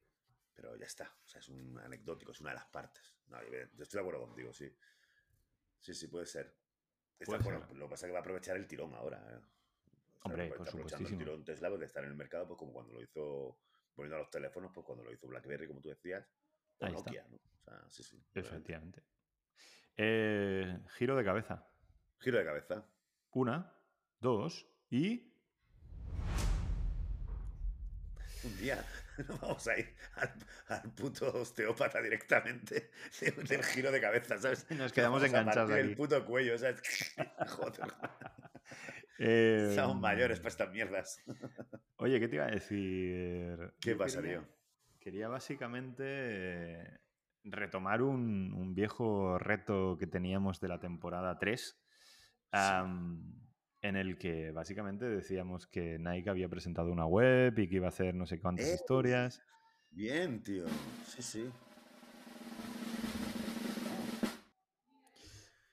Pero 0.54 0.76
ya 0.76 0.86
está, 0.86 1.12
o 1.24 1.28
sea, 1.28 1.40
es 1.40 1.48
un 1.48 1.78
anecdótico, 1.78 2.32
es 2.32 2.40
una 2.40 2.50
de 2.50 2.56
las 2.56 2.66
partes. 2.66 3.16
No, 3.28 3.42
yo, 3.42 3.50
yo 3.50 3.82
estoy 3.82 3.98
de 3.98 4.00
acuerdo 4.00 4.26
contigo, 4.26 4.52
sí. 4.52 4.72
Sí, 5.80 5.94
sí, 5.94 6.06
puede 6.08 6.26
ser. 6.26 6.54
Está, 7.18 7.24
Puede 7.36 7.42
bueno, 7.42 7.66
ser. 7.66 7.76
lo 7.76 7.86
que 7.86 7.90
pasa 7.90 8.06
es 8.06 8.08
que 8.08 8.12
va 8.12 8.18
a 8.18 8.22
aprovechar 8.22 8.56
el 8.56 8.66
tirón 8.66 8.94
ahora. 8.94 9.18
¿eh? 9.30 9.40
O 10.22 10.28
sea, 10.28 10.32
Hombre, 10.32 10.44
está 10.46 10.58
por 10.58 10.68
aprovechando 10.68 11.08
el 11.08 11.18
tirón 11.18 11.44
Tesla 11.44 11.68
pues, 11.68 11.80
de 11.80 11.86
estar 11.86 12.04
en 12.04 12.10
el 12.10 12.16
mercado, 12.16 12.46
pues 12.46 12.58
como 12.58 12.72
cuando 12.72 12.92
lo 12.92 13.02
hizo, 13.02 13.58
poniendo 13.94 14.16
a 14.16 14.18
los 14.20 14.30
teléfonos, 14.30 14.70
pues 14.74 14.84
cuando 14.84 15.02
lo 15.04 15.12
hizo 15.12 15.26
BlackBerry, 15.28 15.66
como 15.66 15.80
tú 15.80 15.88
decías, 15.88 16.26
o 16.78 16.84
Ahí 16.86 16.94
está. 16.94 17.10
Nokia, 17.10 17.26
¿no? 17.30 17.36
O 17.36 17.62
sea, 17.64 17.84
sí, 17.90 18.02
sí. 18.02 18.16
obviamente. 18.16 18.40
Efectivamente. 18.40 19.02
Eh, 19.96 20.78
giro 20.98 21.16
de 21.16 21.24
cabeza. 21.24 21.66
Giro 22.18 22.38
de 22.38 22.44
cabeza. 22.44 22.86
Una, 23.32 23.74
dos 24.20 24.66
y. 24.90 25.26
Un 28.42 28.56
día 28.56 28.82
nos 29.28 29.40
vamos 29.40 29.68
a 29.68 29.78
ir 29.78 29.94
al, 30.16 30.34
al 30.68 30.90
puto 30.94 31.30
osteópata 31.40 32.00
directamente 32.00 32.90
de- 33.20 33.30
del 33.32 33.62
giro 33.64 33.90
de 33.92 34.00
cabeza, 34.00 34.38
¿sabes? 34.38 34.66
Nos 34.70 34.92
quedamos 34.92 35.22
enganchados 35.22 35.70
el 35.72 35.94
puto 35.94 36.24
cuello, 36.24 36.56
¿sabes? 36.58 36.80
Joder. 37.48 37.94
Eh, 39.22 39.72
Somos 39.74 40.00
mayores 40.00 40.38
para 40.38 40.48
estas 40.48 40.72
mierdas. 40.72 41.22
Oye, 41.96 42.18
¿qué 42.18 42.26
te 42.28 42.36
iba 42.36 42.46
a 42.46 42.50
decir? 42.50 43.74
¿Qué 43.78 43.94
pasa, 43.94 44.22
quería- 44.22 44.38
tío? 44.40 44.48
Quería 44.98 45.28
básicamente 45.28 46.04
eh, 46.06 46.98
retomar 47.44 48.00
un, 48.02 48.52
un 48.54 48.74
viejo 48.74 49.38
reto 49.38 49.96
que 49.98 50.06
teníamos 50.06 50.60
de 50.60 50.68
la 50.68 50.78
temporada 50.80 51.38
3, 51.38 51.78
am, 52.52 53.34
en 53.82 53.96
el 53.96 54.16
que 54.18 54.50
básicamente 54.52 55.04
decíamos 55.06 55.66
que 55.66 55.98
Nike 55.98 56.28
había 56.30 56.48
presentado 56.48 56.90
una 56.92 57.06
web 57.06 57.58
y 57.58 57.68
que 57.68 57.76
iba 57.76 57.86
a 57.86 57.90
hacer 57.90 58.14
no 58.14 58.26
sé 58.26 58.40
cuántas 58.40 58.66
¡Eh! 58.66 58.74
historias. 58.74 59.42
Bien, 59.90 60.42
tío. 60.42 60.64
Sí, 61.06 61.22
sí. 61.22 61.50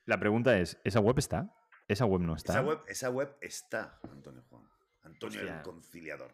La 0.05 0.19
pregunta 0.19 0.57
es, 0.57 0.79
¿esa 0.85 0.99
web 1.01 1.17
está? 1.19 1.53
¿Esa 1.87 2.05
web 2.05 2.21
no 2.21 2.35
está? 2.35 2.53
Esa 2.53 2.61
web, 2.63 2.79
esa 2.87 3.09
web 3.09 3.35
está, 3.41 3.99
Antonio 4.11 4.43
Juan. 4.49 4.63
Antonio 5.03 5.41
el 5.41 5.61
conciliador. 5.61 6.31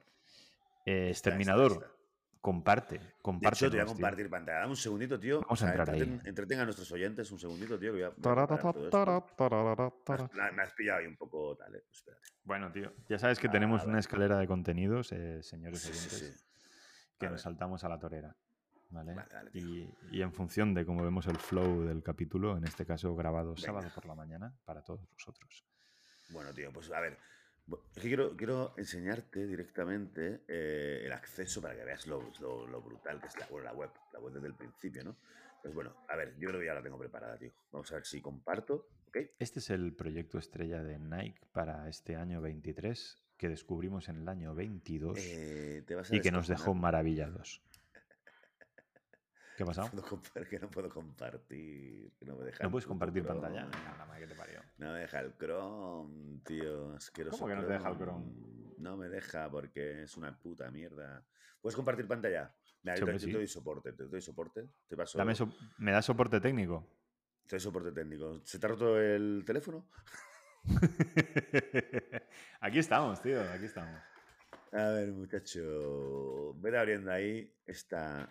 Eh, 0.85 1.09
Está, 1.11 1.29
Exterminador, 1.29 1.71
está, 1.73 1.85
está. 1.85 1.97
comparte, 2.41 2.99
De 2.99 3.13
comparte. 3.21 3.57
hecho, 3.59 3.69
te 3.71 3.77
voy 3.77 3.83
a 3.83 3.85
compartir 3.85 4.29
pantalla. 4.29 4.59
Dame 4.59 4.71
un 4.71 4.75
segundito, 4.77 5.19
tío. 5.19 5.41
Vamos 5.41 5.61
a 5.63 5.67
entrar 5.67 5.89
ahí. 5.91 6.01
entreten, 6.01 6.27
entretenga 6.27 6.61
a 6.63 6.65
nuestros 6.65 6.91
oyentes 6.91 7.31
un 7.31 7.39
segundito, 7.39 7.79
tío. 7.79 7.91
Que 7.93 7.99
voy 7.99 8.03
a- 8.03 8.07
a. 8.07 8.13
Me 10.33 10.43
has- 10.43 10.53
Me 10.53 10.63
has 10.63 10.73
pillado 10.73 10.99
ahí 10.99 11.05
un 11.07 11.15
poco 11.15 11.55
tal, 11.55 11.73
eh. 11.75 11.83
Pues 11.87 11.99
espérate. 11.99 12.27
Bueno, 12.43 12.71
tío, 12.71 12.91
ya 13.07 13.17
sabes 13.19 13.39
que 13.39 13.47
Ah, 13.47 13.51
tenemos 13.51 13.85
una 13.85 13.99
escalera 13.99 14.37
de 14.37 14.47
contenidos, 14.47 15.11
eh, 15.13 15.41
señores 15.43 15.79
Sí, 15.79 15.93
sí, 15.93 16.07
oyentes, 16.07 16.37
sí. 16.39 16.45
que 17.19 17.27
A 17.27 17.29
nos 17.29 17.37
ver. 17.37 17.43
saltamos 17.43 17.83
a 17.85 17.89
la 17.89 17.99
torera. 17.99 18.35
¿Vale? 18.93 19.13
Vale, 19.13 19.29
vale, 19.33 19.51
tío. 19.51 19.61
y, 19.61 19.89
y 20.11 20.21
en 20.21 20.31
función 20.31 20.73
de 20.73 20.85
cómo 20.85 21.03
vemos 21.03 21.27
el 21.27 21.37
flow 21.37 21.83
del 21.83 22.01
capítulo, 22.03 22.55
en 22.57 22.63
este 22.65 22.85
caso 22.85 23.15
grabado 23.15 23.57
sábado 23.57 23.89
por 23.93 24.05
la 24.05 24.15
mañana, 24.15 24.53
para 24.65 24.83
todos 24.83 25.01
vosotros. 25.11 25.65
Bueno, 26.29 26.53
tío, 26.53 26.71
pues 26.71 26.91
a 26.91 26.99
ver. 26.99 27.17
Es 27.95 28.01
que 28.01 28.09
quiero, 28.09 28.35
quiero 28.35 28.73
enseñarte 28.77 29.47
directamente 29.47 30.43
eh, 30.49 31.03
el 31.05 31.11
acceso 31.13 31.61
para 31.61 31.75
que 31.75 31.85
veas 31.85 32.05
lo, 32.07 32.29
lo- 32.41 32.67
lo 32.67 32.81
brutal 32.81 33.21
que 33.21 33.27
es 33.27 33.39
la, 33.39 33.47
bueno, 33.47 33.63
la 33.65 33.73
web. 33.73 33.89
La 34.11 34.19
web 34.19 34.33
desde 34.33 34.47
el 34.47 34.53
principio, 34.55 35.03
¿no? 35.05 35.15
Pues 35.61 35.73
bueno, 35.73 35.95
a 36.09 36.15
ver, 36.17 36.35
yo 36.37 36.49
creo 36.49 36.59
que 36.59 36.65
ya 36.65 36.73
la 36.73 36.83
tengo 36.83 36.97
preparada, 36.99 37.37
tío. 37.37 37.53
Vamos 37.71 37.89
a 37.93 37.95
ver 37.95 38.05
si 38.05 38.19
comparto, 38.21 38.89
¿ok? 39.07 39.17
Este 39.39 39.59
es 39.59 39.69
el 39.69 39.93
proyecto 39.95 40.37
estrella 40.37 40.83
de 40.83 40.99
Nike 40.99 41.39
para 41.53 41.87
este 41.87 42.17
año 42.17 42.41
23, 42.41 43.23
que 43.37 43.47
descubrimos 43.47 44.09
en 44.09 44.17
el 44.17 44.27
año 44.27 44.53
22 44.53 45.17
Eh, 45.17 45.85
y 46.11 46.19
que 46.19 46.31
nos 46.31 46.49
dejó 46.49 46.73
maravillados. 46.73 47.61
¿Qué 49.57 49.63
ha 49.63 49.65
pasado? 49.65 49.89
No 49.93 50.03
que 50.49 50.59
no 50.59 50.69
puedo 50.69 50.89
compartir. 50.89 52.11
Que 52.17 52.25
no 52.25 52.35
me 52.35 52.45
deja 52.45 52.63
¿No 52.63 52.67
el 52.67 52.71
puedes 52.71 52.85
compartir 52.87 53.23
Chrome. 53.23 53.41
pantalla? 53.41 53.69
La 53.97 54.05
madre 54.05 54.21
que 54.21 54.27
te 54.27 54.35
parió. 54.35 54.61
No 54.77 54.91
me 54.93 54.99
deja 54.99 55.19
el 55.19 55.33
Chrome, 55.37 56.39
tío. 56.45 56.93
Asqueroso 56.95 57.37
¿Cómo 57.39 57.49
que 57.49 57.55
no 57.55 57.65
te 57.65 57.73
deja 57.73 57.89
el 57.89 57.97
No 58.77 58.97
me 58.97 59.09
deja 59.09 59.49
porque 59.49 60.03
es 60.03 60.17
una 60.17 60.37
puta 60.37 60.69
mierda. 60.71 61.23
¿Puedes 61.61 61.75
compartir 61.75 62.07
pantalla? 62.07 62.53
Mira, 62.83 62.95
yo, 62.97 63.05
te, 63.05 63.19
sí. 63.19 63.27
te 63.27 63.33
doy 63.33 63.47
soporte, 63.47 63.93
te 63.93 64.03
doy 64.05 64.21
soporte. 64.21 64.67
Te 64.87 64.97
paso. 64.97 65.17
Dame 65.17 65.33
so- 65.35 65.53
¿Me 65.77 65.91
da 65.93 66.01
soporte 66.01 66.41
técnico? 66.41 66.85
Te 67.47 67.55
doy 67.55 67.59
soporte 67.61 67.91
técnico. 67.93 68.41
¿Se 68.43 68.59
te 68.59 68.65
ha 68.65 68.69
roto 68.69 68.99
el 68.99 69.43
teléfono? 69.45 69.87
aquí 72.61 72.79
estamos, 72.79 73.21
tío, 73.21 73.41
aquí 73.51 73.65
estamos. 73.65 74.01
A 74.73 74.89
ver, 74.89 75.11
muchacho. 75.13 76.53
Vete 76.55 76.77
abriendo 76.77 77.11
ahí 77.11 77.53
esta. 77.65 78.27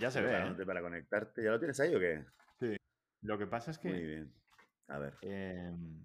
Ya 0.00 0.10
se 0.10 0.20
ve, 0.20 0.36
¿eh? 0.36 0.66
para 0.66 0.80
conectarte. 0.82 1.42
¿Ya 1.42 1.50
lo 1.50 1.58
tienes 1.58 1.78
ahí 1.80 1.94
o 1.94 1.98
qué? 2.00 2.24
Lo 3.22 3.36
que 3.36 3.46
pasa 3.46 3.72
es 3.72 3.82
Muy 3.82 3.94
que... 3.94 4.06
bien. 4.06 4.34
A 4.88 4.98
ver. 4.98 5.18
em, 5.22 6.04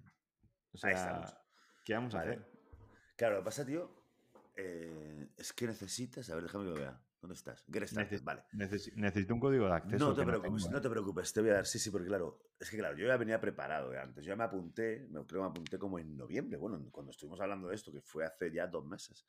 o 0.72 0.78
Ahí 0.82 0.93
estamos. 0.93 1.38
¿qué 1.86 1.93
vamos 1.93 2.15
a 2.15 2.17
Vale. 2.19 2.32
hacer? 2.32 2.52
Claro, 3.15 3.36
lo 3.36 3.41
que 3.41 3.46
pasa, 3.46 3.65
tío, 3.65 3.91
eh, 4.56 5.30
es 5.38 5.54
que 5.54 5.67
necesitas. 5.67 6.30
A 6.30 6.36
ver, 6.36 6.43
déjame 6.46 6.65
que 6.65 6.69
lo 6.72 6.76
vea. 6.78 7.00
¿Dónde 7.22 7.36
estás? 7.36 7.65
Neces- 7.69 8.22
vale. 8.24 8.43
Necesi- 8.52 8.93
necesito 8.96 9.34
un 9.34 9.39
código 9.39 9.65
de 9.67 9.74
acceso. 9.74 10.10
No 10.10 10.13
te 10.13 10.26
preocupes, 10.26 10.63
tengo, 10.63 10.74
no 10.74 10.82
te 10.82 10.89
preocupes, 10.89 11.32
te 11.32 11.39
voy 11.39 11.52
a 11.52 11.54
dar, 11.54 11.65
sí, 11.65 11.80
sí, 11.80 11.89
porque 11.89 12.08
claro, 12.08 12.50
es 12.60 12.69
que 12.69 12.78
claro, 12.78 12.98
yo 12.98 13.08
ya 13.08 13.15
venía 13.15 13.39
preparado 13.39 13.91
de 13.91 14.00
antes, 14.00 14.26
yo 14.26 14.30
ya 14.34 14.36
me 14.36 14.43
apunté, 14.43 15.08
me, 15.10 15.26
creo 15.26 15.39
que 15.39 15.46
me 15.46 15.46
apunté 15.46 15.80
como 15.80 16.00
en 16.00 16.17
noviembre, 16.17 16.58
bueno, 16.58 16.86
cuando 16.91 17.12
estuvimos 17.12 17.39
hablando 17.39 17.69
de 17.69 17.76
esto, 17.76 17.93
que 17.93 18.02
fue 18.02 18.26
hace 18.26 18.52
ya 18.52 18.67
dos 18.67 18.86
meses, 18.86 19.26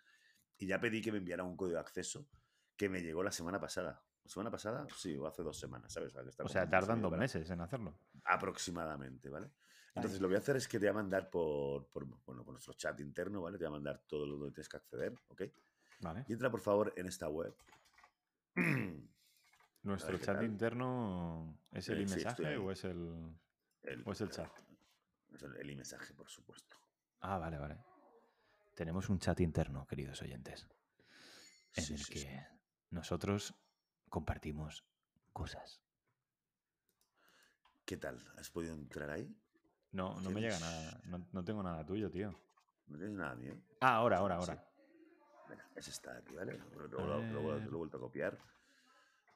y 0.58 0.66
ya 0.66 0.80
pedí 0.80 1.00
que 1.00 1.12
me 1.12 1.18
enviara 1.18 1.44
un 1.44 1.56
código 1.56 1.76
de 1.76 1.82
acceso 1.82 2.28
que 2.76 2.88
me 2.88 3.00
llegó 3.00 3.22
la 3.22 3.30
semana 3.30 3.60
pasada. 3.60 4.02
¿La 4.24 4.30
semana 4.30 4.50
pasada? 4.50 4.86
Sí, 4.96 5.16
o 5.16 5.26
hace 5.26 5.42
dos 5.42 5.58
semanas, 5.58 5.92
¿sabes? 5.92 6.12
sea, 6.12 6.22
que 6.22 6.30
está 6.30 6.44
O 6.44 6.48
sea, 6.48 6.68
tardan 6.68 7.02
dos 7.02 7.12
meses 7.12 7.48
en 7.50 7.60
hacerlo. 7.60 7.94
Aproximadamente, 8.24 9.28
¿vale? 9.28 9.50
Entonces 9.94 10.14
Ay. 10.14 10.20
lo 10.20 10.28
que 10.28 10.32
voy 10.32 10.36
a 10.36 10.38
hacer 10.38 10.56
es 10.56 10.66
que 10.66 10.78
te 10.78 10.86
voy 10.86 10.90
a 10.90 10.94
mandar 10.94 11.30
por, 11.30 11.86
por, 11.88 12.04
bueno, 12.06 12.42
por 12.42 12.52
nuestro 12.52 12.72
chat 12.72 12.98
interno, 13.00 13.42
¿vale? 13.42 13.58
Te 13.58 13.64
voy 13.64 13.68
a 13.68 13.76
mandar 13.76 14.02
todo 14.08 14.26
lo 14.26 14.46
que 14.46 14.52
tienes 14.52 14.68
que 14.68 14.76
acceder, 14.78 15.14
¿ok? 15.28 15.42
Vale. 16.00 16.24
Y 16.26 16.32
entra 16.32 16.50
por 16.50 16.60
favor 16.60 16.92
en 16.96 17.06
esta 17.06 17.28
web. 17.28 17.54
Nuestro 19.82 20.18
chat 20.18 20.36
tal. 20.36 20.44
interno 20.46 21.58
es 21.70 21.88
el 21.90 21.98
Eh, 22.02 22.06
mensaje 22.06 22.56
o 22.56 22.70
es 22.72 22.84
el. 22.84 23.36
El, 23.82 24.02
¿O 24.06 24.12
es 24.12 24.20
el 24.22 24.30
chat? 24.30 24.50
es 25.34 25.42
el, 25.42 25.56
el 25.56 25.76
mensaje, 25.76 26.14
por 26.14 26.28
supuesto. 26.30 26.76
Ah, 27.20 27.36
vale, 27.38 27.58
vale. 27.58 27.76
Tenemos 28.74 29.08
un 29.10 29.18
chat 29.18 29.38
interno, 29.40 29.86
queridos 29.86 30.20
oyentes, 30.22 30.66
en 31.76 31.84
Sí, 31.84 31.94
el 31.94 32.02
sí, 32.04 32.12
que 32.14 32.46
nosotros 32.90 33.54
compartimos 34.14 34.86
cosas. 35.32 35.82
¿Qué 37.84 37.96
tal? 37.96 38.24
¿Has 38.38 38.48
podido 38.48 38.72
entrar 38.72 39.10
ahí? 39.10 39.28
No, 39.90 40.20
no 40.20 40.30
me 40.30 40.40
llega 40.40 40.56
nada. 40.60 41.00
No, 41.06 41.26
no 41.32 41.44
tengo 41.44 41.64
nada 41.64 41.84
tuyo, 41.84 42.08
tío. 42.12 42.30
No 42.86 42.96
tienes 42.96 43.16
nada 43.16 43.34
mío. 43.34 43.54
Ah, 43.80 43.96
ahora, 43.96 44.18
ahora, 44.18 44.40
Sí. 44.40 44.50
ahora. 44.52 44.68
Venga, 45.48 45.68
ese 45.74 45.90
está 45.90 46.16
aquí, 46.16 46.32
¿vale? 46.32 46.52
Ver. 46.52 46.90
lo 46.92 47.58
he 47.58 47.70
vuelto 47.70 47.96
a 47.96 48.00
copiar. 48.00 48.38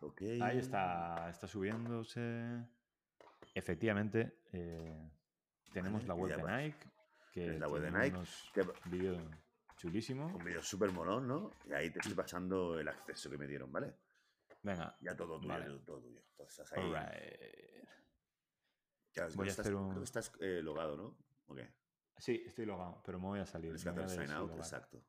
Ok. 0.01 0.23
Ahí 0.41 0.59
está, 0.59 1.29
está 1.29 1.49
subiéndose. 1.49 2.65
Efectivamente, 3.55 4.43
eh, 4.53 5.11
tenemos 5.73 6.07
Vale, 6.07 6.09
la 6.09 6.15
web 6.15 6.37
de. 6.37 6.63
Nike. 6.63 6.87
Que 7.33 7.55
Es 7.55 7.59
la 7.59 7.67
web 7.67 7.83
de 7.83 7.91
Nike, 7.91 8.17
unos 8.17 8.51
que 8.55 8.63
vídeos 8.85 9.21
chulísimos. 9.77 10.33
Un 10.33 10.45
vídeo 10.45 10.63
súper 10.63 10.93
molón, 10.93 11.27
¿no? 11.27 11.51
Y 11.69 11.73
ahí 11.73 11.91
te 11.91 11.99
estoy 11.99 12.15
pasando 12.15 12.79
el 12.79 12.87
acceso 12.87 13.29
que 13.29 13.39
me 13.39 13.49
dieron, 13.49 13.73
¿vale? 13.73 13.93
Venga, 14.69 14.97
Ya 15.01 15.17
todo 15.17 15.39
tuyo, 15.41 15.49
Vale. 15.49 15.79
todo, 15.81 16.01
tuyo. 16.01 16.21
Entonces 16.31 16.59
estás 16.59 16.73
ahí. 16.79 16.85
alright. 16.85 17.89
Ya 19.15 19.25
ves, 19.25 19.37
Voy 19.37 19.47
a 19.49 19.51
estás, 19.51 19.67
hacer 19.67 19.73
creo 19.75 19.87
un- 19.87 19.97
que 19.97 20.05
estás 20.05 20.33
eh, 20.41 20.61
logado, 20.63 20.97
¿no? 20.97 21.19
Sí, 22.19 22.43
estoy 22.45 22.67
logado, 22.67 23.01
pero 23.05 23.19
me 23.21 23.27
voy 23.27 23.39
a 23.41 23.47
salir. 23.47 23.69
Tienes 23.77 23.85
que 23.85 23.91
hacer 23.91 24.05
a 24.05 24.09
sign 24.09 24.21
out, 24.33 24.49
deslogar. 24.51 24.59
exacto. 24.59 25.05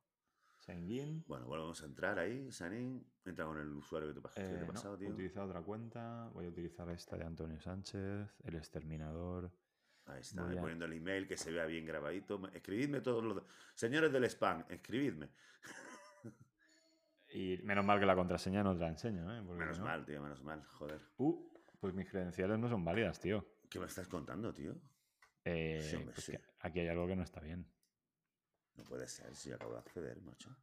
Sign 0.59 0.91
in. 0.91 1.23
Bueno, 1.27 1.47
volvemos 1.47 1.81
a 1.81 1.85
entrar 1.85 2.19
ahí, 2.19 2.51
sign 2.51 2.73
in. 2.73 3.11
Entra 3.25 3.45
con 3.45 3.57
el 3.59 3.69
usuario 3.73 4.13
que 4.13 4.21
te, 4.21 4.27
que 4.27 4.33
te 4.35 4.41
Eh, 4.41 4.57
he 4.57 4.61
no, 4.61 4.67
pasado, 4.67 4.97
tío. 4.97 5.09
utiliza 5.09 5.43
otra 5.43 5.61
cuenta. 5.63 6.29
Voy 6.33 6.45
a 6.45 6.49
utilizar 6.49 6.87
esta 6.89 7.17
de 7.17 7.25
Antonio 7.25 7.59
Sánchez, 7.59 8.29
el 8.43 8.55
exterminador. 8.55 9.51
Ahí 10.05 10.21
está, 10.21 10.43
voy 10.43 10.57
a- 10.57 10.61
poniendo 10.61 10.85
el 10.85 10.93
email 10.93 11.27
que 11.27 11.35
se 11.37 11.51
vea 11.51 11.65
bien 11.65 11.85
grabadito. 11.85 12.39
Escribidme 12.53 13.01
todos 13.01 13.23
los... 13.23 13.43
Señores 13.73 14.11
del 14.11 14.23
spam, 14.25 14.65
escribidme. 14.69 15.29
Y 17.31 17.57
menos 17.63 17.85
mal 17.85 17.99
que 17.99 18.05
la 18.05 18.15
contraseña 18.15 18.63
no 18.63 18.73
te 18.73 18.79
la 18.81 18.87
enseño, 18.89 19.31
¿eh? 19.35 19.43
Porque 19.45 19.59
Menos 19.59 19.79
no- 19.79 19.85
mal, 19.85 20.05
tío, 20.05 20.21
menos 20.21 20.41
mal, 20.43 20.63
joder. 20.65 20.99
Uh, 21.17 21.47
pues 21.79 21.93
mis 21.93 22.09
credenciales 22.09 22.57
no 22.57 22.67
son 22.69 22.83
válidas, 22.83 23.19
tío. 23.19 23.45
¿Qué 23.69 23.79
me 23.79 23.85
estás 23.85 24.07
contando, 24.07 24.53
tío? 24.53 24.75
Eh, 25.45 25.79
Sí, 25.87 25.95
hombre, 25.97 26.13
pues 26.13 26.25
sí. 26.25 26.33
aquí 26.61 26.79
hay 26.79 26.87
algo 26.87 27.05
que 27.07 27.15
no 27.15 27.23
está 27.23 27.39
bien. 27.39 27.65
No 28.75 28.83
puede 28.83 29.07
ser, 29.07 29.35
si 29.35 29.51
acabo 29.51 29.73
de 29.73 29.79
acceder, 29.79 30.19
macho. 30.21 30.55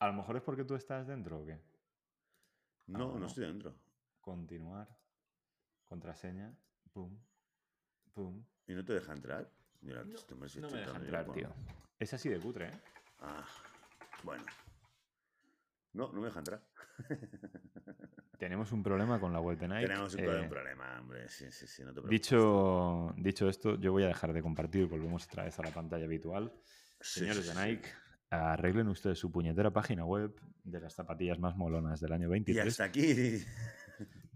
A 0.00 0.06
lo 0.08 0.12
mejor 0.12 0.36
es 0.36 0.42
porque 0.42 0.64
tú 0.64 0.74
estás 0.74 1.06
dentro 1.06 1.40
o 1.40 1.46
qué. 1.46 1.58
No, 2.86 3.12
no. 3.12 3.18
no 3.20 3.26
estoy 3.26 3.46
dentro. 3.46 3.74
Continuar. 4.20 4.88
Contraseña. 5.86 6.54
Pum. 6.92 7.18
Pum. 8.12 8.44
¿Y 8.66 8.74
no 8.74 8.84
te 8.84 8.92
deja 8.94 9.12
entrar? 9.12 9.50
Mira, 9.80 10.02
este 10.14 10.34
hombre 10.34 10.48
sí 10.48 10.60
No 10.60 10.70
me 10.70 10.78
deja 10.78 10.96
entrar, 10.96 11.32
tío. 11.32 11.52
Es 11.98 12.12
así 12.12 12.28
de 12.28 12.38
cutre, 12.38 12.68
¿eh? 12.68 12.80
Ah, 13.20 13.46
bueno. 14.22 14.44
No, 15.94 16.12
no 16.12 16.20
me 16.20 16.26
deja 16.26 16.40
entrar. 16.40 16.62
Tenemos 18.38 18.72
un 18.72 18.82
problema 18.82 19.20
con 19.20 19.32
la 19.32 19.40
web 19.40 19.56
de 19.58 19.68
Nike. 19.68 19.86
Tenemos 19.86 20.14
un, 20.14 20.20
eh, 20.20 20.48
problema, 20.48 20.98
hombre. 21.00 21.28
Sí, 21.28 21.50
sí, 21.50 21.66
sí, 21.66 21.84
no 21.84 21.94
te. 21.94 22.00
Dicho, 22.08 23.14
dicho 23.16 23.48
esto, 23.48 23.76
yo 23.78 23.92
voy 23.92 24.02
a 24.02 24.08
dejar 24.08 24.32
de 24.32 24.42
compartir. 24.42 24.86
Volvemos 24.86 25.24
otra 25.26 25.44
vez 25.44 25.58
a 25.58 25.62
la 25.62 25.70
pantalla 25.70 26.04
habitual. 26.04 26.52
Sí, 27.00 27.20
Señores 27.20 27.46
sí, 27.46 27.56
de. 27.56 27.66
Nike, 27.66 27.88
arreglen 28.30 28.88
ustedes 28.88 29.18
su 29.18 29.30
puñetera 29.30 29.70
página 29.72 30.04
web 30.04 30.34
de 30.64 30.80
las 30.80 30.94
zapatillas 30.94 31.38
más 31.38 31.56
molonas 31.56 32.00
del 32.00 32.12
año 32.12 32.26
Y 32.26 32.30
23 32.32 32.66
hasta 32.66 32.84
aquí. 32.84 33.44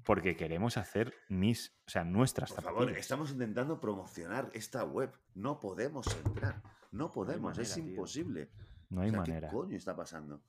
porque 0.05 0.37
queremos 0.37 0.77
hacer 0.77 1.13
mis, 1.29 1.77
o 1.87 1.91
sea, 1.91 2.05
nuestras 2.05 2.53
Por 2.53 2.63
favor, 2.63 2.81
zapatillas. 2.83 3.01
estamos 3.01 3.31
intentando 3.33 3.81
promocionar 3.81 4.49
esta 4.55 4.85
web. 4.85 5.11
No 5.35 5.59
podemos 5.59 6.07
entrar. 6.25 6.63
No 6.93 7.11
podemos, 7.11 7.59
es 7.59 7.77
manera, 7.77 7.91
imposible. 7.91 8.49
No 8.91 9.01
hay 9.03 9.09
O 9.09 9.11
sea, 9.11 9.21
manera. 9.21 9.49
¿Qué 9.49 9.55
coño 9.55 9.77
está 9.77 9.95
pasando? 9.97 10.41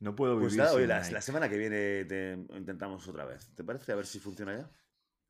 No 0.00 0.14
puedo 0.16 0.38
Pues 0.38 0.52
vivir 0.52 0.64
nada, 0.88 1.04
sin 1.04 1.14
la, 1.14 1.20
semana 1.20 1.48
que 1.48 1.58
viene 1.58 2.04
te 2.06 2.32
intentamos 2.56 3.06
otra 3.06 3.24
vez. 3.26 3.54
¿Te 3.54 3.62
parece? 3.62 3.92
A 3.92 3.96
ver 3.96 4.06
si 4.06 4.18
funciona 4.18 4.56
ya. 4.58 4.70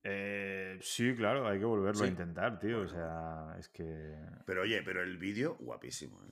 Eh, 0.03 0.79
sí, 0.81 1.15
claro, 1.15 1.47
hay 1.47 1.59
que 1.59 1.65
volverlo 1.65 2.05
a 2.05 2.07
intentar, 2.09 2.59
tío. 2.59 2.81
O 2.83 2.89
sea, 2.89 3.57
es 3.59 3.69
que. 3.69 4.17
Pero 4.47 4.63
oye, 4.63 4.83
pero 4.83 5.03
el 5.03 5.19
vídeo, 5.19 5.57
guapísimo. 5.59 6.23
¿eh? 6.25 6.31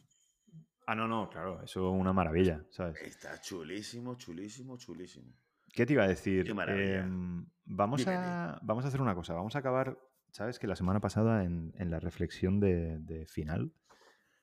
Ah, 0.87 0.95
no, 0.95 1.07
no, 1.07 1.29
claro, 1.29 1.63
eso 1.63 1.93
es 1.93 2.01
una 2.01 2.13
maravilla, 2.13 2.65
¿sabes? 2.71 3.03
Está 3.03 3.41
chulísimo, 3.41 4.15
chulísimo, 4.15 4.79
chulísimo. 4.79 5.35
¿Qué 5.73 5.85
te 5.85 5.93
iba 5.93 6.05
a 6.05 6.09
decir? 6.09 6.47
Qué 6.47 6.55
maravilla. 6.55 7.01
Em, 7.01 7.45
vamos, 7.67 8.01
Dime, 8.01 8.15
a, 8.15 8.59
vamos 8.63 8.85
a 8.85 8.89
hacer 8.89 9.03
una 9.03 9.15
cosa. 9.15 9.35
Vamos 9.35 9.55
a 9.55 9.59
acabar. 9.59 9.99
Sabes 10.31 10.59
que 10.59 10.67
la 10.67 10.77
semana 10.77 11.01
pasada, 11.01 11.45
en, 11.45 11.75
en 11.77 11.91
la 11.91 12.01
reflexión 12.01 12.61
de, 12.61 12.99
de 13.01 13.27
final, 13.27 13.73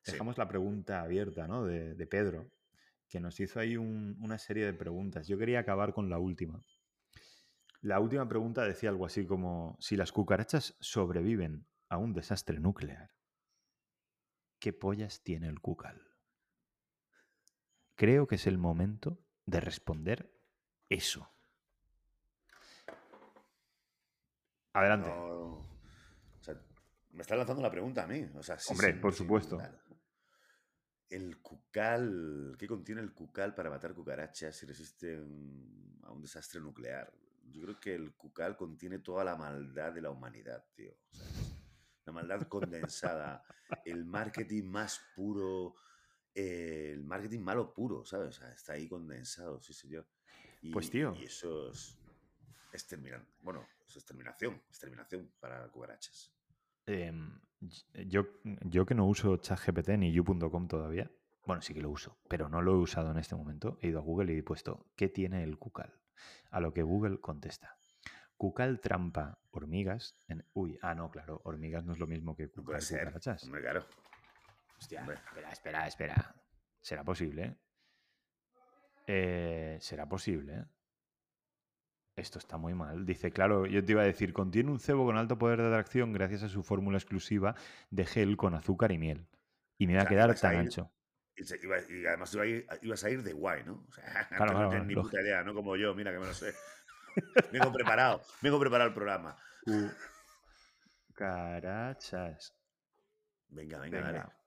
Sí. 0.04 0.12
dejamos 0.12 0.38
la 0.38 0.48
pregunta 0.48 1.02
abierta, 1.02 1.48
¿no? 1.48 1.66
De, 1.66 1.96
de 1.96 2.06
Pedro, 2.06 2.52
que 3.10 3.20
nos 3.20 3.40
hizo 3.40 3.60
ahí 3.60 3.78
un- 3.78 4.18
una 4.22 4.38
serie 4.38 4.66
de 4.66 4.74
preguntas. 4.74 5.28
Yo 5.28 5.38
quería 5.38 5.60
acabar 5.60 5.94
con 5.94 6.10
la 6.10 6.18
última. 6.20 6.62
La 7.82 8.00
última 8.00 8.28
pregunta 8.28 8.64
decía 8.64 8.90
algo 8.90 9.06
así 9.06 9.26
como: 9.26 9.78
si 9.80 9.96
las 9.96 10.12
cucarachas 10.12 10.76
sobreviven 10.80 11.68
a 11.90 11.98
un 11.98 12.14
desastre 12.14 12.60
nuclear, 12.60 13.12
¿qué 14.60 14.74
pollas 14.74 15.22
tiene 15.22 15.48
el 15.48 15.60
cucal? 15.60 16.02
Creo 17.96 18.28
que 18.28 18.36
es 18.36 18.48
el 18.48 18.58
momento 18.58 19.20
de 19.46 19.60
responder 19.62 20.32
eso. 20.90 21.30
Adelante. 24.74 25.08
No, 25.10 25.60
o 25.60 25.66
sea, 26.42 26.60
me 27.12 27.22
estás 27.22 27.38
lanzando 27.38 27.62
la 27.62 27.72
pregunta 27.72 28.04
a 28.04 28.08
mí. 28.08 28.26
O 28.36 28.44
sea, 28.44 28.58
sí, 28.60 28.74
Hombre, 28.74 28.94
por 28.96 29.14
supuesto. 29.14 29.58
El 31.10 31.40
cucal, 31.42 32.56
¿qué 32.58 32.68
contiene 32.68 33.02
el 33.02 33.14
cucal 33.14 33.54
para 33.54 33.70
matar 33.70 33.94
cucarachas 33.94 34.56
si 34.56 34.66
resisten 34.66 36.00
a 36.04 36.12
un 36.12 36.22
desastre 36.22 36.60
nuclear? 36.60 37.14
Yo 37.52 37.62
creo 37.62 37.80
que 37.80 37.94
el 37.94 38.14
cucal 38.16 38.58
contiene 38.58 39.00
toda 39.00 39.24
la 39.24 39.36
maldad 39.36 39.94
de 39.94 40.02
la 40.02 40.10
humanidad, 40.10 40.66
tío. 40.74 40.94
La 42.06 42.12
maldad 42.12 42.48
condensada, 42.48 43.44
el 43.86 44.04
marketing 44.06 44.64
más 44.64 45.00
puro, 45.16 45.76
eh, 46.34 46.92
el 46.94 47.04
marketing 47.04 47.42
malo 47.42 47.74
puro, 47.74 48.04
¿sabes? 48.04 48.30
O 48.30 48.40
sea, 48.42 48.52
está 48.52 48.74
ahí 48.74 48.88
condensado, 48.88 49.62
sí, 49.62 49.74
señor. 49.74 50.08
Y, 50.62 50.72
Pues, 50.72 50.90
tío. 50.90 51.16
Y 51.16 51.26
eso 51.26 51.70
es 51.70 51.98
exterminación. 52.74 53.28
Bueno, 53.42 53.68
es 53.88 53.96
exterminación, 53.96 54.56
exterminación 54.70 55.32
para 55.40 55.68
cucarachas. 55.70 56.32
Y- 56.88 57.55
yo, 58.06 58.26
yo 58.62 58.86
que 58.86 58.96
no 58.96 59.06
uso 59.06 59.38
ChatGPT 59.38 59.90
ni 59.98 60.12
you.com 60.12 60.68
todavía, 60.68 61.12
bueno, 61.46 61.62
sí 61.62 61.74
que 61.74 61.82
lo 61.82 61.90
uso, 61.90 62.18
pero 62.28 62.50
no 62.50 62.62
lo 62.62 62.74
he 62.74 62.78
usado 62.78 63.12
en 63.12 63.18
este 63.18 63.36
momento. 63.36 63.78
He 63.82 63.88
ido 63.88 64.00
a 64.00 64.02
Google 64.04 64.34
y 64.34 64.38
he 64.40 64.44
puesto 64.44 64.88
¿qué 64.96 65.10
tiene 65.10 65.44
el 65.44 65.58
cucal? 65.58 65.94
A 66.50 66.60
lo 66.60 66.74
que 66.74 66.82
Google 66.82 67.20
contesta. 67.20 67.78
Cucal 68.38 68.80
trampa 68.82 69.40
hormigas. 69.52 70.16
En... 70.28 70.44
Uy, 70.54 70.78
ah, 70.82 70.96
no, 70.96 71.10
claro, 71.12 71.42
hormigas 71.46 71.86
no 71.86 71.94
es 71.94 72.00
lo 72.00 72.08
mismo 72.08 72.36
que 72.36 72.44
No 72.44 72.50
cucal 72.50 72.64
puede 72.66 72.82
ser. 72.82 73.00
cucarachas. 73.02 73.44
Hombre, 73.44 73.62
claro. 73.62 73.86
Hostia, 74.78 75.02
hombre. 75.02 75.18
espera, 75.18 75.52
espera, 75.52 75.88
espera. 75.88 76.36
¿Será 76.82 77.04
posible? 77.04 77.58
Eh, 79.08 79.78
¿Será 79.82 80.08
posible? 80.08 80.66
Esto 82.16 82.40
está 82.40 82.58
muy 82.58 82.74
mal. 82.74 83.06
Dice, 83.06 83.32
claro, 83.32 83.66
yo 83.66 83.84
te 83.84 83.92
iba 83.92 84.02
a 84.02 84.06
decir, 84.06 84.32
contiene 84.32 84.72
un 84.72 84.80
cebo 84.80 85.06
con 85.06 85.18
alto 85.18 85.38
poder 85.38 85.60
de 85.62 85.68
atracción 85.68 86.14
gracias 86.14 86.44
a 86.44 86.50
su 86.50 86.64
fórmula 86.64 86.98
exclusiva 86.98 87.56
de 87.90 88.06
gel 88.06 88.38
con 88.38 88.56
azúcar 88.56 88.92
y 88.94 88.98
miel. 88.98 89.28
Y 89.78 89.88
me 89.88 89.98
O 89.98 90.02
a 90.02 90.06
quedar 90.06 90.30
a 90.32 90.36
tan 90.36 90.54
ir- 90.54 90.60
ancho. 90.60 90.92
Y, 91.36 91.44
se- 91.44 91.60
iba- 91.62 91.80
y 91.82 92.06
además 92.06 92.34
iba 92.34 92.44
a 92.44 92.46
ir- 92.48 92.66
ibas 92.82 93.04
a 93.04 93.10
ir 93.10 93.22
de 93.22 93.34
guay, 93.34 93.66
¿no? 93.66 93.86
O 93.90 93.92
sea, 93.92 94.04
que 94.30 94.36
claro, 94.38 94.54
no 94.62 94.70
tienes 94.70 94.88
ni 94.88 94.96
puta 94.96 95.22
idea, 95.22 95.44
¿no? 95.44 95.54
Como 95.54 95.76
yo, 95.76 95.94
mira 95.94 96.14
que 96.14 96.20
me 96.20 96.26
lo 96.28 96.34
sé. 96.34 96.54
vengo 97.52 97.72
preparado, 97.74 98.22
vengo 98.42 98.60
preparado 98.60 98.88
el 98.88 98.94
programa. 98.94 99.36
Cucarachas. 101.08 102.54
Venga, 103.50 103.80
venga, 103.80 104.00
dale. 104.02 104.12
Venga. 104.20 104.38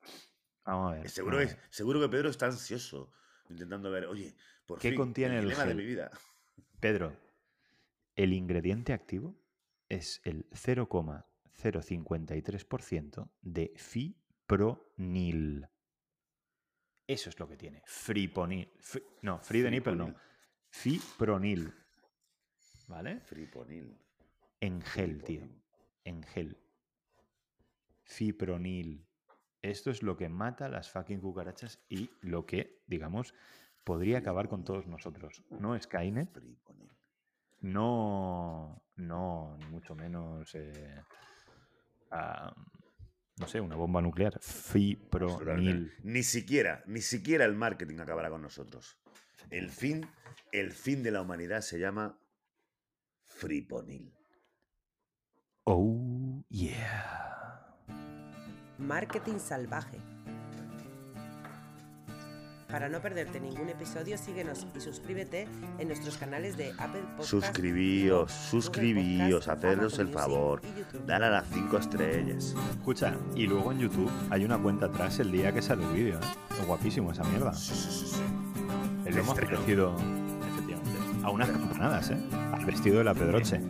Vamos 0.65 0.91
a 0.91 0.95
ver. 0.95 1.05
Eh, 1.05 1.09
Seguro, 1.09 1.37
a 1.37 1.39
ver. 1.41 1.59
seguro 1.69 1.99
que 2.01 2.09
Pedro 2.09 2.29
está 2.29 2.47
ansioso, 2.47 3.11
intentando 3.49 3.89
ver, 3.91 4.05
oye, 4.05 4.35
por 4.65 4.79
¿Qué 4.79 4.89
fin, 4.89 4.97
contiene 4.97 5.39
el 5.39 5.49
de 5.49 5.55
gel? 5.55 5.75
mi 5.75 5.85
vida. 5.85 6.11
Pedro, 6.79 7.13
el 8.23 8.33
ingrediente 8.33 8.91
activo 8.91 9.33
es 9.87 10.19
el 10.25 10.49
0,053% 10.49 13.29
de 13.41 13.71
fipronil. 13.77 15.67
Eso 17.07 17.29
es 17.29 17.39
lo 17.39 17.47
que 17.47 17.55
tiene. 17.55 17.81
Friponil. 17.85 18.69
Fri- 18.77 19.03
no, 19.21 19.39
free 19.39 19.61
de 19.61 19.71
nipple 19.71 19.95
no. 19.95 20.13
Fipronil. 20.69 21.73
¿Vale? 22.87 23.21
Friponil. 23.21 23.97
En 24.59 24.81
gel, 24.81 25.23
tío. 25.23 25.47
En 26.03 26.21
gel. 26.23 26.57
Fipronil. 28.03 29.05
Esto 29.61 29.91
es 29.91 30.03
lo 30.03 30.15
que 30.17 30.27
mata 30.29 30.67
las 30.69 30.91
fucking 30.91 31.19
cucarachas 31.21 31.79
y 31.89 32.09
lo 32.21 32.45
que, 32.45 32.81
digamos, 32.85 33.33
podría 33.85 34.17
acabar 34.19 34.47
con 34.49 34.63
todos 34.65 34.85
nosotros. 34.87 35.41
No 35.49 35.73
es 35.75 35.83
Skynet, 35.83 36.31
Friponil. 36.31 36.89
No, 37.61 38.83
no, 38.95 39.57
ni 39.57 39.65
mucho 39.65 39.95
menos, 39.95 40.53
eh, 40.55 41.01
ah, 42.11 42.53
no 43.37 43.47
sé, 43.47 43.61
una 43.61 43.75
bomba 43.75 44.01
nuclear. 44.01 44.39
Fipronil. 44.41 45.93
Ni 46.03 46.23
siquiera, 46.23 46.83
ni 46.87 47.01
siquiera 47.01 47.45
el 47.45 47.55
marketing 47.55 47.99
acabará 47.99 48.29
con 48.29 48.41
nosotros. 48.41 48.97
El 49.49 49.69
fin, 49.69 50.05
el 50.51 50.71
fin 50.71 51.03
de 51.03 51.11
la 51.11 51.21
humanidad 51.21 51.61
se 51.61 51.79
llama 51.79 52.19
Friponil. 53.25 54.13
Oh, 55.63 56.43
yeah. 56.49 57.77
Marketing 58.77 59.39
salvaje. 59.39 59.99
Para 62.69 62.87
no 62.87 63.01
perderte 63.01 63.39
ningún 63.39 63.67
episodio, 63.69 64.15
síguenos 64.15 64.67
y 64.75 64.79
suscríbete 64.79 65.47
en 65.79 65.87
nuestros 65.87 66.17
canales 66.17 66.55
de 66.55 66.71
Apple 66.77 67.01
Podcast. 67.17 67.29
Suscribíos, 67.29 68.31
suscribíos, 68.31 69.47
hacernos 69.47 69.97
el 69.97 70.09
favor. 70.09 70.61
Dale 71.07 71.25
a 71.25 71.29
las 71.31 71.47
5 71.51 71.77
estrellas. 71.77 72.53
Escucha, 72.77 73.15
y 73.33 73.47
luego 73.47 73.71
en 73.71 73.79
YouTube 73.79 74.11
hay 74.29 74.45
una 74.45 74.59
cuenta 74.59 74.85
atrás 74.85 75.17
el 75.19 75.31
día 75.31 75.51
que 75.51 75.63
sale 75.63 75.83
el 75.83 75.93
vídeo, 75.93 76.19
¿eh? 76.19 76.23
Es 76.59 76.67
guapísimo 76.67 77.11
esa 77.11 77.23
mierda. 77.23 77.53
Sí, 77.53 77.73
sí, 77.73 77.89
sí, 77.91 78.05
sí. 78.05 78.21
El 79.05 79.17
Estreno. 79.17 79.31
apetecido, 79.31 79.95
efectivamente, 80.51 80.99
a 81.23 81.31
unas 81.31 81.49
campanadas, 81.49 82.11
¿eh? 82.11 82.17
Al 82.53 82.65
vestido 82.65 82.99
de 82.99 83.03
la 83.03 83.15
Pedroche. 83.15 83.59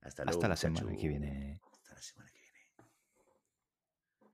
Hasta 0.00 0.24
luego. 0.24 0.38
Hasta 0.38 0.48
la 0.48 0.56
semana 0.56 0.96
que 0.96 1.08
viene. 1.08 1.60